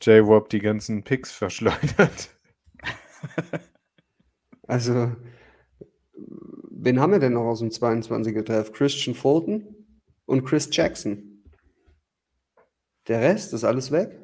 J-Wop 0.00 0.48
die 0.48 0.60
ganzen 0.60 1.02
Picks 1.02 1.32
verschleudert. 1.32 2.30
also, 4.66 5.16
wen 6.78 7.00
haben 7.00 7.12
wir 7.12 7.18
denn 7.18 7.34
noch 7.34 7.46
aus 7.46 7.60
dem 7.60 7.70
22er 7.70 8.42
Draft? 8.42 8.72
Christian 8.72 9.14
Fulton 9.14 9.74
und 10.26 10.44
Chris 10.44 10.68
Jackson. 10.72 11.44
Der 13.08 13.20
Rest 13.20 13.52
ist 13.52 13.64
alles 13.64 13.90
weg. 13.90 14.20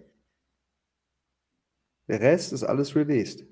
Der 2.09 2.21
Rest 2.21 2.53
ist 2.53 2.65
alles 2.65 2.95
released. 2.95 3.45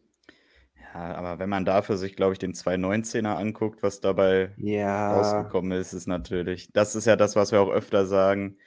Ja, 0.76 1.14
aber 1.14 1.38
wenn 1.38 1.48
man 1.48 1.64
dafür 1.64 1.96
sich, 1.96 2.16
glaube 2.16 2.34
ich, 2.34 2.38
den 2.38 2.52
219er 2.52 3.34
anguckt, 3.34 3.82
was 3.82 4.00
dabei 4.00 4.52
ja. 4.58 5.14
rausgekommen 5.14 5.72
ist, 5.72 5.94
ist 5.94 6.06
natürlich, 6.06 6.70
das 6.72 6.94
ist 6.94 7.06
ja 7.06 7.16
das, 7.16 7.34
was 7.34 7.50
wir 7.50 7.62
auch 7.62 7.70
öfter 7.70 8.04
sagen. 8.04 8.58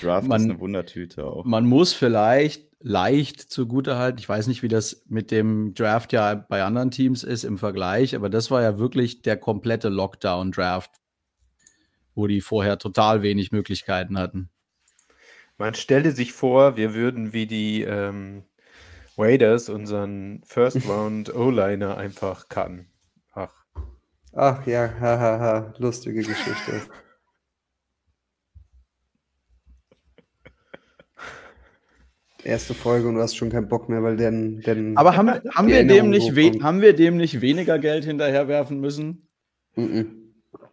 Draft 0.00 0.28
man, 0.28 0.40
ist 0.40 0.50
eine 0.50 0.60
Wundertüte 0.60 1.24
auch. 1.24 1.44
Man 1.44 1.66
muss 1.66 1.92
vielleicht 1.92 2.68
leicht 2.80 3.40
zugutehalten. 3.40 4.18
Ich 4.18 4.28
weiß 4.28 4.46
nicht, 4.46 4.62
wie 4.62 4.68
das 4.68 5.04
mit 5.08 5.30
dem 5.30 5.74
Draft 5.74 6.12
ja 6.12 6.34
bei 6.34 6.62
anderen 6.62 6.90
Teams 6.90 7.24
ist 7.24 7.44
im 7.44 7.58
Vergleich, 7.58 8.14
aber 8.14 8.30
das 8.30 8.50
war 8.50 8.62
ja 8.62 8.78
wirklich 8.78 9.22
der 9.22 9.36
komplette 9.36 9.88
Lockdown-Draft, 9.88 10.92
wo 12.14 12.26
die 12.26 12.40
vorher 12.40 12.78
total 12.78 13.22
wenig 13.22 13.52
Möglichkeiten 13.52 14.18
hatten. 14.18 14.50
Man 15.56 15.74
stelle 15.74 16.12
sich 16.12 16.32
vor, 16.32 16.76
wir 16.76 16.94
würden 16.94 17.32
wie 17.32 17.46
die 17.46 17.82
ähm, 17.82 18.44
Raiders 19.16 19.68
unseren 19.68 20.42
First 20.44 20.78
Round 20.88 21.34
O-Liner 21.34 21.96
einfach 21.96 22.48
cutten. 22.48 22.86
Ach. 23.32 23.52
Ach 24.32 24.64
ja, 24.66 24.88
hahaha, 25.00 25.74
lustige 25.78 26.22
Geschichte. 26.22 26.82
Erste 32.48 32.74
Folge 32.74 33.08
und 33.08 33.14
du 33.14 33.20
hast 33.20 33.36
schon 33.36 33.50
keinen 33.50 33.68
Bock 33.68 33.88
mehr, 33.88 34.02
weil 34.02 34.16
denn. 34.16 34.60
denn 34.60 34.96
Aber 34.96 35.16
haben, 35.16 35.28
haben, 35.28 35.68
wir 35.68 35.86
dem 35.86 36.10
nicht 36.10 36.34
haben 36.62 36.80
wir 36.80 36.94
dem 36.94 37.16
nicht 37.16 37.40
weniger 37.40 37.78
Geld 37.78 38.04
hinterherwerfen 38.04 38.80
müssen? 38.80 39.28
Mm 39.76 39.82
-mm. 39.82 40.06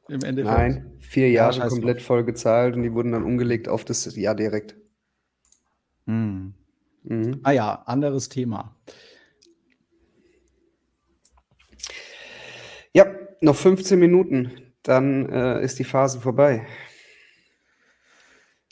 Im 0.07 0.23
Endeffekt. 0.23 0.57
Nein, 0.57 0.91
vier 0.99 1.31
Jahre 1.31 1.57
ja, 1.57 1.67
komplett 1.67 2.01
voll 2.01 2.23
gezahlt 2.23 2.75
und 2.75 2.83
die 2.83 2.93
wurden 2.93 3.11
dann 3.11 3.23
umgelegt 3.23 3.67
auf 3.67 3.85
das 3.85 4.15
Jahr 4.15 4.35
direkt. 4.35 4.75
Hm. 6.05 6.53
Mhm. 7.03 7.39
Ah 7.43 7.51
ja, 7.51 7.83
anderes 7.85 8.29
Thema. 8.29 8.75
Ja, 12.93 13.07
noch 13.41 13.55
15 13.55 13.99
Minuten, 13.99 14.51
dann 14.83 15.27
äh, 15.29 15.63
ist 15.63 15.79
die 15.79 15.83
Phase 15.83 16.21
vorbei. 16.21 16.65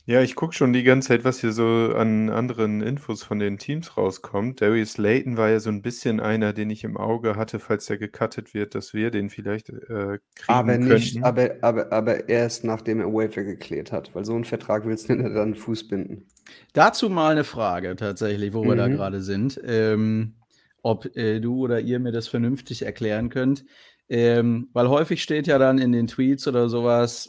Ja, 0.06 0.20
ich 0.20 0.34
gucke 0.34 0.52
schon 0.52 0.74
die 0.74 0.82
ganze 0.82 1.08
Zeit, 1.08 1.24
was 1.24 1.40
hier 1.40 1.52
so 1.52 1.64
an 1.64 2.28
anderen 2.28 2.82
Infos 2.82 3.22
von 3.22 3.38
den 3.38 3.56
Teams 3.56 3.96
rauskommt. 3.96 4.60
Darius 4.60 4.98
Layton 4.98 5.38
war 5.38 5.48
ja 5.48 5.60
so 5.60 5.70
ein 5.70 5.80
bisschen 5.80 6.20
einer, 6.20 6.52
den 6.52 6.68
ich 6.68 6.84
im 6.84 6.98
Auge 6.98 7.36
hatte, 7.36 7.58
falls 7.58 7.86
der 7.86 7.96
gecuttet 7.96 8.52
wird, 8.52 8.74
dass 8.74 8.92
wir 8.92 9.10
den 9.10 9.30
vielleicht 9.30 9.70
äh, 9.70 10.18
kriegen 10.34 10.48
aber 10.48 10.76
nicht, 10.76 11.14
könnten. 11.14 11.24
Aber, 11.24 11.50
aber, 11.62 11.90
aber 11.90 12.28
erst 12.28 12.64
nachdem 12.64 13.00
er 13.00 13.12
Waiver 13.14 13.44
geklärt 13.44 13.92
hat, 13.92 14.14
weil 14.14 14.26
so 14.26 14.34
einen 14.34 14.44
Vertrag 14.44 14.84
willst 14.84 15.08
du 15.08 15.14
nicht 15.14 15.24
an 15.24 15.52
den 15.52 15.54
Fuß 15.54 15.88
binden. 15.88 16.26
Dazu 16.74 17.08
mal 17.08 17.32
eine 17.32 17.44
Frage 17.44 17.96
tatsächlich, 17.96 18.52
wo 18.52 18.62
mhm. 18.62 18.68
wir 18.68 18.76
da 18.76 18.88
mhm. 18.88 18.92
gerade 18.92 19.22
sind. 19.22 19.58
Ähm, 19.64 20.34
ob 20.82 21.16
äh, 21.16 21.40
du 21.40 21.60
oder 21.60 21.80
ihr 21.80 21.98
mir 21.98 22.12
das 22.12 22.28
vernünftig 22.28 22.82
erklären 22.82 23.30
könnt. 23.30 23.64
Ähm, 24.10 24.68
weil 24.74 24.88
häufig 24.90 25.22
steht 25.22 25.46
ja 25.46 25.58
dann 25.58 25.78
in 25.78 25.92
den 25.92 26.06
Tweets 26.06 26.46
oder 26.46 26.68
sowas, 26.68 27.26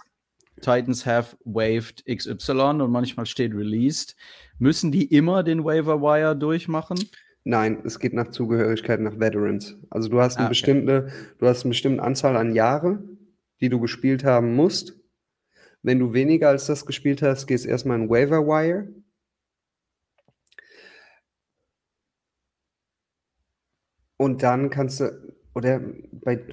Titans 0.61 1.05
have 1.05 1.37
waived 1.43 2.03
XY 2.05 2.81
und 2.81 2.91
manchmal 2.91 3.25
steht 3.25 3.53
released. 3.53 4.15
Müssen 4.57 4.91
die 4.91 5.05
immer 5.05 5.43
den 5.43 5.63
Waiver 5.63 6.01
Wire 6.01 6.35
durchmachen? 6.35 6.97
Nein, 7.43 7.81
es 7.85 7.99
geht 7.99 8.13
nach 8.13 8.29
Zugehörigkeit 8.29 8.99
nach 8.99 9.19
Veterans. 9.19 9.77
Also 9.89 10.09
du 10.09 10.19
hast 10.19 10.37
eine 10.37 10.45
ah, 10.45 10.47
okay. 10.47 10.51
bestimmte, 10.51 11.11
du 11.37 11.47
hast 11.47 11.63
eine 11.63 11.69
bestimmte 11.69 12.01
Anzahl 12.01 12.35
an 12.37 12.55
Jahre, 12.55 13.03
die 13.61 13.69
du 13.69 13.79
gespielt 13.79 14.23
haben 14.23 14.55
musst. 14.55 14.99
Wenn 15.83 15.99
du 15.99 16.13
weniger 16.13 16.49
als 16.49 16.65
das 16.65 16.85
gespielt 16.85 17.21
hast, 17.21 17.45
gehst 17.45 17.65
erstmal 17.65 17.99
in 17.99 18.09
Waiver 18.09 18.47
Wire. 18.47 18.87
Und 24.17 24.41
dann 24.41 24.69
kannst 24.71 25.01
du, 25.01 25.35
oder 25.53 25.81
bei 26.11 26.43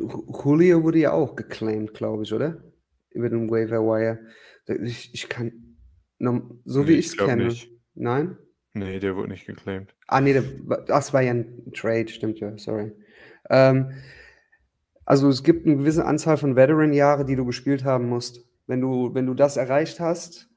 Julio 0.45 0.83
wurde 0.83 0.99
ja 0.99 1.12
auch 1.12 1.37
geclaimed, 1.37 1.95
glaube 1.95 2.24
ich, 2.24 2.33
oder? 2.35 2.72
Über 3.15 3.29
den 3.29 3.51
Waiver 3.51 3.81
Wire. 3.81 4.19
Ich, 4.85 5.13
ich 5.15 5.29
kann, 5.29 5.77
so 6.19 6.87
wie 6.87 6.93
nee, 6.93 6.99
ich 6.99 7.07
es 7.07 7.17
kenne. 7.17 7.47
Nicht. 7.47 7.71
Nein? 7.95 8.37
Nee, 8.75 9.01
der 9.01 9.17
wurde 9.17 9.29
nicht 9.29 9.47
geclaimed. 9.47 9.95
Ah, 10.07 10.21
nee, 10.21 10.33
der, 10.33 10.45
das 10.87 11.13
war 11.13 11.21
ja 11.21 11.33
ein 11.33 11.73
Trade, 11.75 12.09
stimmt 12.09 12.41
ja, 12.41 12.57
sorry. 12.57 12.93
Ähm, 13.51 13.93
also 15.05 15.29
es 15.29 15.43
gibt 15.43 15.67
eine 15.67 15.77
gewisse 15.77 16.07
Anzahl 16.07 16.37
von 16.37 16.57
Veteran-Jahre, 16.57 17.25
die 17.25 17.37
du 17.37 17.45
gespielt 17.45 17.85
haben 17.85 18.09
musst. 18.09 18.47
Wenn 18.67 18.81
du, 18.81 19.15
wenn 19.15 19.27
du 19.27 19.35
das 19.35 19.57
erreicht 19.57 20.01
hast, 20.01 20.49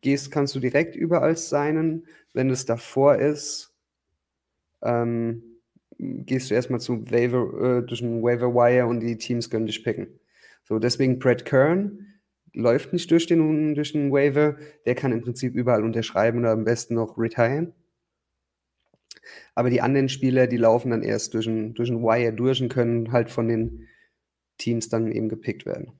gehst, 0.00 0.30
kannst 0.30 0.54
du 0.54 0.60
direkt 0.60 0.96
überall 0.96 1.36
signen. 1.36 2.06
Wenn 2.34 2.50
es 2.50 2.66
davor 2.66 3.16
ist, 3.16 3.74
ähm, 4.82 5.42
gehst 5.98 6.50
du 6.50 6.54
erstmal 6.54 6.80
zu 6.80 7.10
Waiver, 7.10 7.78
äh, 7.78 7.86
durch 7.86 8.00
den 8.00 8.22
Waiver 8.22 8.54
Wire 8.54 8.86
und 8.86 9.00
die 9.00 9.16
Teams 9.16 9.48
können 9.48 9.66
dich 9.66 9.82
picken. 9.82 10.08
So, 10.68 10.78
deswegen 10.78 11.18
Brad 11.18 11.46
Kern 11.46 12.06
läuft 12.52 12.92
nicht 12.92 13.10
durch 13.10 13.26
den, 13.26 13.74
durch 13.74 13.92
den 13.92 14.12
Waiver. 14.12 14.58
Der 14.84 14.94
kann 14.94 15.12
im 15.12 15.22
Prinzip 15.22 15.54
überall 15.54 15.82
unterschreiben 15.82 16.40
oder 16.40 16.50
am 16.50 16.64
besten 16.64 16.94
noch 16.94 17.16
retiren. 17.16 17.72
Aber 19.54 19.70
die 19.70 19.80
anderen 19.80 20.08
Spieler, 20.10 20.46
die 20.46 20.58
laufen 20.58 20.90
dann 20.90 21.02
erst 21.02 21.34
durch 21.34 21.46
den, 21.46 21.74
durch 21.74 21.88
den 21.88 22.02
Wire 22.02 22.32
durch 22.34 22.62
und 22.62 22.68
können 22.68 23.12
halt 23.12 23.30
von 23.30 23.48
den 23.48 23.88
Teams 24.58 24.88
dann 24.90 25.10
eben 25.10 25.28
gepickt 25.28 25.64
werden. 25.64 25.92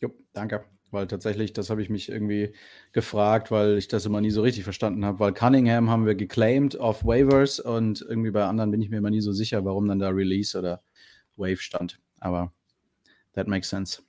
Jo, 0.00 0.10
danke. 0.32 0.64
Weil 0.90 1.06
tatsächlich, 1.06 1.52
das 1.52 1.70
habe 1.70 1.82
ich 1.82 1.88
mich 1.88 2.08
irgendwie 2.08 2.52
gefragt, 2.92 3.50
weil 3.50 3.78
ich 3.78 3.86
das 3.86 4.06
immer 4.06 4.20
nie 4.20 4.30
so 4.30 4.42
richtig 4.42 4.64
verstanden 4.64 5.04
habe. 5.04 5.20
Weil 5.20 5.32
Cunningham 5.32 5.88
haben 5.88 6.04
wir 6.04 6.16
geclaimed 6.16 6.78
auf 6.78 7.04
Waivers 7.04 7.60
und 7.60 8.02
irgendwie 8.02 8.32
bei 8.32 8.44
anderen 8.44 8.72
bin 8.72 8.82
ich 8.82 8.90
mir 8.90 8.98
immer 8.98 9.10
nie 9.10 9.20
so 9.20 9.32
sicher, 9.32 9.64
warum 9.64 9.86
dann 9.86 10.00
da 10.00 10.08
Release 10.08 10.58
oder 10.58 10.82
Wave 11.40 11.56
stand. 11.56 11.98
Aber 12.20 12.52
that 13.32 13.48
makes 13.48 13.68
sense. 13.68 14.02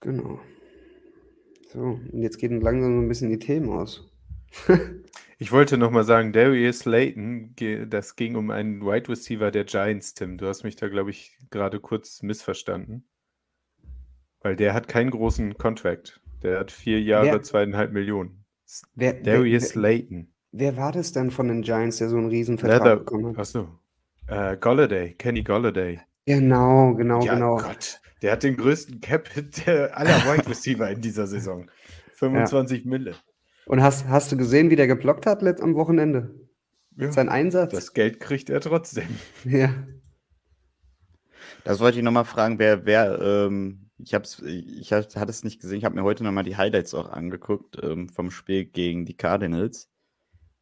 Genau. 0.00 0.40
So, 1.72 1.98
und 2.12 2.22
jetzt 2.22 2.38
geht 2.38 2.50
langsam 2.50 2.94
so 2.94 3.00
ein 3.00 3.08
bisschen 3.08 3.30
die 3.30 3.38
Themen 3.38 3.70
aus. 3.70 4.06
ich 5.38 5.50
wollte 5.50 5.78
nochmal 5.78 6.04
sagen, 6.04 6.32
Darius 6.32 6.80
Slayton, 6.80 7.54
das 7.88 8.14
ging 8.14 8.36
um 8.36 8.50
einen 8.50 8.82
Wide 8.82 9.08
Receiver 9.08 9.50
der 9.50 9.64
Giants, 9.64 10.14
Tim. 10.14 10.36
Du 10.36 10.46
hast 10.46 10.62
mich 10.62 10.76
da, 10.76 10.88
glaube 10.88 11.10
ich, 11.10 11.38
gerade 11.50 11.80
kurz 11.80 12.22
missverstanden. 12.22 13.08
Weil 14.40 14.56
der 14.56 14.74
hat 14.74 14.88
keinen 14.88 15.10
großen 15.10 15.56
Contract. 15.56 16.20
Der 16.42 16.60
hat 16.60 16.70
vier 16.70 17.00
Jahre, 17.00 17.26
wer, 17.26 17.42
zweieinhalb 17.42 17.92
Millionen. 17.92 18.44
Wer, 18.94 19.14
Darius 19.14 19.62
wer, 19.62 19.68
Slayton. 19.70 20.33
Wer 20.56 20.76
war 20.76 20.92
das 20.92 21.10
denn 21.10 21.32
von 21.32 21.48
den 21.48 21.62
Giants, 21.62 21.96
der 21.96 22.08
so 22.08 22.16
einen 22.16 22.28
riesen 22.28 22.58
Vertrag 22.58 22.84
Leather, 22.84 22.96
bekommen 22.98 23.26
hat? 23.26 23.38
Achso. 23.40 23.66
Äh, 24.28 24.56
Golladay, 24.56 25.14
Kenny 25.14 25.42
Golladay. 25.42 26.00
Genau, 26.26 26.94
genau, 26.94 27.24
ja, 27.24 27.34
genau. 27.34 27.56
Gott, 27.56 28.00
der 28.22 28.30
hat 28.30 28.44
den 28.44 28.56
größten 28.56 29.00
Cap 29.00 29.28
aller 29.66 30.14
Wide 30.20 30.48
Receiver 30.48 30.88
in 30.88 31.00
dieser 31.00 31.26
Saison. 31.26 31.68
25 32.12 32.84
ja. 32.84 32.88
Mille. 32.88 33.14
Und 33.66 33.82
hast, 33.82 34.06
hast 34.06 34.30
du 34.30 34.36
gesehen, 34.36 34.70
wie 34.70 34.76
der 34.76 34.86
geblockt 34.86 35.26
hat 35.26 35.42
am 35.60 35.74
Wochenende? 35.74 36.32
Ja, 36.96 37.10
Sein 37.10 37.28
Einsatz? 37.28 37.72
Das 37.72 37.92
Geld 37.92 38.20
kriegt 38.20 38.48
er 38.48 38.60
trotzdem. 38.60 39.08
Ja. 39.44 39.74
Das 41.64 41.80
wollte 41.80 41.98
ich 41.98 42.04
nochmal 42.04 42.26
fragen, 42.26 42.60
wer, 42.60 42.86
wer, 42.86 43.20
ähm, 43.20 43.90
ich 43.98 44.14
hab's, 44.14 44.40
ich 44.40 44.92
hatte 44.92 45.18
es 45.30 45.42
nicht 45.42 45.60
gesehen, 45.60 45.78
ich 45.78 45.84
habe 45.84 45.96
mir 45.96 46.04
heute 46.04 46.22
nochmal 46.22 46.44
die 46.44 46.56
Highlights 46.56 46.94
auch 46.94 47.10
angeguckt 47.10 47.78
ähm, 47.82 48.08
vom 48.08 48.30
Spiel 48.30 48.66
gegen 48.66 49.04
die 49.04 49.16
Cardinals. 49.16 49.90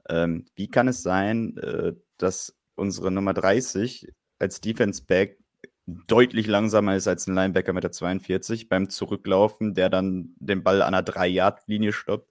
Ähm, 0.09 0.47
wie 0.55 0.69
kann 0.69 0.89
es 0.89 1.03
sein, 1.03 1.57
äh, 1.59 1.93
dass 2.19 2.57
unsere 2.75 3.11
Nummer 3.11 3.35
30 3.35 4.09
als 4.39 4.61
Defense 4.61 5.05
Back 5.05 5.39
deutlich 5.87 6.47
langsamer 6.47 6.97
ist 6.97 7.09
als 7.09 7.27
ein 7.27 7.35
Linebacker 7.35 7.73
mit 7.73 7.85
der 7.85 7.93
42 7.93 8.69
beim 8.69 8.89
Zurücklaufen, 8.89 9.75
der 9.75 9.91
dann 9.91 10.35
den 10.39 10.63
Ball 10.63 10.83
an 10.83 10.93
der 10.93 11.05
3-Yard-Linie 11.05 11.93
stoppt. 11.93 12.31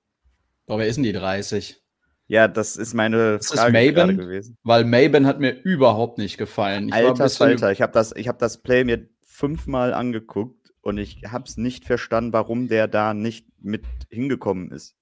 Boah, 0.66 0.80
wer 0.80 0.88
ist 0.88 0.96
denn 0.96 1.04
die 1.04 1.14
30? 1.14 1.82
Ja, 2.28 2.48
das 2.48 2.78
ist 2.78 2.94
meine 2.94 3.38
das 3.38 3.48
Frage 3.48 3.78
ist 3.78 3.96
Maben, 3.96 4.18
gewesen. 4.18 4.58
Weil 4.64 4.86
Maben 4.86 5.28
hat 5.28 5.40
mir 5.42 5.52
überhaupt 5.52 6.18
nicht 6.18 6.38
gefallen. 6.38 6.88
Ich 6.88 6.94
Alter 6.94 7.30
Falter, 7.30 7.72
ich 7.74 7.82
habe 7.82 7.92
das, 7.92 8.12
hab 8.12 8.40
das 8.40 8.62
Play 8.62 8.86
mir 8.86 9.10
fünfmal 9.22 9.94
angeguckt 9.94 10.72
und 10.82 10.98
ich 10.98 11.24
habe 11.28 11.44
es 11.44 11.58
nicht 11.58 11.84
verstanden, 11.84 12.32
warum 12.32 12.70
der 12.70 12.88
da 12.88 13.14
nicht 13.14 13.48
mit 13.60 13.86
hingekommen 14.10 14.72
ist. 14.72 14.96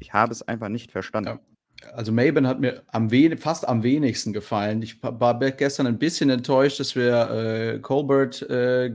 Ich 0.00 0.12
habe 0.12 0.32
es 0.32 0.42
einfach 0.42 0.68
nicht 0.68 0.90
verstanden. 0.90 1.28
Ja 1.28 1.53
also 1.92 2.12
Maben 2.12 2.46
hat 2.46 2.60
mir 2.60 2.82
am 2.88 3.10
fast 3.38 3.68
am 3.68 3.82
wenigsten 3.82 4.32
gefallen. 4.32 4.82
Ich 4.82 5.02
war 5.02 5.38
gestern 5.52 5.86
ein 5.86 5.98
bisschen 5.98 6.30
enttäuscht, 6.30 6.80
dass 6.80 6.96
wir 6.96 7.30
äh, 7.30 7.78
Colbert 7.80 8.42
äh, 8.42 8.90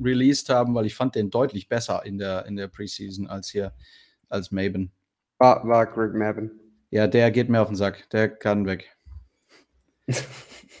released 0.00 0.48
haben, 0.48 0.74
weil 0.74 0.86
ich 0.86 0.94
fand 0.94 1.14
den 1.14 1.30
deutlich 1.30 1.68
besser 1.68 2.04
in 2.04 2.18
der, 2.18 2.46
in 2.46 2.56
der 2.56 2.68
Preseason 2.68 3.26
als 3.26 3.48
hier, 3.48 3.72
als 4.28 4.50
Maben. 4.50 4.92
War, 5.38 5.66
war 5.66 5.86
Greg 5.86 6.14
Maben. 6.14 6.50
Ja, 6.90 7.06
der 7.06 7.30
geht 7.30 7.48
mir 7.48 7.60
auf 7.60 7.68
den 7.68 7.76
Sack. 7.76 8.08
Der 8.10 8.28
kann 8.28 8.66
weg. 8.66 8.96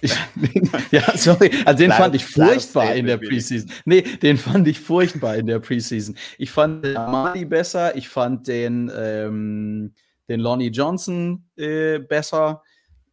ja, 0.90 1.16
sorry. 1.16 1.50
Also 1.64 1.78
den 1.78 1.92
fand 1.92 2.14
ich 2.14 2.24
furchtbar 2.24 2.94
in 2.94 3.06
der 3.06 3.16
Preseason. 3.16 3.70
Nee, 3.84 4.02
den 4.02 4.36
fand 4.36 4.68
ich 4.68 4.80
furchtbar 4.80 5.36
in 5.36 5.46
der 5.46 5.58
Preseason. 5.58 6.16
Ich 6.38 6.50
fand 6.50 6.84
den 6.84 6.96
Amadi 6.96 7.44
besser. 7.44 7.96
Ich 7.96 8.08
fand 8.08 8.46
den 8.46 8.90
ähm, 8.94 9.94
den 10.28 10.40
Lonnie 10.40 10.70
Johnson 10.70 11.48
äh, 11.56 11.98
besser. 11.98 12.62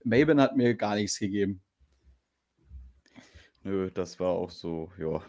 Maben 0.03 0.41
hat 0.41 0.55
mir 0.55 0.75
gar 0.75 0.95
nichts 0.95 1.19
gegeben. 1.19 1.61
Nö, 3.63 3.89
das 3.91 4.19
war 4.19 4.29
auch 4.29 4.49
so, 4.49 4.91
ja, 4.99 5.21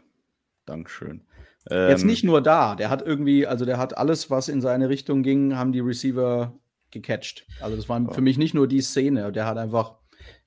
Dankeschön. 0.67 1.23
Ähm, 1.71 1.91
Jetzt 1.91 2.05
nicht 2.05 2.25
nur 2.25 2.43
da, 2.43 2.75
der 2.75 2.91
hat 2.91 3.03
irgendwie, 3.03 3.47
also 3.47 3.65
der 3.65 3.79
hat 3.79 3.97
alles, 3.97 4.31
was 4.31 4.49
in 4.49 4.61
seine 4.61 4.89
Richtung 4.89 5.23
ging, 5.23 5.57
haben 5.57 5.73
die 5.73 5.81
Receiver 5.81 6.59
gecatcht. 6.91 7.47
Also 7.61 7.77
das 7.77 7.89
war 7.89 8.01
ja. 8.01 8.11
für 8.11 8.21
mich 8.21 8.39
nicht 8.39 8.55
nur 8.55 8.67
die 8.67 8.81
Szene, 8.81 9.31
der 9.33 9.47
hat 9.47 9.57
einfach, 9.57 9.97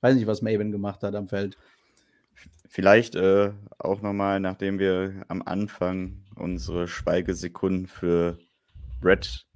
weiß 0.00 0.14
nicht, 0.14 0.26
was 0.26 0.42
Maven 0.42 0.70
gemacht 0.70 1.02
hat 1.02 1.14
am 1.14 1.28
Feld. 1.28 1.56
Vielleicht 2.68 3.14
äh, 3.14 3.52
auch 3.78 4.02
nochmal, 4.02 4.40
nachdem 4.40 4.78
wir 4.78 5.24
am 5.28 5.42
Anfang 5.42 6.24
unsere 6.36 6.86
Schweigesekunden 6.86 7.86
für 7.86 8.38
Brett 9.00 9.47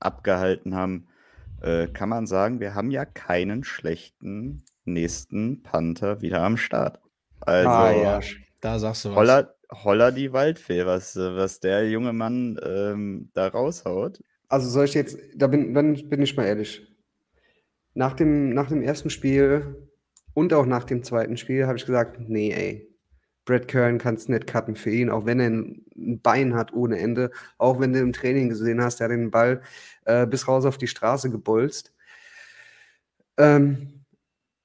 abgehalten 0.00 0.74
haben, 0.74 1.06
äh, 1.62 1.86
kann 1.88 2.08
man 2.08 2.26
sagen, 2.26 2.60
wir 2.60 2.74
haben 2.74 2.90
ja 2.90 3.04
keinen 3.04 3.64
schlechten 3.64 4.62
nächsten 4.84 5.62
Panther 5.62 6.20
wieder 6.22 6.42
am 6.42 6.56
Start. 6.56 7.00
Also, 7.40 7.68
ah, 7.68 7.90
ja. 7.92 8.20
da 8.60 8.78
sagst 8.78 9.04
du 9.04 9.10
was. 9.10 9.16
Holler, 9.16 9.54
Holler 9.72 10.12
die 10.12 10.32
Waldfee, 10.32 10.86
was, 10.86 11.16
was 11.16 11.60
der 11.60 11.88
junge 11.88 12.12
Mann 12.12 12.58
ähm, 12.62 13.30
da 13.34 13.48
raushaut. 13.48 14.22
Also 14.48 14.68
soll 14.68 14.84
ich 14.84 14.94
jetzt, 14.94 15.18
da 15.34 15.48
bin, 15.48 15.74
dann 15.74 16.08
bin 16.08 16.22
ich 16.22 16.36
mal 16.36 16.46
ehrlich. 16.46 16.86
Nach 17.94 18.14
dem, 18.14 18.50
nach 18.50 18.68
dem 18.68 18.82
ersten 18.82 19.10
Spiel 19.10 19.88
und 20.34 20.52
auch 20.52 20.66
nach 20.66 20.84
dem 20.84 21.02
zweiten 21.02 21.36
Spiel 21.36 21.66
habe 21.66 21.78
ich 21.78 21.86
gesagt, 21.86 22.20
nee, 22.20 22.52
ey, 22.52 22.85
Brad 23.46 23.68
Kern 23.68 23.96
kannst 23.98 24.28
nicht 24.28 24.46
cutten 24.46 24.74
für 24.76 24.90
ihn, 24.90 25.08
auch 25.08 25.24
wenn 25.24 25.40
er 25.40 25.48
ein 25.48 26.20
Bein 26.20 26.54
hat 26.54 26.74
ohne 26.74 26.98
Ende. 26.98 27.30
Auch 27.56 27.80
wenn 27.80 27.94
du 27.94 28.00
im 28.00 28.12
Training 28.12 28.50
gesehen 28.50 28.82
hast, 28.82 29.00
der 29.00 29.06
hat 29.06 29.12
den 29.12 29.30
Ball 29.30 29.62
äh, 30.04 30.26
bis 30.26 30.46
raus 30.46 30.66
auf 30.66 30.76
die 30.76 30.88
Straße 30.88 31.30
gebolzt. 31.30 31.94
Ähm, 33.38 34.04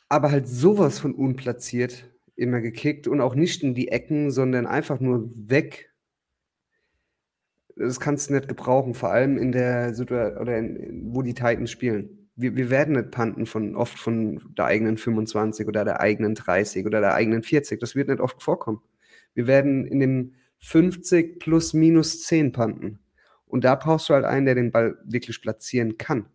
aber 0.10 0.32
halt 0.32 0.48
sowas 0.48 1.00
von 1.00 1.14
unplatziert 1.16 2.10
immer 2.36 2.60
gekickt 2.60 3.08
und 3.08 3.22
auch 3.22 3.36
nicht 3.36 3.64
in 3.64 3.76
die 3.76 3.90
Ecken, 3.90 4.32
sondern 4.32 4.66
einfach 4.66 5.00
nur 5.00 5.30
weg. 5.50 5.94
Das 7.76 8.00
kannst 8.00 8.30
du 8.30 8.34
nicht 8.34 8.48
gebrauchen, 8.48 8.94
vor 8.96 9.12
allem 9.12 9.38
in 9.38 9.52
der 9.52 9.94
Situation, 9.94 10.38
oder 10.38 10.58
in, 10.58 11.14
wo 11.14 11.22
die 11.22 11.34
Titans 11.34 11.72
spielen 11.72 12.21
wir, 12.36 12.56
wir 12.56 12.70
werden 12.70 12.96
nicht 12.96 13.12
panten 13.12 13.46
von 13.46 13.76
oft 13.76 13.98
von 13.98 14.42
der 14.58 14.66
eigenen 14.66 14.98
25 14.98 15.68
oder 15.68 15.86
der 15.86 16.00
eigenen 16.00 16.36
30 16.36 16.86
oder 16.86 17.02
der 17.02 17.14
eigenen 17.14 17.44
40. 17.44 17.80
Das 17.80 17.96
wird 17.96 18.08
nicht 18.08 18.22
oft 18.22 18.42
vorkommen. 18.42 18.82
Wir 19.34 19.48
werden 19.48 19.86
in 19.86 20.00
den 20.00 20.36
50 20.60 21.40
plus 21.40 21.74
minus 21.74 22.24
10 22.24 22.52
panten. 22.52 23.00
Und 23.46 23.64
da 23.64 23.76
brauchst 23.76 24.10
du 24.10 24.14
halt 24.14 24.26
einen, 24.26 24.46
der 24.46 24.56
den 24.56 24.72
Ball 24.72 24.98
wirklich 25.04 25.42
platzieren 25.42 25.98
kann. 25.98 26.28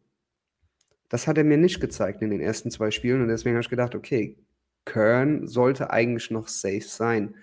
Das 1.08 1.26
hat 1.26 1.38
er 1.38 1.44
mir 1.44 1.56
nicht 1.56 1.80
gezeigt 1.80 2.20
in 2.22 2.30
den 2.30 2.40
ersten 2.40 2.70
zwei 2.70 2.90
Spielen 2.90 3.22
und 3.22 3.28
deswegen 3.28 3.54
habe 3.54 3.62
ich 3.62 3.70
gedacht, 3.70 3.94
okay, 3.94 4.36
Kern 4.84 5.46
sollte 5.46 5.90
eigentlich 5.90 6.30
noch 6.30 6.48
safe 6.48 6.82
sein. 6.82 7.36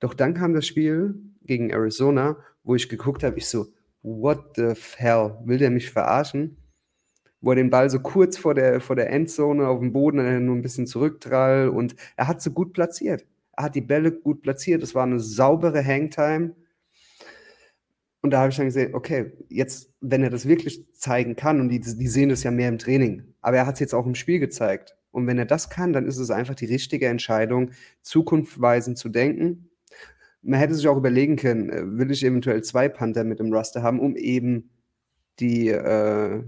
Doch 0.00 0.14
dann 0.14 0.34
kam 0.34 0.54
das 0.54 0.66
Spiel 0.66 1.14
gegen 1.42 1.70
Arizona, 1.70 2.38
wo 2.62 2.74
ich 2.74 2.88
geguckt 2.88 3.22
habe, 3.22 3.38
ich 3.38 3.46
so, 3.46 3.72
what 4.02 4.56
the 4.56 4.72
hell, 4.96 5.38
will 5.44 5.58
der 5.58 5.70
mich 5.70 5.90
verarschen? 5.90 6.56
Wo 7.44 7.50
er 7.50 7.56
den 7.56 7.68
Ball 7.68 7.90
so 7.90 8.00
kurz 8.00 8.38
vor 8.38 8.54
der, 8.54 8.80
vor 8.80 8.96
der 8.96 9.10
Endzone 9.10 9.68
auf 9.68 9.78
dem 9.78 9.92
Boden 9.92 10.46
nur 10.46 10.56
ein 10.56 10.62
bisschen 10.62 10.86
zurücktrall 10.86 11.68
und 11.68 11.94
er 12.16 12.26
hat 12.26 12.40
so 12.40 12.50
gut 12.50 12.72
platziert. 12.72 13.26
Er 13.52 13.64
hat 13.64 13.74
die 13.74 13.82
Bälle 13.82 14.12
gut 14.12 14.40
platziert. 14.40 14.82
Es 14.82 14.94
war 14.94 15.04
eine 15.04 15.20
saubere 15.20 15.84
Hangtime. 15.84 16.54
Und 18.22 18.30
da 18.30 18.38
habe 18.38 18.48
ich 18.48 18.56
dann 18.56 18.66
gesehen, 18.66 18.94
okay, 18.94 19.32
jetzt, 19.50 19.92
wenn 20.00 20.22
er 20.22 20.30
das 20.30 20.48
wirklich 20.48 20.86
zeigen 20.94 21.36
kann, 21.36 21.60
und 21.60 21.68
die, 21.68 21.80
die 21.80 22.08
sehen 22.08 22.30
das 22.30 22.42
ja 22.42 22.50
mehr 22.50 22.70
im 22.70 22.78
Training, 22.78 23.34
aber 23.42 23.58
er 23.58 23.66
hat 23.66 23.74
es 23.74 23.80
jetzt 23.80 23.94
auch 23.94 24.06
im 24.06 24.14
Spiel 24.14 24.38
gezeigt. 24.38 24.96
Und 25.10 25.26
wenn 25.26 25.38
er 25.38 25.44
das 25.44 25.68
kann, 25.68 25.92
dann 25.92 26.06
ist 26.06 26.16
es 26.16 26.30
einfach 26.30 26.54
die 26.54 26.64
richtige 26.64 27.08
Entscheidung, 27.08 27.72
zukunftsweisend 28.00 28.96
zu 28.96 29.10
denken. 29.10 29.68
Man 30.40 30.58
hätte 30.58 30.74
sich 30.74 30.88
auch 30.88 30.96
überlegen 30.96 31.36
können, 31.36 31.68
äh, 31.68 31.98
will 31.98 32.10
ich 32.10 32.24
eventuell 32.24 32.62
zwei 32.64 32.88
Panther 32.88 33.24
mit 33.24 33.38
dem 33.38 33.52
Raster 33.52 33.82
haben, 33.82 34.00
um 34.00 34.16
eben 34.16 34.70
die, 35.38 35.68
äh, 35.68 36.42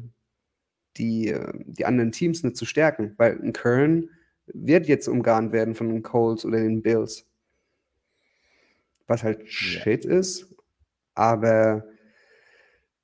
die, 0.98 1.28
äh, 1.28 1.52
die 1.66 1.84
anderen 1.84 2.12
Teams 2.12 2.42
nicht 2.42 2.56
zu 2.56 2.64
stärken, 2.64 3.14
weil 3.16 3.38
ein 3.40 3.52
Kern 3.52 4.10
wird 4.46 4.86
jetzt 4.86 5.08
umgarnt 5.08 5.52
werden 5.52 5.74
von 5.74 5.88
den 5.88 6.02
Coles 6.02 6.44
oder 6.44 6.58
den 6.58 6.82
Bills. 6.82 7.26
was 9.06 9.22
halt 9.22 9.40
ja. 9.40 9.46
Shit 9.46 10.04
ist. 10.04 10.54
Aber 11.14 11.84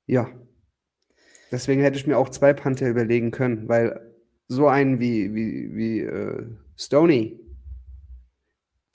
ja, 0.05 0.29
deswegen 1.51 1.81
hätte 1.81 1.97
ich 1.97 2.07
mir 2.07 2.17
auch 2.17 2.29
zwei 2.29 2.53
Panther 2.53 2.89
überlegen 2.89 3.31
können, 3.31 3.67
weil 3.67 4.13
so 4.47 4.67
einen 4.67 4.99
wie, 4.99 5.33
wie, 5.33 5.75
wie 5.75 5.99
äh, 6.01 6.45
Stoney, 6.77 7.39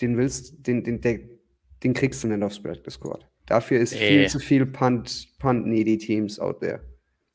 den 0.01 0.17
willst, 0.17 0.67
den, 0.67 0.85
den, 0.85 1.01
den, 1.01 1.41
den 1.83 1.95
kriegst 1.95 2.23
du 2.23 2.29
nicht 2.29 2.43
aufs 2.43 2.63
Practice 2.63 2.95
Squad. 2.95 3.29
Dafür 3.47 3.81
ist 3.81 3.95
Ey. 3.95 3.99
viel 3.99 4.29
zu 4.29 4.39
viel 4.39 4.67
Punt, 4.67 5.29
Punt-needy 5.39 5.99
Teams 5.99 6.39
out 6.39 6.61
there. 6.61 6.81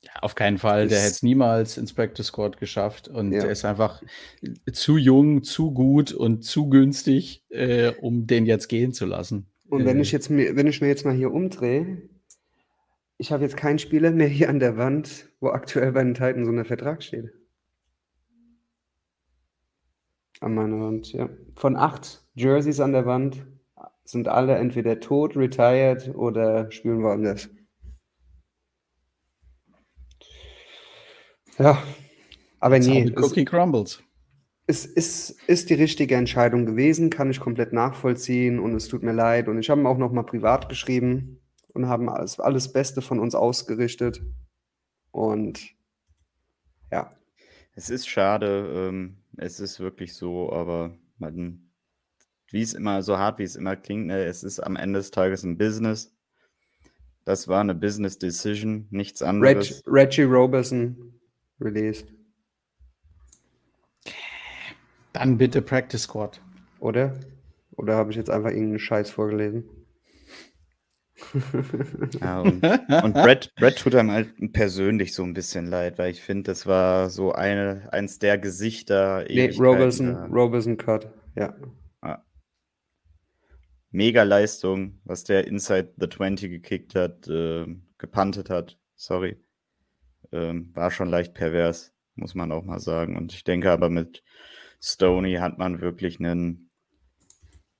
Ja, 0.04 0.12
auf 0.22 0.36
keinen 0.36 0.58
Fall. 0.58 0.88
Der 0.88 1.00
hätte 1.00 1.12
es 1.12 1.24
niemals 1.24 1.78
ins 1.78 1.94
Practice 1.94 2.28
Squad 2.28 2.58
geschafft 2.58 3.08
und 3.08 3.32
ja. 3.32 3.44
er 3.44 3.52
ist 3.52 3.64
einfach 3.64 4.04
zu 4.72 4.98
jung, 4.98 5.44
zu 5.44 5.72
gut 5.72 6.12
und 6.12 6.44
zu 6.44 6.70
günstig, 6.70 7.46
äh, 7.50 7.94
um 8.02 8.28
den 8.28 8.46
jetzt 8.46 8.68
gehen 8.68 8.92
zu 8.92 9.06
lassen. 9.06 9.48
Und 9.70 9.86
wenn 9.86 9.98
äh. 9.98 10.02
ich 10.02 10.12
jetzt 10.12 10.30
wenn 10.30 10.68
ich 10.68 10.82
mir 10.82 10.88
jetzt 10.88 11.06
mal 11.06 11.16
hier 11.16 11.32
umdrehe, 11.32 12.10
ich 13.18 13.32
habe 13.32 13.44
jetzt 13.44 13.56
keinen 13.56 13.80
Spieler 13.80 14.12
mehr 14.12 14.28
hier 14.28 14.50
an 14.50 14.60
der 14.60 14.76
Wand, 14.76 15.30
wo 15.40 15.50
aktuell 15.50 15.94
bei 15.94 16.04
den 16.04 16.14
Titans 16.14 16.48
so 16.48 16.54
ein 16.54 16.66
Vertrag 16.66 17.02
steht. 17.02 17.32
An 20.42 20.56
meiner 20.56 20.80
Wand, 20.82 21.14
ja. 21.14 21.30
Von 21.56 21.78
acht 21.78 22.26
Jerseys 22.36 22.82
an 22.82 22.92
der 22.92 23.06
Wand 23.06 23.46
sind 24.04 24.28
alle 24.28 24.56
entweder 24.56 25.00
tot, 25.00 25.38
retired 25.38 26.14
oder 26.16 26.70
spielen 26.72 27.02
woanders. 27.02 27.50
Ja, 31.58 31.82
aber 32.60 32.76
That's 32.76 32.88
nee. 32.88 33.14
Cookie 33.16 33.46
crumbles. 33.46 34.02
Es 34.66 34.86
ist, 34.86 35.32
ist 35.48 35.70
die 35.70 35.74
richtige 35.74 36.16
Entscheidung 36.16 36.66
gewesen, 36.66 37.10
kann 37.10 37.30
ich 37.30 37.40
komplett 37.40 37.74
nachvollziehen 37.74 38.60
und 38.60 38.76
es 38.76 38.88
tut 38.88 39.04
mir 39.04 39.12
leid. 39.12 39.50
Und 39.50 39.60
ich 39.60 39.70
habe 39.70 39.82
ihm 39.82 39.88
auch 39.88 39.98
noch 39.98 40.14
mal 40.14 40.24
privat 40.24 40.70
geschrieben 40.70 41.42
und 41.74 41.88
haben 41.88 42.08
alles, 42.08 42.40
alles 42.40 42.72
Beste 42.72 43.02
von 43.02 43.20
uns 43.20 43.36
ausgerichtet. 43.36 44.22
Und 45.12 45.76
ja. 46.92 47.12
Es 47.76 47.90
ist 47.90 48.08
schade, 48.08 48.90
ähm, 48.90 49.18
es 49.36 49.60
ist 49.60 49.80
wirklich 49.80 50.14
so, 50.14 50.54
aber 50.54 50.96
man, 51.18 51.72
wie 52.52 52.62
es 52.62 52.74
immer, 52.74 53.02
so 53.02 53.18
hart 53.18 53.40
wie 53.40 53.44
es 53.44 53.56
immer 53.56 53.76
klingt, 53.76 54.08
ne, 54.08 54.24
es 54.24 54.44
ist 54.44 54.60
am 54.60 54.76
Ende 54.76 55.00
des 55.00 55.12
Tages 55.12 55.44
ein 55.44 55.58
Business. 55.58 56.16
Das 57.26 57.48
war 57.48 57.62
eine 57.62 57.76
Business 57.76 58.18
Decision, 58.18 58.88
nichts 58.92 59.22
anderes. 59.22 59.84
Reg, 59.86 59.94
Reggie 59.94 60.24
Roberson 60.24 61.13
released. 61.64 62.14
Dann 65.14 65.38
bitte 65.38 65.62
Practice 65.62 66.04
Squad. 66.04 66.42
Oder? 66.80 67.14
Oder 67.76 67.96
habe 67.96 68.12
ich 68.12 68.18
jetzt 68.18 68.30
einfach 68.30 68.50
irgendeinen 68.50 68.80
Scheiß 68.80 69.10
vorgelesen? 69.12 69.64
ja, 72.22 72.42
und, 72.42 72.64
und 72.64 73.14
Brett, 73.14 73.54
Brett 73.56 73.78
tut 73.78 73.96
einem 73.96 74.12
halt 74.12 74.34
persönlich 74.52 75.14
so 75.14 75.24
ein 75.24 75.34
bisschen 75.34 75.68
leid, 75.68 75.98
weil 75.98 76.12
ich 76.12 76.22
finde, 76.22 76.52
das 76.52 76.68
war 76.68 77.10
so 77.10 77.32
eine, 77.32 77.88
eins 77.92 78.20
der 78.20 78.38
Gesichter. 78.38 79.26
Nee, 79.28 79.56
Robertson, 79.58 80.16
Robertson 80.32 80.78
Cut, 80.78 81.10
ja. 81.36 81.56
ja. 82.04 82.26
Mega 83.92 84.24
Leistung, 84.24 85.00
was 85.06 85.24
der 85.24 85.48
Inside 85.48 85.94
the 85.98 86.10
20 86.10 86.50
gekickt 86.50 86.96
hat, 86.96 87.28
äh, 87.28 87.66
gepantet 87.98 88.50
hat, 88.50 88.78
sorry. 88.96 89.38
Ähm, 90.34 90.72
war 90.74 90.90
schon 90.92 91.10
leicht 91.10 91.36
pervers, 91.36 91.94
muss 92.16 92.34
man 92.34 92.52
auch 92.52 92.64
mal 92.64 92.80
sagen. 92.80 93.16
Und 93.16 93.34
ich 93.34 93.44
denke 93.44 93.72
aber 93.72 93.90
mit 93.90 94.24
Stoney 94.82 95.36
hat 95.36 95.60
man 95.60 95.80
wirklich 95.80 96.20
einen 96.20 96.72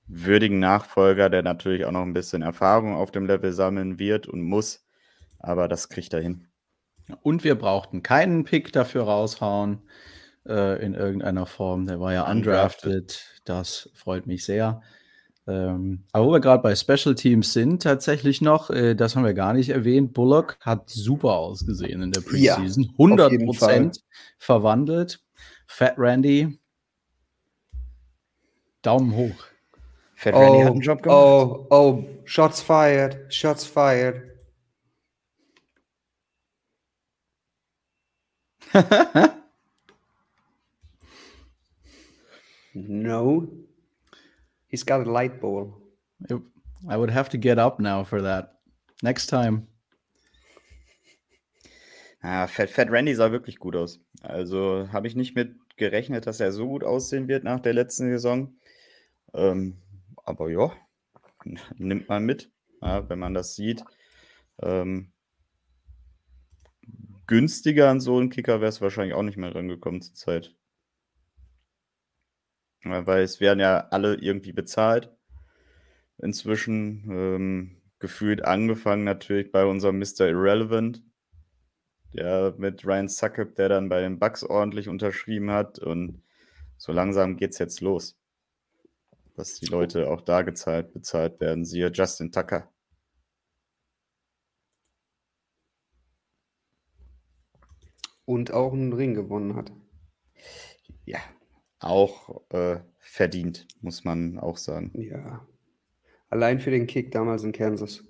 würdigen 0.06 0.60
Nachfolger, 0.60 1.28
der 1.30 1.42
natürlich 1.42 1.84
auch 1.84 1.90
noch 1.90 2.02
ein 2.02 2.12
bisschen 2.12 2.42
Erfahrung 2.42 2.94
auf 2.94 3.10
dem 3.10 3.26
Level 3.26 3.52
sammeln 3.52 3.98
wird 3.98 4.28
und 4.28 4.42
muss. 4.42 4.86
Aber 5.38 5.68
das 5.68 5.88
kriegt 5.88 6.14
er 6.14 6.20
hin. 6.20 6.46
Und 7.22 7.44
wir 7.44 7.56
brauchten 7.56 8.02
keinen 8.02 8.44
Pick 8.44 8.72
dafür 8.72 9.02
raushauen 9.02 9.82
äh, 10.46 10.82
in 10.82 10.94
irgendeiner 10.94 11.46
Form. 11.46 11.86
Der 11.86 12.00
war 12.00 12.12
ja 12.12 12.30
undrafted. 12.30 12.84
undrafted. 12.84 13.40
Das 13.44 13.90
freut 13.94 14.26
mich 14.26 14.44
sehr. 14.44 14.80
Ähm, 15.46 16.04
aber 16.12 16.26
wo 16.26 16.32
wir 16.32 16.40
gerade 16.40 16.62
bei 16.62 16.74
Special 16.74 17.14
Teams 17.14 17.52
sind, 17.52 17.82
tatsächlich 17.82 18.40
noch, 18.40 18.70
äh, 18.70 18.94
das 18.94 19.14
haben 19.14 19.24
wir 19.24 19.34
gar 19.34 19.52
nicht 19.52 19.68
erwähnt, 19.68 20.14
Bullock 20.14 20.56
hat 20.60 20.88
super 20.88 21.34
ausgesehen 21.34 22.00
in 22.00 22.12
der 22.12 22.22
Preseason. 22.22 22.84
Ja, 22.84 22.90
100 22.92 23.44
Prozent 23.44 24.00
verwandelt. 24.38 25.20
Fat 25.66 25.94
Randy, 25.98 26.58
Daumen 28.80 29.14
hoch. 29.14 29.44
Fat 30.14 30.34
Randy 30.34 30.60
hat 30.60 30.72
einen 30.72 30.80
Job 30.80 31.02
gemacht. 31.02 31.18
Oh, 31.18 31.66
oh, 31.70 32.04
shots 32.24 32.62
fired, 32.62 33.32
shots 33.32 33.66
fired. 33.66 34.22
no. 42.74 43.63
He's 44.74 44.84
got 44.84 45.06
a 45.06 45.08
light 45.08 45.40
bulb. 45.40 45.72
I 46.88 46.96
would 46.96 47.10
have 47.10 47.28
to 47.28 47.38
get 47.38 47.60
up 47.60 47.78
now 47.78 48.02
for 48.02 48.20
that. 48.22 48.58
Next 49.04 49.28
time. 49.28 49.68
Ja, 52.24 52.48
Fat, 52.48 52.70
Fat 52.70 52.90
Randy 52.90 53.14
sah 53.14 53.30
wirklich 53.30 53.60
gut 53.60 53.76
aus. 53.76 54.00
Also 54.20 54.88
habe 54.92 55.06
ich 55.06 55.14
nicht 55.14 55.36
mit 55.36 55.54
gerechnet, 55.76 56.26
dass 56.26 56.40
er 56.40 56.50
so 56.50 56.66
gut 56.66 56.82
aussehen 56.82 57.28
wird 57.28 57.44
nach 57.44 57.60
der 57.60 57.72
letzten 57.72 58.10
Saison. 58.10 58.56
Ähm, 59.32 59.76
aber 60.24 60.50
ja, 60.50 60.72
nimmt 61.76 62.08
man 62.08 62.24
mit, 62.24 62.50
ja, 62.82 63.08
wenn 63.08 63.20
man 63.20 63.32
das 63.32 63.54
sieht. 63.54 63.84
Ähm, 64.60 65.12
günstiger 67.28 67.90
an 67.90 68.00
so 68.00 68.18
einen 68.18 68.30
Kicker 68.30 68.60
wäre 68.60 68.70
es 68.70 68.80
wahrscheinlich 68.80 69.14
auch 69.14 69.22
nicht 69.22 69.38
mehr 69.38 69.54
rangekommen 69.54 70.02
zur 70.02 70.16
Zeit. 70.16 70.52
Weil 72.84 73.22
es 73.22 73.40
werden 73.40 73.60
ja 73.60 73.88
alle 73.90 74.14
irgendwie 74.16 74.52
bezahlt. 74.52 75.10
Inzwischen 76.18 77.10
ähm, 77.10 77.82
gefühlt 77.98 78.44
angefangen 78.44 79.04
natürlich 79.04 79.50
bei 79.50 79.64
unserem 79.64 79.98
Mr. 79.98 80.28
Irrelevant. 80.28 81.02
Der 82.12 82.54
mit 82.58 82.86
Ryan 82.86 83.08
Suckup, 83.08 83.54
der 83.56 83.68
dann 83.68 83.88
bei 83.88 84.00
den 84.00 84.18
Bucks 84.18 84.44
ordentlich 84.44 84.88
unterschrieben 84.88 85.50
hat. 85.50 85.78
Und 85.78 86.22
so 86.76 86.92
langsam 86.92 87.36
geht 87.36 87.52
es 87.52 87.58
jetzt 87.58 87.80
los. 87.80 88.16
Dass 89.34 89.58
die 89.58 89.66
Leute 89.66 90.08
auch 90.08 90.20
da 90.20 90.42
gezahlt, 90.42 90.92
bezahlt 90.92 91.40
werden. 91.40 91.64
Siehe 91.64 91.90
Justin 91.90 92.30
Tucker. 92.30 92.70
Und 98.26 98.52
auch 98.52 98.72
einen 98.72 98.92
Ring 98.92 99.14
gewonnen 99.14 99.56
hat. 99.56 99.72
Ja, 101.04 101.18
auch 101.84 102.42
äh, 102.50 102.78
verdient, 102.98 103.66
muss 103.80 104.04
man 104.04 104.38
auch 104.38 104.56
sagen. 104.56 104.90
Ja. 104.94 105.46
Allein 106.30 106.60
für 106.60 106.70
den 106.70 106.86
Kick 106.86 107.12
damals 107.12 107.44
in 107.44 107.52
Kansas. 107.52 108.02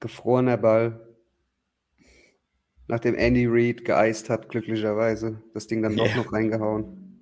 Gefrorener 0.00 0.56
Ball. 0.56 1.00
Nachdem 2.86 3.14
Andy 3.14 3.46
Reid 3.48 3.84
geeist 3.84 4.28
hat, 4.28 4.50
glücklicherweise, 4.50 5.42
das 5.54 5.66
Ding 5.66 5.82
dann 5.82 5.96
yeah. 5.96 6.14
noch 6.16 6.32
reingehauen. 6.32 7.18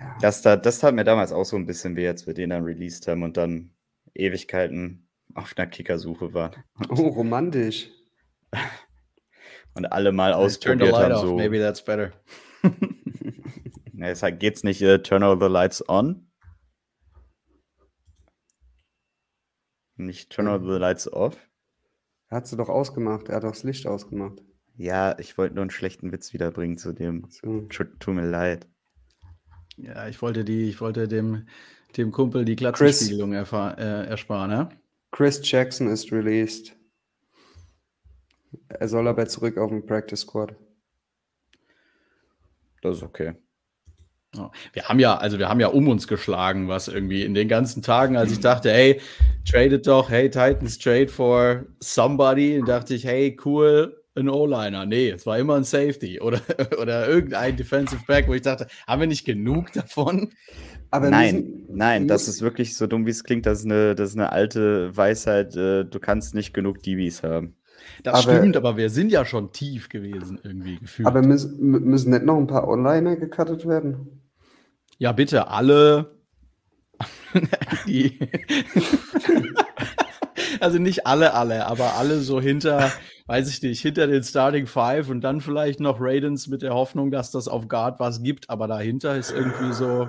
Ja. 0.00 0.18
Das, 0.20 0.42
da, 0.42 0.56
das 0.56 0.80
tat 0.80 0.94
mir 0.94 1.04
damals 1.04 1.30
auch 1.30 1.44
so 1.44 1.56
ein 1.56 1.66
bisschen 1.66 1.94
weh, 1.94 2.08
als 2.08 2.26
wir 2.26 2.34
den 2.34 2.50
dann 2.50 2.64
released 2.64 3.06
haben 3.06 3.22
und 3.22 3.36
dann 3.36 3.70
Ewigkeiten 4.14 5.06
auf 5.34 5.54
einer 5.56 5.68
Kickersuche 5.68 6.34
waren. 6.34 6.64
Oh, 6.88 7.08
romantisch. 7.08 7.90
Und 9.74 9.86
alle 9.86 10.12
mal 10.12 10.32
ausprobiert 10.32 10.94
haben. 10.94 11.14
So. 11.16 11.36
Maybe 11.36 11.58
that's 11.58 11.84
better. 11.84 12.12
Ja, 13.96 14.06
deshalb 14.06 14.40
geht's 14.40 14.64
nicht 14.64 14.82
uh, 14.82 14.98
Turn 14.98 15.22
all 15.22 15.38
the 15.38 15.46
lights 15.46 15.88
on. 15.88 16.26
Nicht 19.96 20.30
Turn 20.30 20.48
all 20.48 20.60
the 20.60 20.78
lights 20.78 21.10
off. 21.12 21.36
Er 22.28 22.38
hat 22.38 22.48
sie 22.48 22.56
doch 22.56 22.68
ausgemacht. 22.68 23.28
Er 23.28 23.36
hat 23.36 23.44
doch 23.44 23.50
das 23.50 23.62
Licht 23.62 23.86
ausgemacht. 23.86 24.42
Ja, 24.76 25.16
ich 25.20 25.38
wollte 25.38 25.54
nur 25.54 25.62
einen 25.62 25.70
schlechten 25.70 26.10
Witz 26.10 26.32
wiederbringen 26.32 26.76
zu 26.76 26.92
dem. 26.92 27.26
So. 27.30 27.60
Tut 27.68 28.08
mir 28.08 28.28
leid. 28.28 28.66
Ja, 29.76 30.08
ich 30.08 30.20
wollte 30.20 30.44
die, 30.44 30.68
ich 30.68 30.80
wollte 30.80 31.06
dem, 31.06 31.46
dem 31.96 32.10
Kumpel 32.10 32.44
die 32.44 32.56
Glatzenspiegelung 32.56 33.32
äh, 33.32 34.06
ersparen, 34.06 34.50
ne? 34.50 34.68
Chris 35.12 35.40
Jackson 35.48 35.86
ist 35.86 36.10
released. 36.10 36.76
Er 38.68 38.88
soll 38.88 39.06
aber 39.06 39.28
zurück 39.28 39.56
auf 39.58 39.70
den 39.70 39.86
Practice 39.86 40.22
Squad. 40.22 40.56
Das 42.82 42.96
ist 42.96 43.02
okay. 43.04 43.34
Wir 44.72 44.84
haben 44.84 44.98
ja, 44.98 45.16
also 45.16 45.38
wir 45.38 45.48
haben 45.48 45.60
ja 45.60 45.68
um 45.68 45.88
uns 45.88 46.08
geschlagen, 46.08 46.68
was 46.68 46.88
irgendwie 46.88 47.24
in 47.24 47.34
den 47.34 47.48
ganzen 47.48 47.82
Tagen, 47.82 48.16
als 48.16 48.32
ich 48.32 48.40
dachte, 48.40 48.70
hey, 48.70 49.00
tradet 49.48 49.86
doch, 49.86 50.10
hey, 50.10 50.30
Titans 50.30 50.78
trade 50.78 51.08
for 51.08 51.66
somebody, 51.80 52.62
dachte 52.64 52.94
ich, 52.94 53.04
hey, 53.04 53.36
cool, 53.44 53.96
ein 54.16 54.28
O-Liner. 54.28 54.86
Nee, 54.86 55.10
es 55.10 55.26
war 55.26 55.38
immer 55.38 55.56
ein 55.56 55.64
Safety 55.64 56.20
oder, 56.20 56.40
oder 56.80 57.08
irgendein 57.08 57.56
Defensive 57.56 58.02
Back, 58.06 58.28
wo 58.28 58.34
ich 58.34 58.42
dachte, 58.42 58.66
haben 58.86 59.00
wir 59.00 59.06
nicht 59.06 59.24
genug 59.24 59.72
davon? 59.72 60.30
Aber 60.90 61.10
nein, 61.10 61.34
müssen, 61.34 61.64
nein, 61.70 62.08
das 62.08 62.28
ist 62.28 62.40
wirklich 62.40 62.76
so 62.76 62.86
dumm, 62.86 63.04
wie 63.06 63.10
es 63.10 63.24
klingt. 63.24 63.46
Das 63.46 63.60
ist 63.60 63.64
eine, 63.64 63.96
das 63.96 64.10
ist 64.10 64.16
eine 64.16 64.30
alte 64.30 64.96
Weisheit. 64.96 65.56
Äh, 65.56 65.84
du 65.84 65.98
kannst 65.98 66.34
nicht 66.34 66.54
genug 66.54 66.82
DBs 66.82 67.24
haben. 67.24 67.56
Das 68.02 68.24
aber, 68.24 68.36
stimmt, 68.36 68.56
aber 68.56 68.76
wir 68.76 68.90
sind 68.90 69.10
ja 69.10 69.24
schon 69.24 69.52
tief 69.52 69.88
gewesen, 69.88 70.38
irgendwie 70.42 70.78
gefühlt. 70.78 71.06
Aber 71.06 71.22
müssen, 71.22 71.58
müssen 71.58 72.10
nicht 72.10 72.24
noch 72.24 72.36
ein 72.36 72.46
paar 72.46 72.68
Onliner 72.68 73.16
gecuttet 73.16 73.66
werden? 73.66 74.23
Ja, 74.98 75.12
bitte, 75.12 75.48
alle. 75.48 76.18
also 80.60 80.78
nicht 80.78 81.06
alle, 81.06 81.34
alle, 81.34 81.66
aber 81.66 81.94
alle 81.94 82.20
so 82.20 82.40
hinter, 82.40 82.92
weiß 83.26 83.48
ich 83.50 83.62
nicht, 83.62 83.80
hinter 83.80 84.06
den 84.06 84.22
Starting 84.22 84.66
Five 84.66 85.08
und 85.08 85.20
dann 85.20 85.40
vielleicht 85.40 85.80
noch 85.80 86.00
Raidens 86.00 86.48
mit 86.48 86.62
der 86.62 86.74
Hoffnung, 86.74 87.10
dass 87.10 87.30
das 87.30 87.48
auf 87.48 87.68
Guard 87.68 88.00
was 88.00 88.22
gibt, 88.22 88.50
aber 88.50 88.66
dahinter 88.66 89.16
ist 89.16 89.30
irgendwie 89.30 89.72
so. 89.72 90.08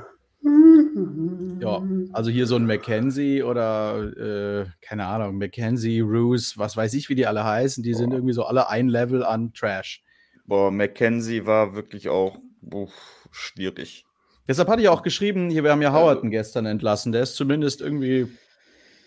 Ja, 1.60 1.82
also 2.14 2.30
hier 2.30 2.46
so 2.46 2.56
ein 2.56 2.66
Mackenzie 2.66 3.42
oder 3.42 4.04
äh, 4.18 4.66
keine 4.82 5.08
Ahnung, 5.08 5.38
Mackenzie, 5.38 6.02
Roos, 6.02 6.58
was 6.58 6.78
weiß 6.78 6.94
ich, 6.94 7.10
wie 7.10 7.16
die 7.16 7.26
alle 7.26 7.44
heißen, 7.44 7.84
die 7.84 7.92
Boah. 7.92 7.98
sind 7.98 8.14
irgendwie 8.14 8.34
so 8.34 8.46
alle 8.46 8.70
ein 8.70 8.88
Level 8.88 9.24
an 9.24 9.54
Trash. 9.54 10.04
Boah, 10.46 10.70
Mackenzie 10.70 11.46
war 11.46 11.74
wirklich 11.74 12.10
auch 12.10 12.38
uff, 12.62 13.28
schwierig. 13.32 14.05
Deshalb 14.48 14.70
hatte 14.70 14.82
ich 14.82 14.90
auch 14.90 15.02
geschrieben, 15.02 15.50
hier, 15.50 15.64
wir 15.64 15.72
haben 15.72 15.82
ja 15.82 15.94
Howarden 15.94 16.30
gestern 16.30 16.66
entlassen, 16.66 17.12
der 17.12 17.24
ist 17.24 17.36
zumindest 17.36 17.82
irgendwie 17.82 18.28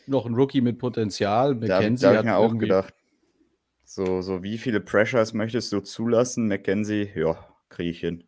noch 0.06 0.26
ein 0.26 0.34
Rookie 0.34 0.60
mit 0.60 0.78
Potenzial. 0.78 1.54
Mackenzie 1.54 2.02
da, 2.02 2.10
da 2.10 2.18
habe 2.18 2.26
ich 2.26 2.32
mir 2.32 2.36
auch 2.36 2.58
gedacht. 2.58 2.94
So, 3.84 4.20
so, 4.20 4.42
wie 4.42 4.58
viele 4.58 4.80
Pressures 4.80 5.32
möchtest 5.32 5.72
du 5.72 5.80
zulassen? 5.80 6.48
Mackenzie, 6.48 7.10
ja, 7.14 7.38
kriege 7.68 7.90
ich 7.90 8.00
hin. 8.00 8.24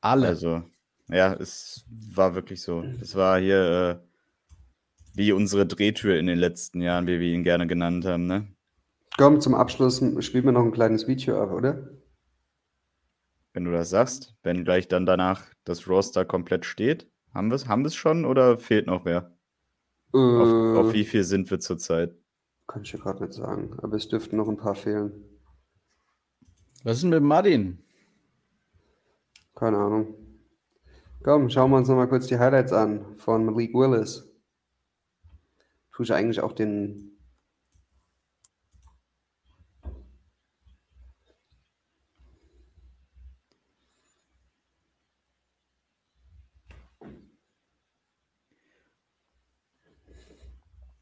Alle. 0.00 0.28
Also, 0.28 0.62
ja, 1.08 1.34
es 1.34 1.84
war 1.88 2.34
wirklich 2.34 2.62
so. 2.62 2.82
Es 3.00 3.14
war 3.14 3.38
hier 3.38 4.00
äh, 4.00 4.14
wie 5.14 5.32
unsere 5.32 5.66
Drehtür 5.66 6.18
in 6.18 6.26
den 6.26 6.38
letzten 6.38 6.80
Jahren, 6.80 7.06
wie 7.06 7.20
wir 7.20 7.32
ihn 7.32 7.44
gerne 7.44 7.66
genannt 7.66 8.04
haben, 8.04 8.26
ne? 8.26 8.48
Komm, 9.16 9.40
zum 9.40 9.54
Abschluss 9.54 10.02
spielen 10.20 10.44
wir 10.44 10.52
noch 10.52 10.64
ein 10.64 10.72
kleines 10.72 11.06
Video 11.06 11.40
ab, 11.40 11.52
oder? 11.52 11.88
Wenn 13.54 13.64
du 13.64 13.70
das 13.70 13.88
sagst, 13.88 14.34
wenn 14.42 14.64
gleich 14.64 14.88
dann 14.88 15.06
danach 15.06 15.46
das 15.64 15.88
Roster 15.88 16.24
komplett 16.24 16.66
steht. 16.66 17.08
Haben 17.32 17.48
wir 17.48 17.54
es 17.54 17.68
haben 17.68 17.88
schon 17.88 18.24
oder 18.24 18.58
fehlt 18.58 18.86
noch 18.86 19.04
wer? 19.04 19.32
Äh, 20.12 20.18
auf, 20.18 20.86
auf, 20.86 20.92
wie 20.92 21.04
viel 21.04 21.24
sind 21.24 21.50
wir 21.50 21.60
zurzeit? 21.60 22.14
Kann 22.66 22.82
ich 22.82 22.92
ja 22.92 22.98
gerade 22.98 23.22
nicht 23.22 23.32
sagen, 23.32 23.76
aber 23.80 23.96
es 23.96 24.08
dürften 24.08 24.36
noch 24.36 24.48
ein 24.48 24.56
paar 24.56 24.74
fehlen. 24.74 25.24
Was 26.82 26.96
ist 26.96 27.02
denn 27.02 27.10
mit 27.10 27.22
Martin? 27.22 27.78
Keine 29.54 29.78
Ahnung. 29.78 30.14
Komm, 31.22 31.48
schauen 31.48 31.70
wir 31.70 31.78
uns 31.78 31.88
noch 31.88 31.96
mal 31.96 32.08
kurz 32.08 32.26
die 32.26 32.38
Highlights 32.38 32.72
an 32.72 33.16
von 33.16 33.44
Malik 33.44 33.72
Willis. 33.72 34.28
Tue 35.92 36.04
ich 36.04 36.12
eigentlich 36.12 36.40
auch 36.40 36.52
den. 36.52 37.13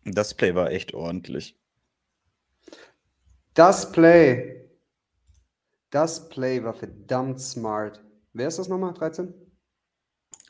Das 0.05 0.35
Play 0.35 0.55
war 0.55 0.71
echt 0.71 0.95
ordentlich. 0.95 1.57
Das 3.55 3.93
Play. 3.93 4.69
Das 5.91 6.29
Play 6.29 6.65
war 6.65 6.75
verdammt 6.75 7.41
smart. 7.41 8.03
Wer 8.33 8.49
ist 8.49 8.59
das 8.59 8.69
nochmal? 8.69 8.95
13? 8.95 9.35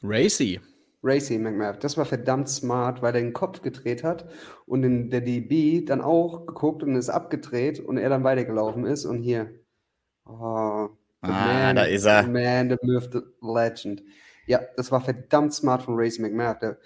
Racy. 0.03 0.61
Racy 1.03 1.39
McMath. 1.39 1.83
Das 1.83 1.97
war 1.97 2.05
verdammt 2.05 2.49
smart, 2.49 3.03
weil 3.03 3.15
er 3.15 3.21
den 3.21 3.33
Kopf 3.33 3.61
gedreht 3.61 4.05
hat 4.05 4.29
und 4.67 4.85
in 4.85 5.11
der 5.11 5.21
DB 5.21 5.85
dann 5.85 6.01
auch 6.01 6.47
geguckt 6.47 6.83
und 6.83 6.95
ist 6.95 7.09
abgedreht 7.09 7.81
und 7.81 7.97
er 7.97 8.09
dann 8.09 8.25
weitergelaufen 8.25 8.87
ist 8.87 9.05
und 9.05 9.21
hier. 9.21 9.51
Oh, 10.25 10.31
ah, 10.31 10.91
man, 11.23 11.77
da 11.77 11.83
ist 11.83 12.05
er. 12.05 12.23
Man, 12.29 12.71
the 12.71 12.77
myth, 12.83 13.11
the 13.13 13.21
legend. 13.41 14.03
Ja, 14.47 14.61
das 14.77 14.93
war 14.93 15.01
verdammt 15.01 15.53
smart 15.53 15.83
von 15.83 15.95
Racy 15.97 16.23
McMath. 16.23 16.63
Der 16.63 16.79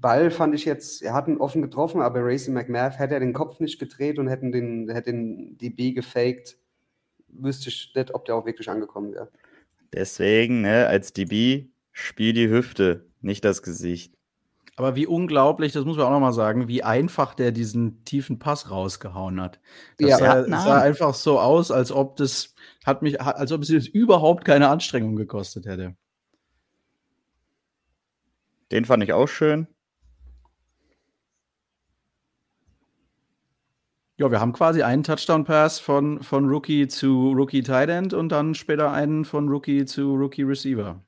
Ball 0.00 0.30
fand 0.30 0.54
ich 0.54 0.64
jetzt, 0.64 1.02
er 1.02 1.12
hat 1.12 1.28
ihn 1.28 1.38
offen 1.38 1.60
getroffen, 1.60 2.00
aber 2.00 2.20
Racy 2.22 2.50
McMath 2.50 2.98
hätte 2.98 3.14
er 3.14 3.20
den 3.20 3.32
Kopf 3.32 3.60
nicht 3.60 3.78
gedreht 3.78 4.18
und 4.18 4.28
hätten 4.28 4.52
den, 4.52 4.88
hätte 4.88 5.10
den 5.10 5.58
DB 5.58 5.92
gefaked, 5.92 6.56
wüsste 7.28 7.68
ich 7.68 7.92
nicht, 7.94 8.14
ob 8.14 8.24
der 8.24 8.36
auch 8.36 8.46
wirklich 8.46 8.70
angekommen 8.70 9.12
wäre. 9.12 9.30
Deswegen, 9.92 10.62
ne, 10.62 10.86
als 10.86 11.12
DB 11.12 11.70
Spiel 12.00 12.32
die 12.32 12.48
Hüfte, 12.48 13.06
nicht 13.22 13.44
das 13.44 13.60
Gesicht. 13.60 14.14
Aber 14.76 14.94
wie 14.94 15.08
unglaublich, 15.08 15.72
das 15.72 15.84
muss 15.84 15.96
man 15.96 16.06
auch 16.06 16.12
nochmal 16.12 16.32
sagen, 16.32 16.68
wie 16.68 16.84
einfach 16.84 17.34
der 17.34 17.50
diesen 17.50 18.04
tiefen 18.04 18.38
Pass 18.38 18.70
rausgehauen 18.70 19.40
hat. 19.40 19.58
Das 19.98 20.10
ja, 20.10 20.18
sah, 20.18 20.44
sah, 20.44 20.80
einfach 20.80 21.14
so 21.14 21.40
aus, 21.40 21.72
als 21.72 21.90
ob 21.90 22.14
das 22.14 22.54
hat 22.86 23.02
mich, 23.02 23.20
als 23.20 23.50
ob 23.50 23.62
es 23.62 23.70
jetzt 23.70 23.88
überhaupt 23.88 24.44
keine 24.44 24.68
Anstrengung 24.68 25.16
gekostet 25.16 25.66
hätte. 25.66 25.96
Den 28.70 28.84
fand 28.84 29.02
ich 29.02 29.12
auch 29.12 29.26
schön. 29.26 29.66
Ja, 34.18 34.32
wir 34.32 34.40
haben 34.40 34.52
quasi 34.52 34.82
einen 34.82 35.04
Touchdown-Pass 35.04 35.78
von, 35.78 36.20
von 36.24 36.48
Rookie 36.48 36.88
zu 36.88 37.30
Rookie 37.30 37.62
Tight 37.62 37.88
End 37.88 38.12
und 38.12 38.30
dann 38.30 38.56
später 38.56 38.90
einen 38.90 39.24
von 39.24 39.48
Rookie 39.48 39.84
zu 39.84 40.12
Rookie 40.14 40.42
Receiver. 40.42 41.00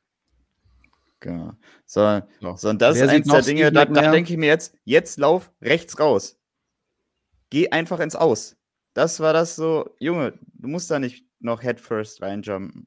Genau. 1.18 1.52
So, 1.86 2.20
so. 2.40 2.54
so 2.56 2.68
und 2.68 2.80
das 2.80 2.96
Wer 2.96 3.06
ist 3.06 3.10
eins 3.10 3.26
der 3.26 3.42
Dinge, 3.42 3.72
da, 3.72 3.84
da 3.84 4.12
denke 4.12 4.32
ich 4.32 4.38
mir 4.38 4.46
jetzt, 4.46 4.76
jetzt 4.84 5.18
lauf 5.18 5.50
rechts 5.60 5.98
raus. 5.98 6.38
Geh 7.50 7.70
einfach 7.70 7.98
ins 7.98 8.14
Aus. 8.14 8.56
Das 8.94 9.18
war 9.18 9.32
das 9.32 9.56
so, 9.56 9.90
Junge, 9.98 10.38
du 10.54 10.68
musst 10.68 10.88
da 10.88 11.00
nicht 11.00 11.26
noch 11.40 11.64
headfirst 11.64 12.22
reinjumpen. 12.22 12.86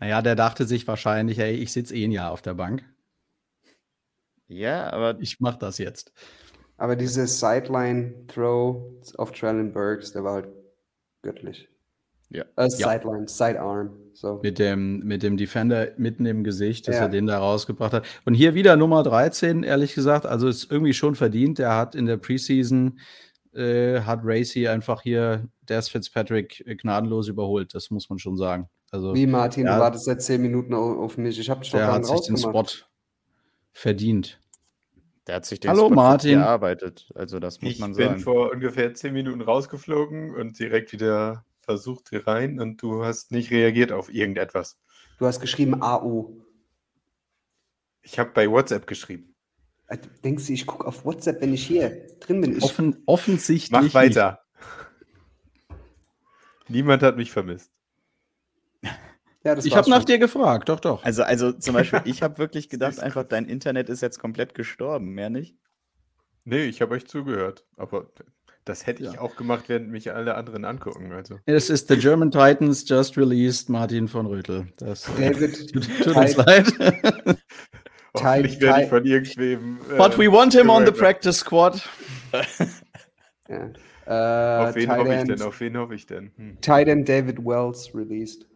Naja, 0.00 0.22
der 0.22 0.34
dachte 0.34 0.64
sich 0.64 0.88
wahrscheinlich, 0.88 1.38
ey, 1.38 1.54
ich 1.54 1.72
sitze 1.72 1.94
eh 1.94 2.04
ein 2.04 2.10
Jahr 2.10 2.32
auf 2.32 2.42
der 2.42 2.54
Bank. 2.54 2.82
Ja, 4.48 4.90
aber. 4.92 5.20
Ich 5.20 5.38
mach 5.40 5.56
das 5.56 5.78
jetzt. 5.78 6.12
Aber 6.78 6.96
dieses 6.96 7.38
Sideline-Throw 7.38 8.82
auf 9.18 9.32
Trellin 9.32 9.72
Burks, 9.72 10.12
der 10.12 10.24
war 10.24 10.34
halt 10.34 10.48
göttlich. 11.20 11.68
Ja. 12.30 12.44
Äh, 12.56 12.68
Sideline, 12.70 13.26
ja. 13.26 13.28
Sidearm. 13.28 13.90
So. 14.14 14.40
Mit, 14.42 14.58
dem, 14.58 15.00
mit 15.00 15.22
dem 15.22 15.36
Defender 15.36 15.88
mitten 15.98 16.24
im 16.24 16.42
Gesicht, 16.44 16.88
dass 16.88 16.96
ja. 16.96 17.02
er 17.02 17.08
den 17.08 17.26
da 17.26 17.38
rausgebracht 17.38 17.92
hat. 17.92 18.06
Und 18.24 18.34
hier 18.34 18.54
wieder 18.54 18.76
Nummer 18.76 19.02
13, 19.02 19.62
ehrlich 19.62 19.94
gesagt. 19.94 20.24
Also 20.24 20.48
ist 20.48 20.70
irgendwie 20.70 20.94
schon 20.94 21.14
verdient. 21.14 21.58
Der 21.58 21.76
hat 21.76 21.94
in 21.94 22.06
der 22.06 22.16
Preseason, 22.16 22.98
äh, 23.52 24.00
hat 24.00 24.20
Racy 24.22 24.66
einfach 24.66 25.02
hier 25.02 25.46
Des 25.68 25.88
Fitzpatrick 25.88 26.64
gnadenlos 26.80 27.28
überholt. 27.28 27.74
Das 27.74 27.90
muss 27.90 28.08
man 28.08 28.18
schon 28.18 28.36
sagen. 28.36 28.68
Also, 28.90 29.14
Wie 29.14 29.26
Martin, 29.26 29.66
ja, 29.66 29.76
du 29.76 29.80
wartest 29.80 30.04
seit 30.04 30.20
10 30.22 30.42
Minuten 30.42 30.74
auf 30.74 31.16
mich. 31.16 31.38
Ich 31.38 31.48
habe 31.48 31.60
doch 31.62 31.70
Der 31.70 31.92
hat 31.92 32.06
sich 32.06 32.20
den 32.22 32.36
Spot 32.36 32.66
verdient. 33.72 34.40
Der 35.26 35.36
hat 35.36 35.46
sich 35.46 35.60
den 35.60 35.70
Hallo, 35.70 35.86
Spot 35.86 35.94
Martin. 35.94 36.38
erarbeitet. 36.38 37.08
Also 37.14 37.38
das 37.38 37.60
muss 37.60 37.72
ich 37.72 37.78
man 37.78 37.94
sagen. 37.94 38.08
Ich 38.08 38.14
bin 38.16 38.24
vor 38.24 38.50
ungefähr 38.50 38.92
zehn 38.94 39.12
Minuten 39.12 39.42
rausgeflogen 39.42 40.34
und 40.34 40.58
direkt 40.58 40.92
wieder 40.92 41.44
versucht 41.60 42.08
hier 42.08 42.26
rein 42.26 42.58
und 42.58 42.82
du 42.82 43.04
hast 43.04 43.30
nicht 43.30 43.50
reagiert 43.52 43.92
auf 43.92 44.12
irgendetwas. 44.12 44.76
Du 45.18 45.26
hast 45.26 45.40
geschrieben 45.40 45.82
AU. 45.82 46.32
Ich 48.02 48.18
habe 48.18 48.30
bei 48.34 48.50
WhatsApp 48.50 48.88
geschrieben. 48.88 49.36
Äh, 49.86 49.98
denkst 50.24 50.46
du, 50.46 50.52
ich 50.52 50.66
gucke 50.66 50.86
auf 50.86 51.04
WhatsApp, 51.04 51.40
wenn 51.42 51.52
ich 51.52 51.64
hier 51.66 52.08
drin 52.18 52.40
bin? 52.40 52.60
Offen, 52.60 53.02
offensichtlich. 53.06 53.70
Mach 53.70 53.94
weiter. 53.94 54.40
Niemand 56.66 57.02
hat 57.02 57.16
mich 57.16 57.30
vermisst. 57.30 57.70
Ja, 59.42 59.56
ich 59.56 59.74
habe 59.74 59.88
nach 59.88 60.04
dir 60.04 60.18
gefragt, 60.18 60.68
doch, 60.68 60.80
doch. 60.80 61.02
Also, 61.02 61.22
also 61.22 61.52
zum 61.52 61.74
Beispiel, 61.74 62.02
ich 62.04 62.22
habe 62.22 62.38
wirklich 62.38 62.68
gedacht, 62.68 63.00
einfach 63.00 63.24
dein 63.24 63.46
Internet 63.46 63.88
ist 63.88 64.02
jetzt 64.02 64.18
komplett 64.18 64.54
gestorben, 64.54 65.12
mehr 65.14 65.30
nicht? 65.30 65.56
Nee, 66.44 66.64
ich 66.64 66.82
habe 66.82 66.94
euch 66.94 67.06
zugehört. 67.06 67.64
Aber 67.76 68.06
das 68.64 68.86
hätte 68.86 69.02
ich 69.02 69.14
ja. 69.14 69.20
auch 69.20 69.36
gemacht, 69.36 69.64
während 69.68 69.88
mich 69.90 70.12
alle 70.12 70.34
anderen 70.34 70.64
angucken. 70.64 71.12
Also. 71.12 71.38
Es 71.46 71.70
ist 71.70 71.88
The 71.88 71.96
German 71.96 72.30
Titans 72.30 72.86
just 72.86 73.16
released 73.16 73.70
Martin 73.70 74.08
von 74.08 74.26
Rötel. 74.26 74.68
Das 74.76 75.08
David, 75.18 75.72
tut, 75.72 75.88
tut 76.04 76.16
uns 76.16 76.36
leid. 76.36 76.72
Hoffentlich 78.14 78.60
werde 78.60 78.82
ich 78.82 78.88
von 78.88 79.04
irgendwem. 79.04 79.78
Äh, 79.90 79.96
But 79.96 80.18
we 80.18 80.30
want 80.30 80.52
him 80.52 80.68
on 80.68 80.84
the 80.84 80.92
practice 80.92 81.38
squad. 81.38 81.80
ja. 83.48 83.70
Uh, 84.06 84.68
Auf 84.68 84.74
wen 84.74 84.90
hoffe 84.90 85.14
ich 85.14 85.24
denn? 85.24 85.42
Auf 85.42 85.60
wen 85.60 85.76
hoffe 85.76 85.94
ich 85.94 86.06
denn? 86.06 86.32
Hm. 86.36 86.60
Titan 86.60 87.04
David 87.04 87.38
Wells 87.38 87.94
released. 87.94 88.49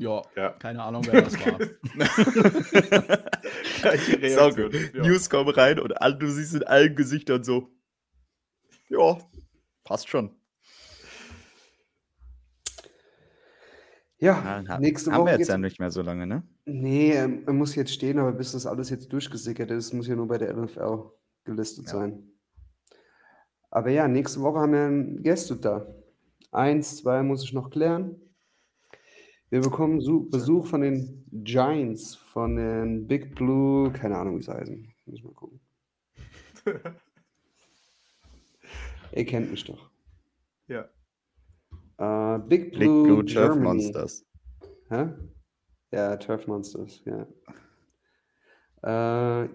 Ja, 0.00 0.22
ja, 0.34 0.50
keine 0.52 0.82
Ahnung, 0.82 1.04
wer 1.10 1.20
das 1.20 1.34
war. 1.34 1.60
Sau 4.30 4.50
gut. 4.50 4.72
Ja. 4.94 5.02
News 5.02 5.28
kommen 5.28 5.50
rein 5.50 5.78
und 5.78 5.92
du 6.18 6.30
siehst 6.30 6.54
in 6.54 6.62
allen 6.62 6.96
Gesichtern 6.96 7.44
so, 7.44 7.68
ja, 8.88 9.18
passt 9.84 10.08
schon. 10.08 10.34
Ja, 14.16 14.62
ja 14.64 14.78
nächste 14.78 15.12
haben 15.12 15.20
Woche. 15.20 15.32
Haben 15.32 15.34
wir 15.34 15.38
jetzt 15.38 15.48
ja 15.48 15.58
nicht 15.58 15.78
mehr 15.78 15.90
so 15.90 16.00
lange, 16.00 16.26
ne? 16.26 16.44
Nee, 16.64 17.10
er 17.10 17.52
muss 17.52 17.74
jetzt 17.74 17.92
stehen, 17.92 18.18
aber 18.18 18.32
bis 18.32 18.52
das 18.52 18.64
alles 18.64 18.88
jetzt 18.88 19.12
durchgesickert 19.12 19.70
ist, 19.70 19.92
muss 19.92 20.08
ja 20.08 20.16
nur 20.16 20.28
bei 20.28 20.38
der 20.38 20.56
LFL 20.56 21.10
gelistet 21.44 21.88
ja. 21.88 21.92
sein. 21.92 22.22
Aber 23.68 23.90
ja, 23.90 24.08
nächste 24.08 24.40
Woche 24.40 24.60
haben 24.60 24.72
wir 24.72 25.20
Gäste 25.20 25.56
da. 25.56 25.94
Eins, 26.52 26.96
zwei 26.96 27.22
muss 27.22 27.44
ich 27.44 27.52
noch 27.52 27.68
klären. 27.68 28.16
Wir 29.50 29.60
bekommen 29.60 29.98
Besuch 30.30 30.66
von 30.66 30.80
den 30.80 31.26
Giants, 31.32 32.14
von 32.14 32.54
den 32.54 33.08
Big 33.08 33.34
Blue, 33.34 33.92
keine 33.92 34.16
Ahnung, 34.16 34.38
wie 34.38 34.42
sie 34.42 34.54
heißen. 34.54 34.94
Muss 35.06 35.18
ich 35.18 35.24
mal 35.24 35.34
gucken. 35.34 35.60
Ihr 39.12 39.26
kennt 39.26 39.50
mich 39.50 39.64
doch. 39.64 39.90
Ja. 40.68 40.88
Uh, 42.00 42.38
Big 42.38 42.70
Blue, 42.70 43.02
Big 43.02 43.12
Blue 43.12 43.24
Turf 43.24 43.56
Monsters. 43.56 44.24
Hä? 44.88 45.08
Ja, 45.90 46.16
Turf 46.16 46.46
Monsters, 46.46 47.02
ja. 47.04 47.26
Uh, 48.82 49.48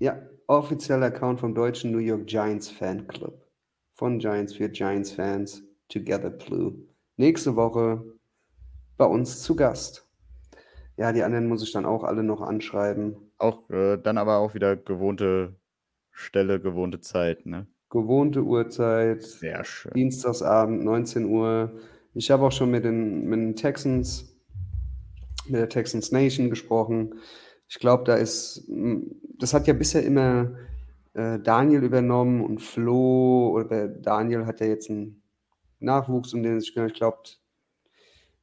ja, 0.00 0.28
offizieller 0.48 1.06
Account 1.06 1.38
vom 1.38 1.54
deutschen 1.54 1.92
New 1.92 1.98
York 1.98 2.26
Giants 2.26 2.68
Fanclub. 2.68 3.46
Von 3.94 4.18
Giants 4.18 4.54
für 4.54 4.68
Giants 4.68 5.12
Fans, 5.12 5.62
Together 5.88 6.30
Blue. 6.30 6.74
Nächste 7.16 7.54
Woche 7.54 8.13
bei 8.96 9.04
uns 9.04 9.42
zu 9.42 9.56
Gast. 9.56 10.06
Ja, 10.96 11.12
die 11.12 11.22
anderen 11.22 11.48
muss 11.48 11.62
ich 11.62 11.72
dann 11.72 11.86
auch 11.86 12.04
alle 12.04 12.22
noch 12.22 12.40
anschreiben. 12.40 13.16
Auch 13.38 13.68
äh, 13.70 13.96
dann 13.96 14.18
aber 14.18 14.38
auch 14.38 14.54
wieder 14.54 14.76
gewohnte 14.76 15.56
Stelle, 16.12 16.60
gewohnte 16.60 17.00
Zeit, 17.00 17.46
ne? 17.46 17.66
Gewohnte 17.90 18.42
Uhrzeit. 18.42 19.22
Sehr 19.22 19.64
schön. 19.64 19.92
Dienstagsabend, 19.94 20.84
19 20.84 21.26
Uhr. 21.26 21.72
Ich 22.14 22.30
habe 22.30 22.44
auch 22.44 22.52
schon 22.52 22.70
mit 22.70 22.84
den, 22.84 23.24
mit 23.28 23.38
den 23.38 23.56
Texans, 23.56 24.36
mit 25.46 25.60
der 25.60 25.68
Texans 25.68 26.12
Nation 26.12 26.48
gesprochen. 26.48 27.14
Ich 27.68 27.78
glaube, 27.78 28.04
da 28.04 28.14
ist, 28.14 28.68
das 29.38 29.52
hat 29.52 29.66
ja 29.66 29.72
bisher 29.74 30.04
immer 30.04 30.52
äh, 31.14 31.38
Daniel 31.40 31.82
übernommen 31.82 32.40
und 32.44 32.62
Flo, 32.62 33.50
oder 33.54 33.88
Daniel 33.88 34.46
hat 34.46 34.60
ja 34.60 34.66
jetzt 34.66 34.90
einen 34.90 35.22
Nachwuchs, 35.80 36.34
um 36.34 36.42
den 36.42 36.60
sich 36.60 36.74
kümmert. 36.74 36.92
Ich 36.92 36.98
glaube, 36.98 37.18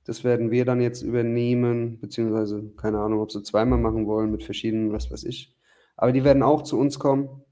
das 0.05 0.23
werden 0.23 0.51
wir 0.51 0.65
dann 0.65 0.81
jetzt 0.81 1.03
übernehmen, 1.03 1.99
beziehungsweise 1.99 2.71
keine 2.77 2.99
Ahnung, 2.99 3.19
ob 3.19 3.31
sie 3.31 3.43
zweimal 3.43 3.79
machen 3.79 4.07
wollen 4.07 4.31
mit 4.31 4.43
verschiedenen, 4.43 4.91
was 4.91 5.11
weiß 5.11 5.23
ich. 5.25 5.55
Aber 5.95 6.11
die 6.11 6.23
werden 6.23 6.43
auch 6.43 6.63
zu 6.63 6.79
uns 6.79 6.97
kommen. 6.97 7.43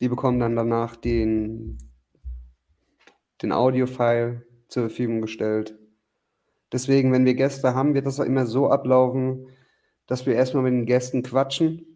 Die 0.00 0.08
bekommen 0.08 0.38
dann 0.38 0.56
danach 0.56 0.96
den, 0.96 1.78
den 3.40 3.52
Audio-File 3.52 4.46
zur 4.68 4.88
Verfügung 4.88 5.22
gestellt. 5.22 5.78
Deswegen, 6.72 7.12
wenn 7.12 7.24
wir 7.24 7.34
Gäste 7.34 7.74
haben, 7.74 7.94
wird 7.94 8.06
das 8.06 8.18
immer 8.18 8.44
so 8.44 8.68
ablaufen, 8.68 9.46
dass 10.06 10.26
wir 10.26 10.34
erstmal 10.34 10.64
mit 10.64 10.74
den 10.74 10.86
Gästen 10.86 11.22
quatschen 11.22 11.86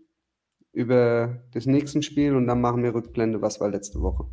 über 0.72 1.42
das 1.52 1.66
nächste 1.66 2.02
Spiel 2.02 2.34
und 2.36 2.46
dann 2.46 2.60
machen 2.60 2.82
wir 2.82 2.94
Rückblende, 2.94 3.42
was 3.42 3.60
war 3.60 3.68
letzte 3.68 4.00
Woche. 4.00 4.26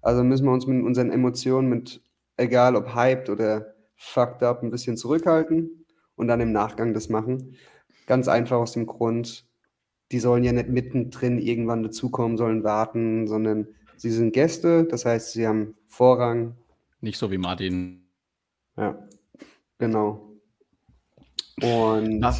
Also 0.00 0.22
müssen 0.22 0.46
wir 0.46 0.52
uns 0.52 0.66
mit 0.66 0.84
unseren 0.84 1.10
Emotionen, 1.10 1.68
mit 1.68 2.02
egal 2.36 2.76
ob 2.76 2.94
hyped 2.94 3.28
oder 3.28 3.73
fucked 3.96 4.42
up 4.42 4.62
ein 4.62 4.70
bisschen 4.70 4.96
zurückhalten 4.96 5.84
und 6.16 6.28
dann 6.28 6.40
im 6.40 6.52
Nachgang 6.52 6.94
das 6.94 7.08
machen. 7.08 7.56
Ganz 8.06 8.28
einfach 8.28 8.58
aus 8.58 8.72
dem 8.72 8.86
Grund, 8.86 9.46
die 10.12 10.20
sollen 10.20 10.44
ja 10.44 10.52
nicht 10.52 10.68
mittendrin 10.68 11.38
irgendwann 11.38 11.82
dazukommen, 11.82 12.36
sollen 12.36 12.64
warten, 12.64 13.26
sondern 13.26 13.68
sie 13.96 14.10
sind 14.10 14.32
Gäste, 14.32 14.84
das 14.84 15.04
heißt, 15.04 15.32
sie 15.32 15.46
haben 15.46 15.76
Vorrang. 15.86 16.56
Nicht 17.00 17.18
so 17.18 17.30
wie 17.30 17.38
Martin. 17.38 18.06
Ja, 18.76 18.98
genau. 19.78 20.30
Und 21.62 22.22
Ach, 22.22 22.38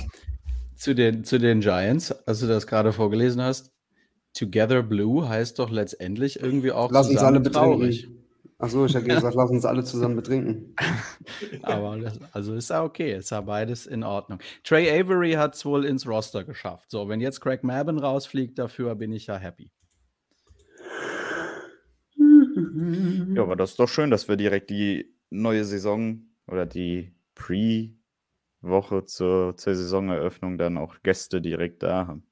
zu, 0.77 0.95
den, 0.95 1.25
zu 1.25 1.39
den 1.39 1.61
Giants, 1.61 2.13
als 2.27 2.41
du 2.41 2.47
das 2.47 2.67
gerade 2.67 2.93
vorgelesen 2.93 3.41
hast, 3.43 3.73
Together 4.35 4.83
Blue 4.83 5.29
heißt 5.29 5.61
doch 5.61 5.71
letztendlich 5.71 6.41
irgendwie 6.41 6.73
auch 6.73 6.91
Lass 6.91 7.09
uns 7.09 7.19
alle 7.19 7.41
traurig. 7.43 8.09
Achso, 8.59 8.87
ich 8.87 8.95
habe 8.95 9.05
gesagt, 9.09 9.35
lass 9.35 9.51
uns 9.51 9.65
alle 9.65 9.85
zusammen 9.85 10.17
betrinken. 10.17 10.75
Aber 11.63 11.99
das, 11.99 12.19
also 12.33 12.55
ist 12.55 12.71
ja 12.71 12.83
okay, 12.83 13.17
ist 13.17 13.31
ja 13.31 13.41
beides 13.41 13.87
in 13.87 14.03
Ordnung. 14.03 14.39
Trey 14.63 14.89
Avery 15.01 15.33
hat 15.33 15.55
es 15.55 15.65
wohl 15.65 15.85
ins 15.85 16.07
Roster 16.07 16.45
geschafft. 16.45 16.91
So, 16.91 17.09
wenn 17.09 17.21
jetzt 17.21 17.41
Craig 17.41 17.65
Mabin 17.65 17.99
rausfliegt, 17.99 18.59
dafür 18.59 18.95
bin 18.95 19.13
ich 19.13 19.27
ja 19.27 19.37
happy. 19.37 19.71
Ja, 23.35 23.43
aber 23.43 23.57
das 23.57 23.71
ist 23.71 23.81
doch 23.81 23.89
schön, 23.89 24.11
dass 24.11 24.29
wir 24.29 24.37
direkt 24.37 24.71
die 24.71 25.13
neue 25.31 25.65
Saison 25.65 26.23
oder 26.47 26.67
die 26.67 27.13
Pre-Woche 27.35 29.05
zur, 29.05 29.57
zur 29.57 29.75
Saisoneröffnung 29.75 30.59
dann 30.59 30.79
auch 30.79 31.03
Gäste 31.03 31.41
direkt 31.41 31.83
da 31.83 32.07
haben. 32.07 32.27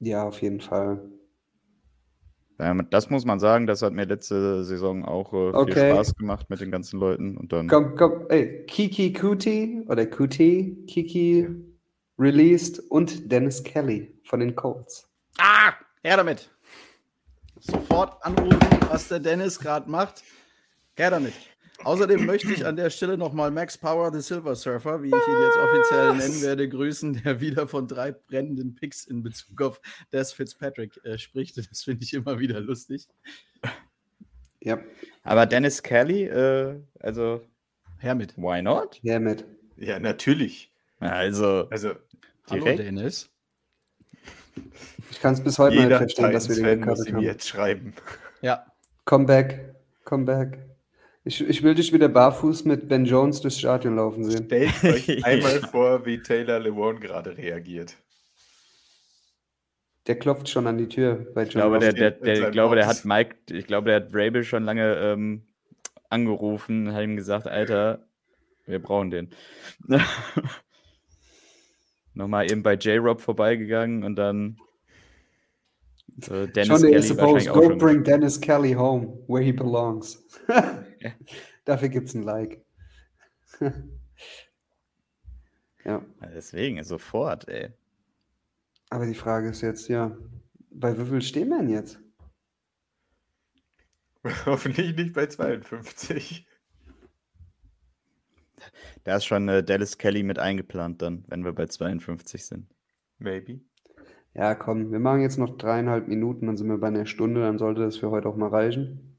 Ja, 0.00 0.24
auf 0.24 0.40
jeden 0.42 0.60
Fall. 0.60 1.15
Ähm, 2.58 2.86
das 2.90 3.10
muss 3.10 3.24
man 3.24 3.38
sagen, 3.38 3.66
das 3.66 3.82
hat 3.82 3.92
mir 3.92 4.04
letzte 4.06 4.64
Saison 4.64 5.04
auch 5.04 5.32
äh, 5.32 5.50
viel 5.50 5.54
okay. 5.54 5.92
Spaß 5.92 6.14
gemacht 6.16 6.48
mit 6.48 6.60
den 6.60 6.70
ganzen 6.70 6.98
Leuten. 6.98 7.36
Und 7.36 7.52
dann 7.52 7.68
komm, 7.68 7.96
komm, 7.96 8.26
ey, 8.28 8.64
Kiki 8.66 9.12
Kuti 9.12 9.84
oder 9.88 10.06
Kuti, 10.06 10.84
Kiki 10.86 11.48
released 12.18 12.80
und 12.90 13.30
Dennis 13.30 13.62
Kelly 13.62 14.14
von 14.24 14.40
den 14.40 14.54
Colts. 14.54 15.08
Ah, 15.38 15.72
her 16.02 16.16
damit. 16.16 16.50
Sofort 17.60 18.24
anrufen, 18.24 18.78
was 18.88 19.08
der 19.08 19.20
Dennis 19.20 19.58
gerade 19.58 19.90
macht. 19.90 20.22
Her 20.94 21.10
damit. 21.10 21.34
Außerdem 21.84 22.24
möchte 22.26 22.52
ich 22.52 22.64
an 22.64 22.76
der 22.76 22.90
Stelle 22.90 23.18
nochmal 23.18 23.50
Max 23.50 23.76
Power, 23.76 24.12
the 24.12 24.20
Silver 24.20 24.54
Surfer, 24.54 25.02
wie 25.02 25.08
ich 25.08 25.14
ihn 25.14 25.42
jetzt 25.42 25.58
offiziell 25.58 26.14
nennen 26.14 26.42
werde, 26.42 26.68
grüßen, 26.68 27.22
der 27.22 27.40
wieder 27.40 27.66
von 27.68 27.86
drei 27.86 28.12
brennenden 28.12 28.74
Picks 28.74 29.04
in 29.04 29.22
Bezug 29.22 29.60
auf 29.62 29.80
Des 30.12 30.32
Fitzpatrick 30.32 30.98
äh, 31.04 31.18
spricht. 31.18 31.56
Das 31.58 31.82
finde 31.82 32.04
ich 32.04 32.14
immer 32.14 32.38
wieder 32.38 32.60
lustig. 32.60 33.08
Ja. 34.60 34.78
Aber 35.22 35.46
Dennis 35.46 35.82
Kelly, 35.82 36.24
äh, 36.24 36.80
also. 37.00 37.42
Hermit. 37.98 38.36
Why 38.36 38.62
not? 38.62 39.00
Hermit. 39.02 39.44
Ja, 39.76 39.98
natürlich. 39.98 40.72
Also. 40.98 41.68
Also. 41.70 41.92
Hallo, 42.50 42.64
Dennis. 42.64 43.30
Ich 45.10 45.20
kann 45.20 45.34
es 45.34 45.42
bis 45.42 45.58
heute 45.58 45.76
Jeder 45.76 45.88
nicht 45.88 45.98
verstehen, 45.98 46.32
dass 46.32 46.48
wir 46.48 46.62
den 46.62 46.80
muss 46.80 47.06
ihm 47.06 47.20
jetzt 47.20 47.46
schreiben. 47.46 47.94
Ja. 48.40 48.66
Come 49.04 49.26
back. 49.26 49.74
Come 50.04 50.24
back. 50.24 50.58
Ich, 51.26 51.40
ich 51.40 51.64
will 51.64 51.74
dich 51.74 51.92
wieder 51.92 52.08
barfuß 52.08 52.66
mit 52.66 52.88
Ben 52.88 53.04
Jones 53.04 53.40
durchs 53.40 53.58
Stadion 53.58 53.96
laufen 53.96 54.22
sehen. 54.22 54.44
Stellt 54.44 54.84
euch 54.84 55.24
einmal 55.24 55.58
vor, 55.60 56.06
wie 56.06 56.22
Taylor 56.22 56.60
Lewan 56.60 57.00
gerade 57.00 57.36
reagiert. 57.36 57.96
Der 60.06 60.20
klopft 60.20 60.48
schon 60.48 60.68
an 60.68 60.78
die 60.78 60.88
Tür 60.88 61.26
bei 61.34 61.42
John. 61.42 61.48
Ich 61.48 61.54
glaube, 61.54 61.78
der, 61.80 61.92
der, 61.92 62.10
der, 62.12 62.46
ich 62.46 62.52
glaube, 62.52 62.76
der 62.76 62.86
hat 62.86 63.04
Mike, 63.04 63.34
ich 63.50 63.66
glaube, 63.66 63.88
der 63.88 63.96
hat 63.96 64.10
Rabel 64.12 64.44
schon 64.44 64.62
lange 64.62 64.94
ähm, 65.00 65.42
angerufen, 66.10 66.92
hat 66.94 67.02
ihm 67.02 67.16
gesagt, 67.16 67.48
Alter, 67.48 68.06
wir 68.64 68.80
brauchen 68.80 69.10
den. 69.10 69.30
Nochmal 72.14 72.48
eben 72.48 72.62
bei 72.62 72.74
J-Rob 72.74 73.20
vorbeigegangen 73.20 74.04
und 74.04 74.14
dann 74.14 74.58
äh, 76.30 76.46
Dennis 76.46 76.68
John 76.68 76.80
Kelly 76.82 76.94
is 76.94 77.08
supposed 77.08 77.48
go 77.48 77.74
bring 77.74 78.04
Dennis 78.04 78.40
Kelly 78.40 78.74
home, 78.74 79.24
where 79.26 79.42
he 79.42 79.50
belongs. 79.50 80.24
Dafür 81.64 81.88
gibt 81.88 82.08
es 82.08 82.14
ein 82.14 82.22
Like. 82.22 82.64
ja. 85.84 86.04
Deswegen, 86.34 86.82
sofort, 86.84 87.48
ey. 87.48 87.72
Aber 88.90 89.06
die 89.06 89.14
Frage 89.14 89.48
ist 89.50 89.62
jetzt, 89.62 89.88
ja, 89.88 90.16
bei 90.70 90.98
wie 90.98 91.04
viel 91.04 91.22
stehen 91.22 91.48
wir 91.48 91.58
denn 91.58 91.70
jetzt? 91.70 92.00
Hoffentlich 94.46 94.96
nicht 94.96 95.14
bei 95.14 95.26
52. 95.26 96.46
Da 99.04 99.16
ist 99.16 99.24
schon 99.24 99.48
äh, 99.48 99.62
Dallas 99.62 99.98
Kelly 99.98 100.22
mit 100.22 100.38
eingeplant 100.38 101.02
dann, 101.02 101.24
wenn 101.28 101.44
wir 101.44 101.52
bei 101.52 101.66
52 101.66 102.44
sind. 102.44 102.74
Maybe. 103.18 103.60
Ja, 104.34 104.54
komm, 104.54 104.92
wir 104.92 104.98
machen 104.98 105.22
jetzt 105.22 105.38
noch 105.38 105.56
dreieinhalb 105.56 106.08
Minuten, 106.08 106.46
dann 106.46 106.56
sind 106.56 106.68
wir 106.68 106.78
bei 106.78 106.88
einer 106.88 107.06
Stunde, 107.06 107.40
dann 107.40 107.58
sollte 107.58 107.82
das 107.82 107.96
für 107.96 108.10
heute 108.10 108.28
auch 108.28 108.36
mal 108.36 108.48
reichen. 108.48 109.15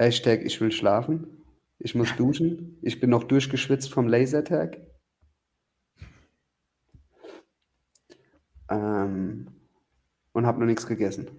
Hashtag 0.00 0.46
ich 0.46 0.58
will 0.62 0.72
schlafen. 0.72 1.44
Ich 1.78 1.94
muss 1.94 2.16
duschen. 2.16 2.78
Ich 2.80 3.00
bin 3.00 3.10
noch 3.10 3.24
durchgeschwitzt 3.24 3.92
vom 3.92 4.08
Lasertag. 4.08 4.78
Ähm, 8.70 9.48
und 10.32 10.46
habe 10.46 10.60
noch 10.60 10.66
nichts 10.66 10.86
gegessen. 10.86 11.30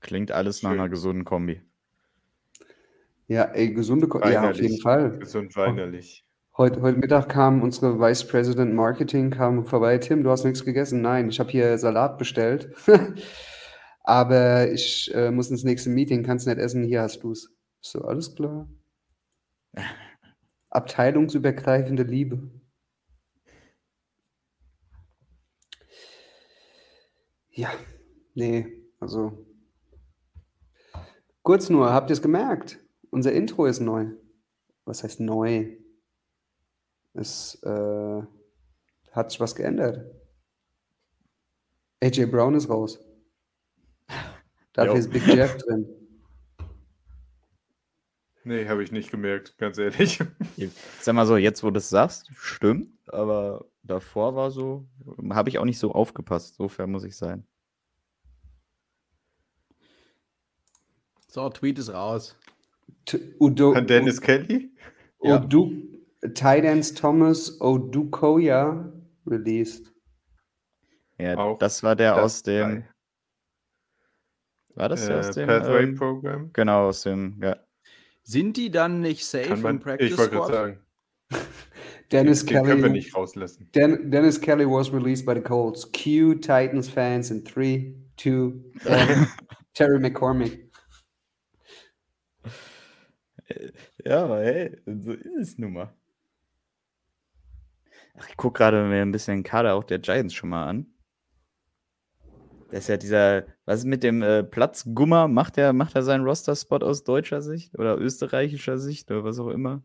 Klingt 0.00 0.32
alles 0.32 0.58
Schön. 0.58 0.70
nach 0.70 0.74
einer 0.74 0.88
gesunden 0.88 1.24
Kombi. 1.24 1.62
Ja, 3.28 3.44
ey, 3.44 3.72
gesunde 3.72 4.08
Ko 4.08 4.18
Ja, 4.18 4.50
auf 4.50 4.56
jeden 4.56 4.80
Fall. 4.80 5.18
Gesund 5.20 5.54
weinerlich. 5.54 6.24
Heute, 6.56 6.82
heute 6.82 6.98
Mittag 6.98 7.28
kam 7.28 7.62
unsere 7.62 8.00
Vice 8.00 8.26
President 8.26 8.74
Marketing 8.74 9.30
kam 9.30 9.66
vorbei. 9.66 9.98
Tim, 9.98 10.24
du 10.24 10.30
hast 10.30 10.42
nichts 10.42 10.64
gegessen? 10.64 11.00
Nein, 11.00 11.28
ich 11.28 11.38
habe 11.38 11.50
hier 11.50 11.78
Salat 11.78 12.18
bestellt. 12.18 12.74
Aber 14.04 14.70
ich 14.70 15.14
äh, 15.14 15.30
muss 15.30 15.50
ins 15.50 15.64
nächste 15.64 15.90
Meeting, 15.90 16.22
kannst 16.22 16.46
nicht 16.46 16.58
essen, 16.58 16.84
hier 16.84 17.02
hast 17.02 17.22
du 17.22 17.32
es. 17.32 17.54
So, 17.80 18.02
alles 18.02 18.34
klar. 18.34 18.68
Abteilungsübergreifende 20.70 22.02
Liebe. 22.02 22.50
Ja, 27.50 27.70
nee, 28.34 28.66
also. 28.98 29.46
Kurz 31.42 31.68
nur, 31.68 31.92
habt 31.92 32.08
ihr 32.10 32.14
es 32.14 32.22
gemerkt? 32.22 32.80
Unser 33.10 33.32
Intro 33.32 33.66
ist 33.66 33.80
neu. 33.80 34.06
Was 34.84 35.04
heißt 35.04 35.20
neu? 35.20 35.76
Es 37.12 37.62
äh, 37.62 38.22
hat 39.10 39.30
sich 39.30 39.40
was 39.40 39.54
geändert. 39.54 40.10
AJ 42.02 42.26
Brown 42.26 42.54
ist 42.54 42.70
raus. 42.70 42.98
Dafür 44.72 44.92
jo. 44.92 44.98
ist 44.98 45.10
Big 45.10 45.26
Jeff 45.26 45.56
drin. 45.58 45.86
Nee, 48.44 48.66
habe 48.68 48.82
ich 48.82 48.90
nicht 48.90 49.10
gemerkt, 49.10 49.56
ganz 49.58 49.78
ehrlich. 49.78 50.18
Sag 51.00 51.14
mal 51.14 51.26
so, 51.26 51.36
jetzt 51.36 51.62
wo 51.62 51.70
du 51.70 51.78
es 51.78 51.88
sagst, 51.88 52.30
stimmt, 52.34 52.88
aber 53.08 53.66
davor 53.84 54.34
war 54.34 54.50
so, 54.50 54.88
habe 55.30 55.48
ich 55.48 55.58
auch 55.58 55.64
nicht 55.64 55.78
so 55.78 55.92
aufgepasst, 55.92 56.56
so 56.56 56.68
fair 56.68 56.88
muss 56.88 57.04
ich 57.04 57.16
sein. 57.16 57.46
So, 61.28 61.48
Tweet 61.48 61.78
ist 61.78 61.92
raus. 61.94 62.36
T 63.04 63.34
Udo, 63.40 63.72
An 63.72 63.86
Dennis 63.86 64.18
U 64.18 64.20
Kelly? 64.20 64.70
Udo, 65.20 65.70
ja. 66.22 66.28
Tidance 66.28 66.94
Thomas 66.94 67.60
Odukoya 67.60 68.92
released. 69.26 69.92
Ja, 71.18 71.38
auch 71.38 71.58
das 71.58 71.82
war 71.82 71.96
der 71.96 72.16
das 72.16 72.24
aus 72.24 72.42
dem. 72.42 72.84
War 74.74 74.88
das 74.88 75.06
der 75.06 75.16
äh, 75.16 75.18
aus 75.18 75.30
dem 75.32 75.46
Pathway 75.46 75.82
ähm, 75.82 75.94
Program? 75.94 76.50
Genau, 76.52 76.88
aus 76.88 77.02
dem, 77.02 77.40
ja. 77.42 77.56
Sind 78.22 78.56
die 78.56 78.70
dann 78.70 79.00
nicht 79.00 79.24
safe 79.26 79.56
man, 79.56 79.76
im 79.76 79.80
Practice 79.80 80.10
Ich 80.12 80.18
wollte 80.18 80.36
gerade 80.36 80.52
sagen. 80.52 80.80
Dennis 82.12 82.40
den, 82.40 82.48
Kelly. 82.48 82.68
können 82.68 82.82
wir 82.82 82.90
nicht 82.90 83.14
rauslassen. 83.14 83.70
Den, 83.74 84.10
Dennis 84.10 84.40
Kelly 84.40 84.66
was 84.66 84.92
released 84.92 85.26
by 85.26 85.34
the 85.34 85.40
Colts. 85.40 85.90
Cue 85.92 86.38
Titans 86.40 86.88
fans 86.88 87.30
in 87.30 87.42
3, 87.42 87.94
2, 88.16 88.52
1. 88.84 89.28
Terry 89.74 89.98
McCormick. 89.98 90.70
Ja, 94.04 94.24
aber 94.24 94.40
hey, 94.40 94.76
so 94.86 95.12
ist 95.12 95.36
es 95.36 95.58
nun 95.58 95.74
mal. 95.74 95.94
Ach, 98.14 98.28
ich 98.28 98.36
gucke 98.36 98.58
gerade 98.58 98.84
mir 98.84 99.02
ein 99.02 99.12
bisschen 99.12 99.38
den 99.38 99.42
Kader 99.42 99.74
auch 99.74 99.84
der 99.84 99.98
Giants 99.98 100.34
schon 100.34 100.50
mal 100.50 100.66
an. 100.66 100.91
Das 102.72 102.84
ist 102.84 102.88
ja 102.88 102.96
dieser, 102.96 103.46
was 103.66 103.80
ist 103.80 103.84
mit 103.84 104.02
dem 104.02 104.22
äh, 104.22 104.42
Platzgummer? 104.42 105.28
Macht 105.28 105.58
er 105.58 105.74
macht 105.74 105.94
er 105.94 106.02
seinen 106.02 106.24
Roster-Spot 106.24 106.78
aus 106.78 107.04
deutscher 107.04 107.42
Sicht 107.42 107.78
oder 107.78 107.98
österreichischer 107.98 108.78
Sicht 108.78 109.10
oder 109.10 109.24
was 109.24 109.38
auch 109.38 109.50
immer? 109.50 109.82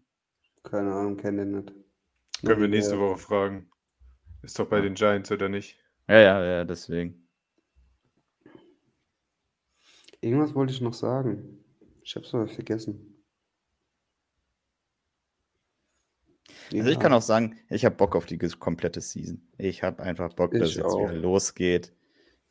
Keine 0.64 0.94
Ahnung, 0.94 1.18
kenne 1.18 1.44
den 1.44 1.52
nicht. 1.52 1.74
Können 2.46 2.62
wir 2.62 2.70
nächste 2.70 2.98
Woche 2.98 3.18
fragen. 3.18 3.70
Ist 4.42 4.58
doch 4.58 4.70
bei 4.70 4.80
den 4.80 4.94
Giants, 4.94 5.30
oder 5.30 5.50
nicht? 5.50 5.78
Ja, 6.08 6.20
ja, 6.20 6.46
ja, 6.46 6.64
deswegen. 6.64 7.28
Irgendwas 10.22 10.56
wollte 10.56 10.72
ich 10.72 10.80
noch 10.80 10.94
sagen. 10.94 11.66
Ich 12.04 12.16
hab's 12.16 12.34
aber 12.34 12.48
vergessen. 12.48 13.22
Also 16.72 16.90
ich 16.90 17.00
kann 17.00 17.12
auch 17.12 17.22
sagen, 17.22 17.60
ich 17.70 17.84
habe 17.84 17.96
Bock 17.96 18.16
auf 18.16 18.26
die 18.26 18.38
komplette 18.38 19.02
Season. 19.02 19.46
Ich 19.58 19.84
habe 19.84 20.02
einfach 20.02 20.32
Bock, 20.34 20.52
dass 20.52 20.70
es 20.70 20.76
jetzt 20.76 20.98
wieder 20.98 21.14
losgeht 21.14 21.97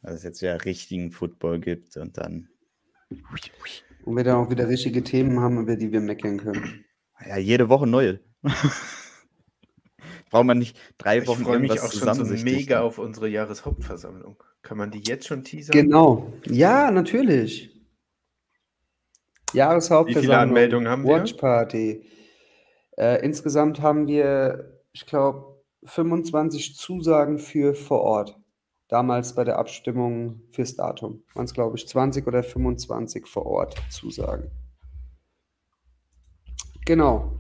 dass 0.07 0.15
es 0.15 0.23
jetzt 0.23 0.41
wieder 0.41 0.65
richtigen 0.65 1.11
Football 1.11 1.59
gibt 1.59 1.97
und 1.97 2.17
dann. 2.17 2.49
Und 4.05 4.17
wir 4.17 4.23
dann 4.23 4.37
auch 4.37 4.51
wieder 4.51 4.69
richtige 4.69 5.03
Themen 5.03 5.41
haben, 5.41 5.59
über 5.61 5.75
die 5.75 5.91
wir 5.91 6.01
meckern 6.01 6.39
können. 6.39 6.85
Ja, 7.27 7.39
jede 7.39 7.69
Woche 7.69 7.89
neue. 7.89 8.21
Braucht 10.31 10.47
man 10.47 10.59
nicht 10.59 10.79
drei 10.99 11.27
Wochen 11.27 11.41
Ich 11.41 11.47
freue 11.47 11.59
mich 11.59 11.81
auch 11.81 11.93
schon 11.93 12.15
so 12.15 12.45
mega 12.45 12.83
auf 12.83 12.99
unsere 12.99 13.29
Jahreshauptversammlung. 13.29 14.41
Kann 14.63 14.79
man 14.79 14.93
die 14.93 15.01
jetzt 15.01 15.27
schon 15.27 15.43
teasern? 15.43 15.73
Genau. 15.73 16.33
Ja, 16.47 16.91
natürlich. 16.93 17.75
Jahreshauptversammlung. 19.55 20.23
Wie 20.23 20.27
viele 20.27 20.39
Anmeldungen 20.39 20.89
haben 20.89 21.05
wir? 21.05 21.17
Watch 21.17 21.33
Party. 21.33 22.09
Äh, 22.97 23.25
insgesamt 23.25 23.81
haben 23.81 24.07
wir, 24.07 24.83
ich 24.93 25.05
glaube, 25.07 25.65
25 25.85 26.77
Zusagen 26.77 27.39
für 27.39 27.75
vor 27.75 28.03
Ort 28.03 28.39
damals 28.89 29.35
bei 29.35 29.45
der 29.45 29.59
Abstimmung 29.59 30.43
fürs 30.53 30.77
Datum. 30.77 31.23
Waren 31.35 31.45
es, 31.45 31.55
glaube 31.55 31.77
ich, 31.77 31.89
20 31.89 32.27
oder 32.27 32.43
25 32.43 33.27
vor 33.27 33.47
Ort 33.47 33.77
Zusagen. 33.91 34.51
Genau. 36.85 37.33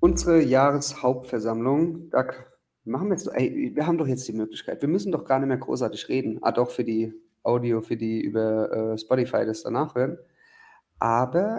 Unsere 0.00 0.42
Jahreshauptversammlung, 0.42 2.10
da 2.10 2.26
machen 2.84 3.08
wir 3.08 3.14
jetzt, 3.14 3.28
ey, 3.32 3.72
wir 3.74 3.86
haben 3.86 3.96
doch 3.96 4.06
jetzt 4.06 4.28
die 4.28 4.32
Möglichkeit. 4.32 4.82
Wir 4.82 4.88
müssen 4.88 5.12
doch 5.12 5.24
gar 5.24 5.38
nicht 5.38 5.48
mehr 5.48 5.56
großartig 5.56 6.08
reden. 6.08 6.38
Ah, 6.42 6.52
doch 6.52 6.70
für 6.70 6.84
die 6.84 7.14
Audio, 7.42 7.80
für 7.80 7.96
die 7.96 8.20
über 8.20 8.72
äh, 8.72 8.98
Spotify 8.98 9.46
das 9.46 9.62
danach 9.62 9.94
hören. 9.94 10.18
Aber 10.98 11.58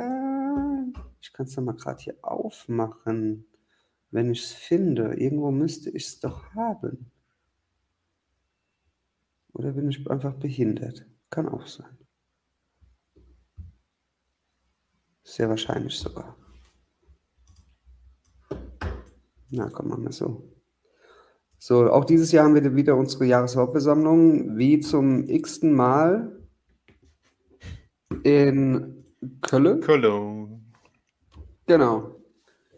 ich 1.22 1.34
kann 1.34 1.46
es 1.46 1.56
doch 1.56 1.64
mal 1.64 1.76
gerade 1.76 2.04
hier 2.04 2.16
aufmachen, 2.22 3.48
wenn 4.12 4.32
ich 4.32 4.44
es 4.44 4.52
finde. 4.52 5.16
Irgendwo 5.16 5.52
müsste 5.52 5.90
ich 5.90 6.06
es 6.06 6.20
doch 6.20 6.54
haben. 6.54 7.12
Oder 9.56 9.72
bin 9.72 9.90
ich 9.90 10.10
einfach 10.12 10.34
behindert? 10.34 11.06
Kann 11.30 11.48
auch 11.48 11.66
sein. 11.66 11.98
Sehr 15.24 15.50
wahrscheinlich 15.50 15.98
sogar. 15.98 16.38
Na, 19.50 19.70
komm, 19.70 19.88
machen 19.88 20.04
wir 20.04 20.12
so. 20.12 20.52
So, 21.58 21.90
auch 21.90 22.04
dieses 22.04 22.34
Jahr 22.34 22.46
haben 22.46 22.54
wir 22.54 22.76
wieder 22.76 22.98
unsere 22.98 23.26
Jahreshauptversammlung, 23.26 24.58
wie 24.58 24.82
zum 24.82 25.28
x-ten 25.30 25.74
Mal 25.74 26.38
in 28.24 29.06
Köln. 29.42 29.80
Köln. 29.80 30.74
Genau. 31.66 32.22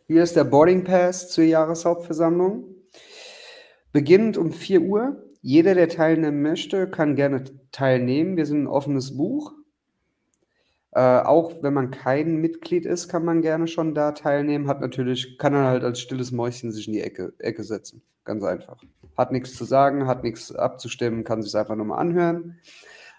Hier 0.06 0.22
ist 0.22 0.36
der 0.36 0.44
Boarding 0.44 0.84
Pass 0.84 1.32
zur 1.32 1.44
Jahreshauptversammlung. 1.44 2.76
Beginnend 3.92 4.38
um 4.38 4.52
4 4.52 4.82
Uhr 4.84 5.27
jeder, 5.42 5.76
der 5.76 5.90
teilnehmen 5.90 6.42
möchte, 6.42 6.90
kann 6.90 7.16
gerne 7.16 7.44
teilnehmen. 7.72 8.38
Wir 8.38 8.46
sind 8.46 8.64
ein 8.64 8.68
offenes 8.68 9.16
Buch. 9.18 9.54
Äh, 10.92 11.00
auch 11.00 11.62
wenn 11.62 11.74
man 11.74 11.92
kein 11.92 12.38
Mitglied 12.38 12.86
ist, 12.86 13.08
kann 13.08 13.24
man 13.24 13.42
gerne 13.42 13.68
schon 13.68 13.94
da 13.94 14.14
teilnehmen. 14.14 14.68
Hat 14.68 14.82
natürlich, 14.82 15.38
kann 15.38 15.54
er 15.54 15.66
halt 15.66 15.84
als 15.84 16.00
stilles 16.00 16.32
Mäuschen 16.32 16.72
sich 16.72 16.88
in 16.88 16.94
die 16.94 17.02
Ecke, 17.02 17.34
Ecke 17.40 17.64
setzen. 17.64 18.02
Ganz 18.26 18.44
einfach. 18.44 18.84
Hat 19.16 19.32
nichts 19.32 19.56
zu 19.56 19.64
sagen, 19.64 20.08
hat 20.08 20.24
nichts 20.24 20.54
abzustimmen, 20.54 21.24
kann 21.24 21.42
sich 21.42 21.56
einfach 21.56 21.76
nur 21.76 21.86
mal 21.86 21.98
anhören. 21.98 22.60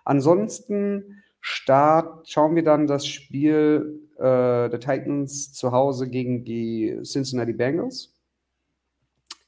Ansonsten 0.05 1.23
Start, 1.41 2.29
schauen 2.29 2.57
wir 2.57 2.65
dann 2.65 2.87
das 2.87 3.07
Spiel 3.07 4.01
äh, 4.17 4.69
der 4.69 4.81
Titans 4.81 5.53
zu 5.53 5.73
Hause 5.73 6.09
gegen 6.09 6.45
die 6.45 6.99
Cincinnati 7.05 7.53
Bengals. 7.53 8.13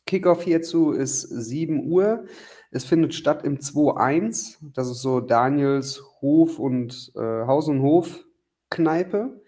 Kickoff 0.06 0.42
hierzu 0.42 0.92
ist 0.92 1.22
7 1.22 1.90
Uhr. 1.90 2.24
Es 2.70 2.84
findet 2.84 3.14
statt 3.14 3.44
im 3.44 3.58
2-1. 3.58 4.58
Das 4.74 4.88
ist 4.88 5.02
so 5.02 5.20
Daniels 5.20 6.02
Hof 6.20 6.58
und 6.58 7.12
äh, 7.16 7.46
Haus- 7.46 7.68
und 7.68 7.82
Hof-Kneipe. 7.82 9.42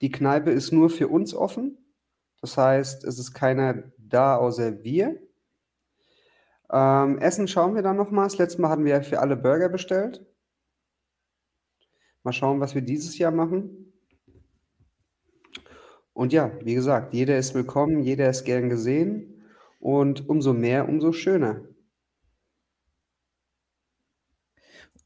Die 0.00 0.10
Kneipe 0.10 0.50
ist 0.50 0.72
nur 0.72 0.90
für 0.90 1.08
uns 1.08 1.34
offen. 1.34 1.78
Das 2.40 2.56
heißt, 2.56 3.04
es 3.04 3.18
ist 3.18 3.32
keiner 3.32 3.84
da 3.96 4.36
außer 4.36 4.84
wir. 4.84 5.20
Ähm, 6.70 7.18
Essen 7.18 7.48
schauen 7.48 7.74
wir 7.74 7.82
dann 7.82 7.96
nochmal. 7.96 8.26
Das 8.26 8.38
letzte 8.38 8.60
Mal 8.60 8.68
hatten 8.68 8.84
wir 8.84 9.02
für 9.02 9.20
alle 9.20 9.36
Burger 9.36 9.70
bestellt. 9.70 10.24
Mal 12.22 12.32
schauen, 12.32 12.60
was 12.60 12.74
wir 12.74 12.82
dieses 12.82 13.16
Jahr 13.16 13.32
machen. 13.32 13.92
Und 16.12 16.32
ja, 16.32 16.52
wie 16.62 16.74
gesagt, 16.74 17.14
jeder 17.14 17.38
ist 17.38 17.54
willkommen, 17.54 18.02
jeder 18.02 18.28
ist 18.28 18.44
gern 18.44 18.68
gesehen. 18.68 19.42
Und 19.80 20.28
umso 20.28 20.52
mehr, 20.52 20.88
umso 20.88 21.12
schöner. 21.12 21.62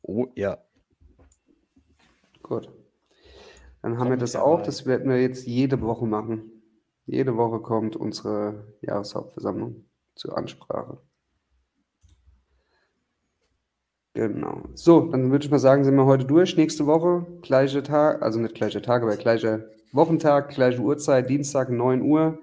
Oh 0.03 0.27
ja. 0.35 0.59
Gut. 2.43 2.71
Dann 3.83 3.99
haben 3.99 4.11
wir 4.11 4.17
das 4.17 4.37
auch. 4.37 4.59
Dabei. 4.59 4.67
Das 4.67 4.87
werden 4.87 5.11
wir 5.11 5.21
jetzt 5.21 5.47
jede 5.47 5.81
Woche 5.81 6.07
machen. 6.07 6.63
Jede 7.07 7.37
Woche 7.37 7.61
kommt 7.61 7.97
unsere 7.97 8.75
Jahreshauptversammlung 8.81 9.85
zur 10.15 10.37
Ansprache. 10.37 10.99
Genau. 14.15 14.63
So, 14.75 15.09
dann 15.11 15.31
würde 15.31 15.45
ich 15.45 15.51
mal 15.51 15.59
sagen, 15.59 15.85
sind 15.85 15.97
wir 15.97 16.05
heute 16.05 16.27
durch. 16.27 16.57
Nächste 16.57 16.87
Woche, 16.87 17.27
gleiche 17.41 17.83
Tag, 17.83 18.23
also 18.23 18.39
nicht 18.39 18.55
gleiche 18.55 18.83
Tag, 18.83 19.03
aber 19.03 19.17
gleicher 19.17 19.65
Wochentag, 19.93 20.51
gleiche 20.51 20.81
Uhrzeit, 20.81 21.31
Dienstag, 21.31 21.71
9 21.71 22.03
Uhr. 22.03 22.39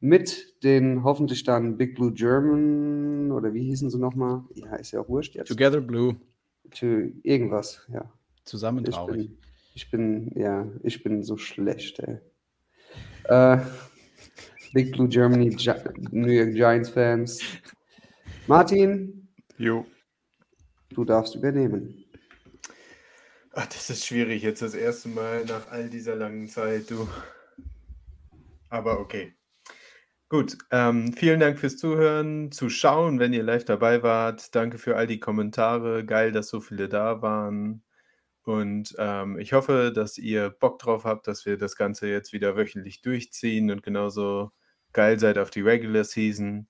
Mit 0.00 0.62
den 0.62 1.02
hoffentlich 1.02 1.44
dann 1.44 1.78
Big 1.78 1.94
Blue 1.94 2.12
German 2.12 3.32
oder 3.32 3.54
wie 3.54 3.64
hießen 3.64 3.88
sie 3.88 3.98
nochmal? 3.98 4.44
Ja, 4.54 4.76
ist 4.76 4.92
ja 4.92 5.00
auch 5.00 5.08
wurscht 5.08 5.34
jetzt. 5.34 5.48
Together 5.48 5.80
Blue. 5.80 6.16
To 6.70 6.86
irgendwas, 7.22 7.86
ja. 7.92 8.10
Zusammen 8.44 8.84
traurig. 8.84 9.30
Ich 9.74 9.90
bin, 9.90 10.26
ich 10.26 10.34
bin, 10.34 10.42
ja, 10.42 10.68
ich 10.82 11.02
bin 11.02 11.22
so 11.22 11.36
schlecht, 11.36 12.00
ey. 12.00 12.18
Äh, 13.24 13.58
Big 14.72 14.92
Blue 14.92 15.08
Germany, 15.08 15.50
Gi 15.50 15.72
New 16.10 16.30
York 16.30 16.52
Giants 16.52 16.90
Fans. 16.90 17.40
Martin. 18.46 19.28
Jo. 19.58 19.86
Du 20.90 21.04
darfst 21.04 21.34
übernehmen. 21.34 22.04
Ach, 23.52 23.66
das 23.66 23.90
ist 23.90 24.06
schwierig 24.06 24.42
jetzt 24.42 24.62
das 24.62 24.74
erste 24.74 25.08
Mal 25.08 25.44
nach 25.46 25.70
all 25.70 25.88
dieser 25.88 26.14
langen 26.14 26.46
Zeit, 26.46 26.90
du. 26.90 27.08
Aber 28.68 29.00
okay. 29.00 29.35
Gut, 30.28 30.58
ähm, 30.72 31.12
vielen 31.12 31.38
Dank 31.38 31.60
fürs 31.60 31.76
Zuhören, 31.76 32.50
Zuschauen, 32.50 33.20
wenn 33.20 33.32
ihr 33.32 33.44
live 33.44 33.64
dabei 33.64 34.02
wart. 34.02 34.54
Danke 34.56 34.76
für 34.76 34.96
all 34.96 35.06
die 35.06 35.20
Kommentare. 35.20 36.04
Geil, 36.04 36.32
dass 36.32 36.48
so 36.48 36.60
viele 36.60 36.88
da 36.88 37.22
waren. 37.22 37.84
Und 38.42 38.94
ähm, 38.98 39.38
ich 39.38 39.52
hoffe, 39.52 39.92
dass 39.94 40.18
ihr 40.18 40.50
Bock 40.50 40.80
drauf 40.80 41.04
habt, 41.04 41.28
dass 41.28 41.46
wir 41.46 41.56
das 41.56 41.76
Ganze 41.76 42.08
jetzt 42.08 42.32
wieder 42.32 42.56
wöchentlich 42.56 43.02
durchziehen 43.02 43.70
und 43.70 43.84
genauso 43.84 44.50
geil 44.92 45.18
seid 45.20 45.38
auf 45.38 45.50
die 45.50 45.60
Regular 45.60 46.04
Season. 46.04 46.66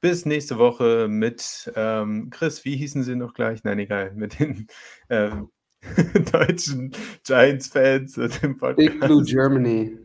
Bis 0.00 0.26
nächste 0.26 0.58
Woche 0.58 1.06
mit 1.08 1.72
ähm, 1.76 2.30
Chris, 2.30 2.64
wie 2.64 2.76
hießen 2.76 3.04
sie 3.04 3.14
noch 3.16 3.34
gleich? 3.34 3.62
Nein, 3.62 3.78
egal, 3.78 4.12
mit 4.14 4.40
den 4.40 4.66
ähm, 5.08 5.50
deutschen 6.32 6.92
Giants-Fans 7.24 8.18
und 8.18 8.42
dem 8.42 8.56
Podcast. 8.56 8.76
Big 8.76 9.00
Blue 9.00 9.24
Germany. 9.24 9.98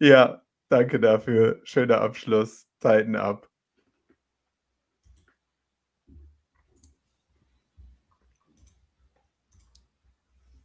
Ja, 0.00 0.42
danke 0.68 1.00
dafür. 1.00 1.60
Schöner 1.64 2.00
Abschluss. 2.00 2.66
Zeiten 2.80 3.16
ab. 3.16 3.47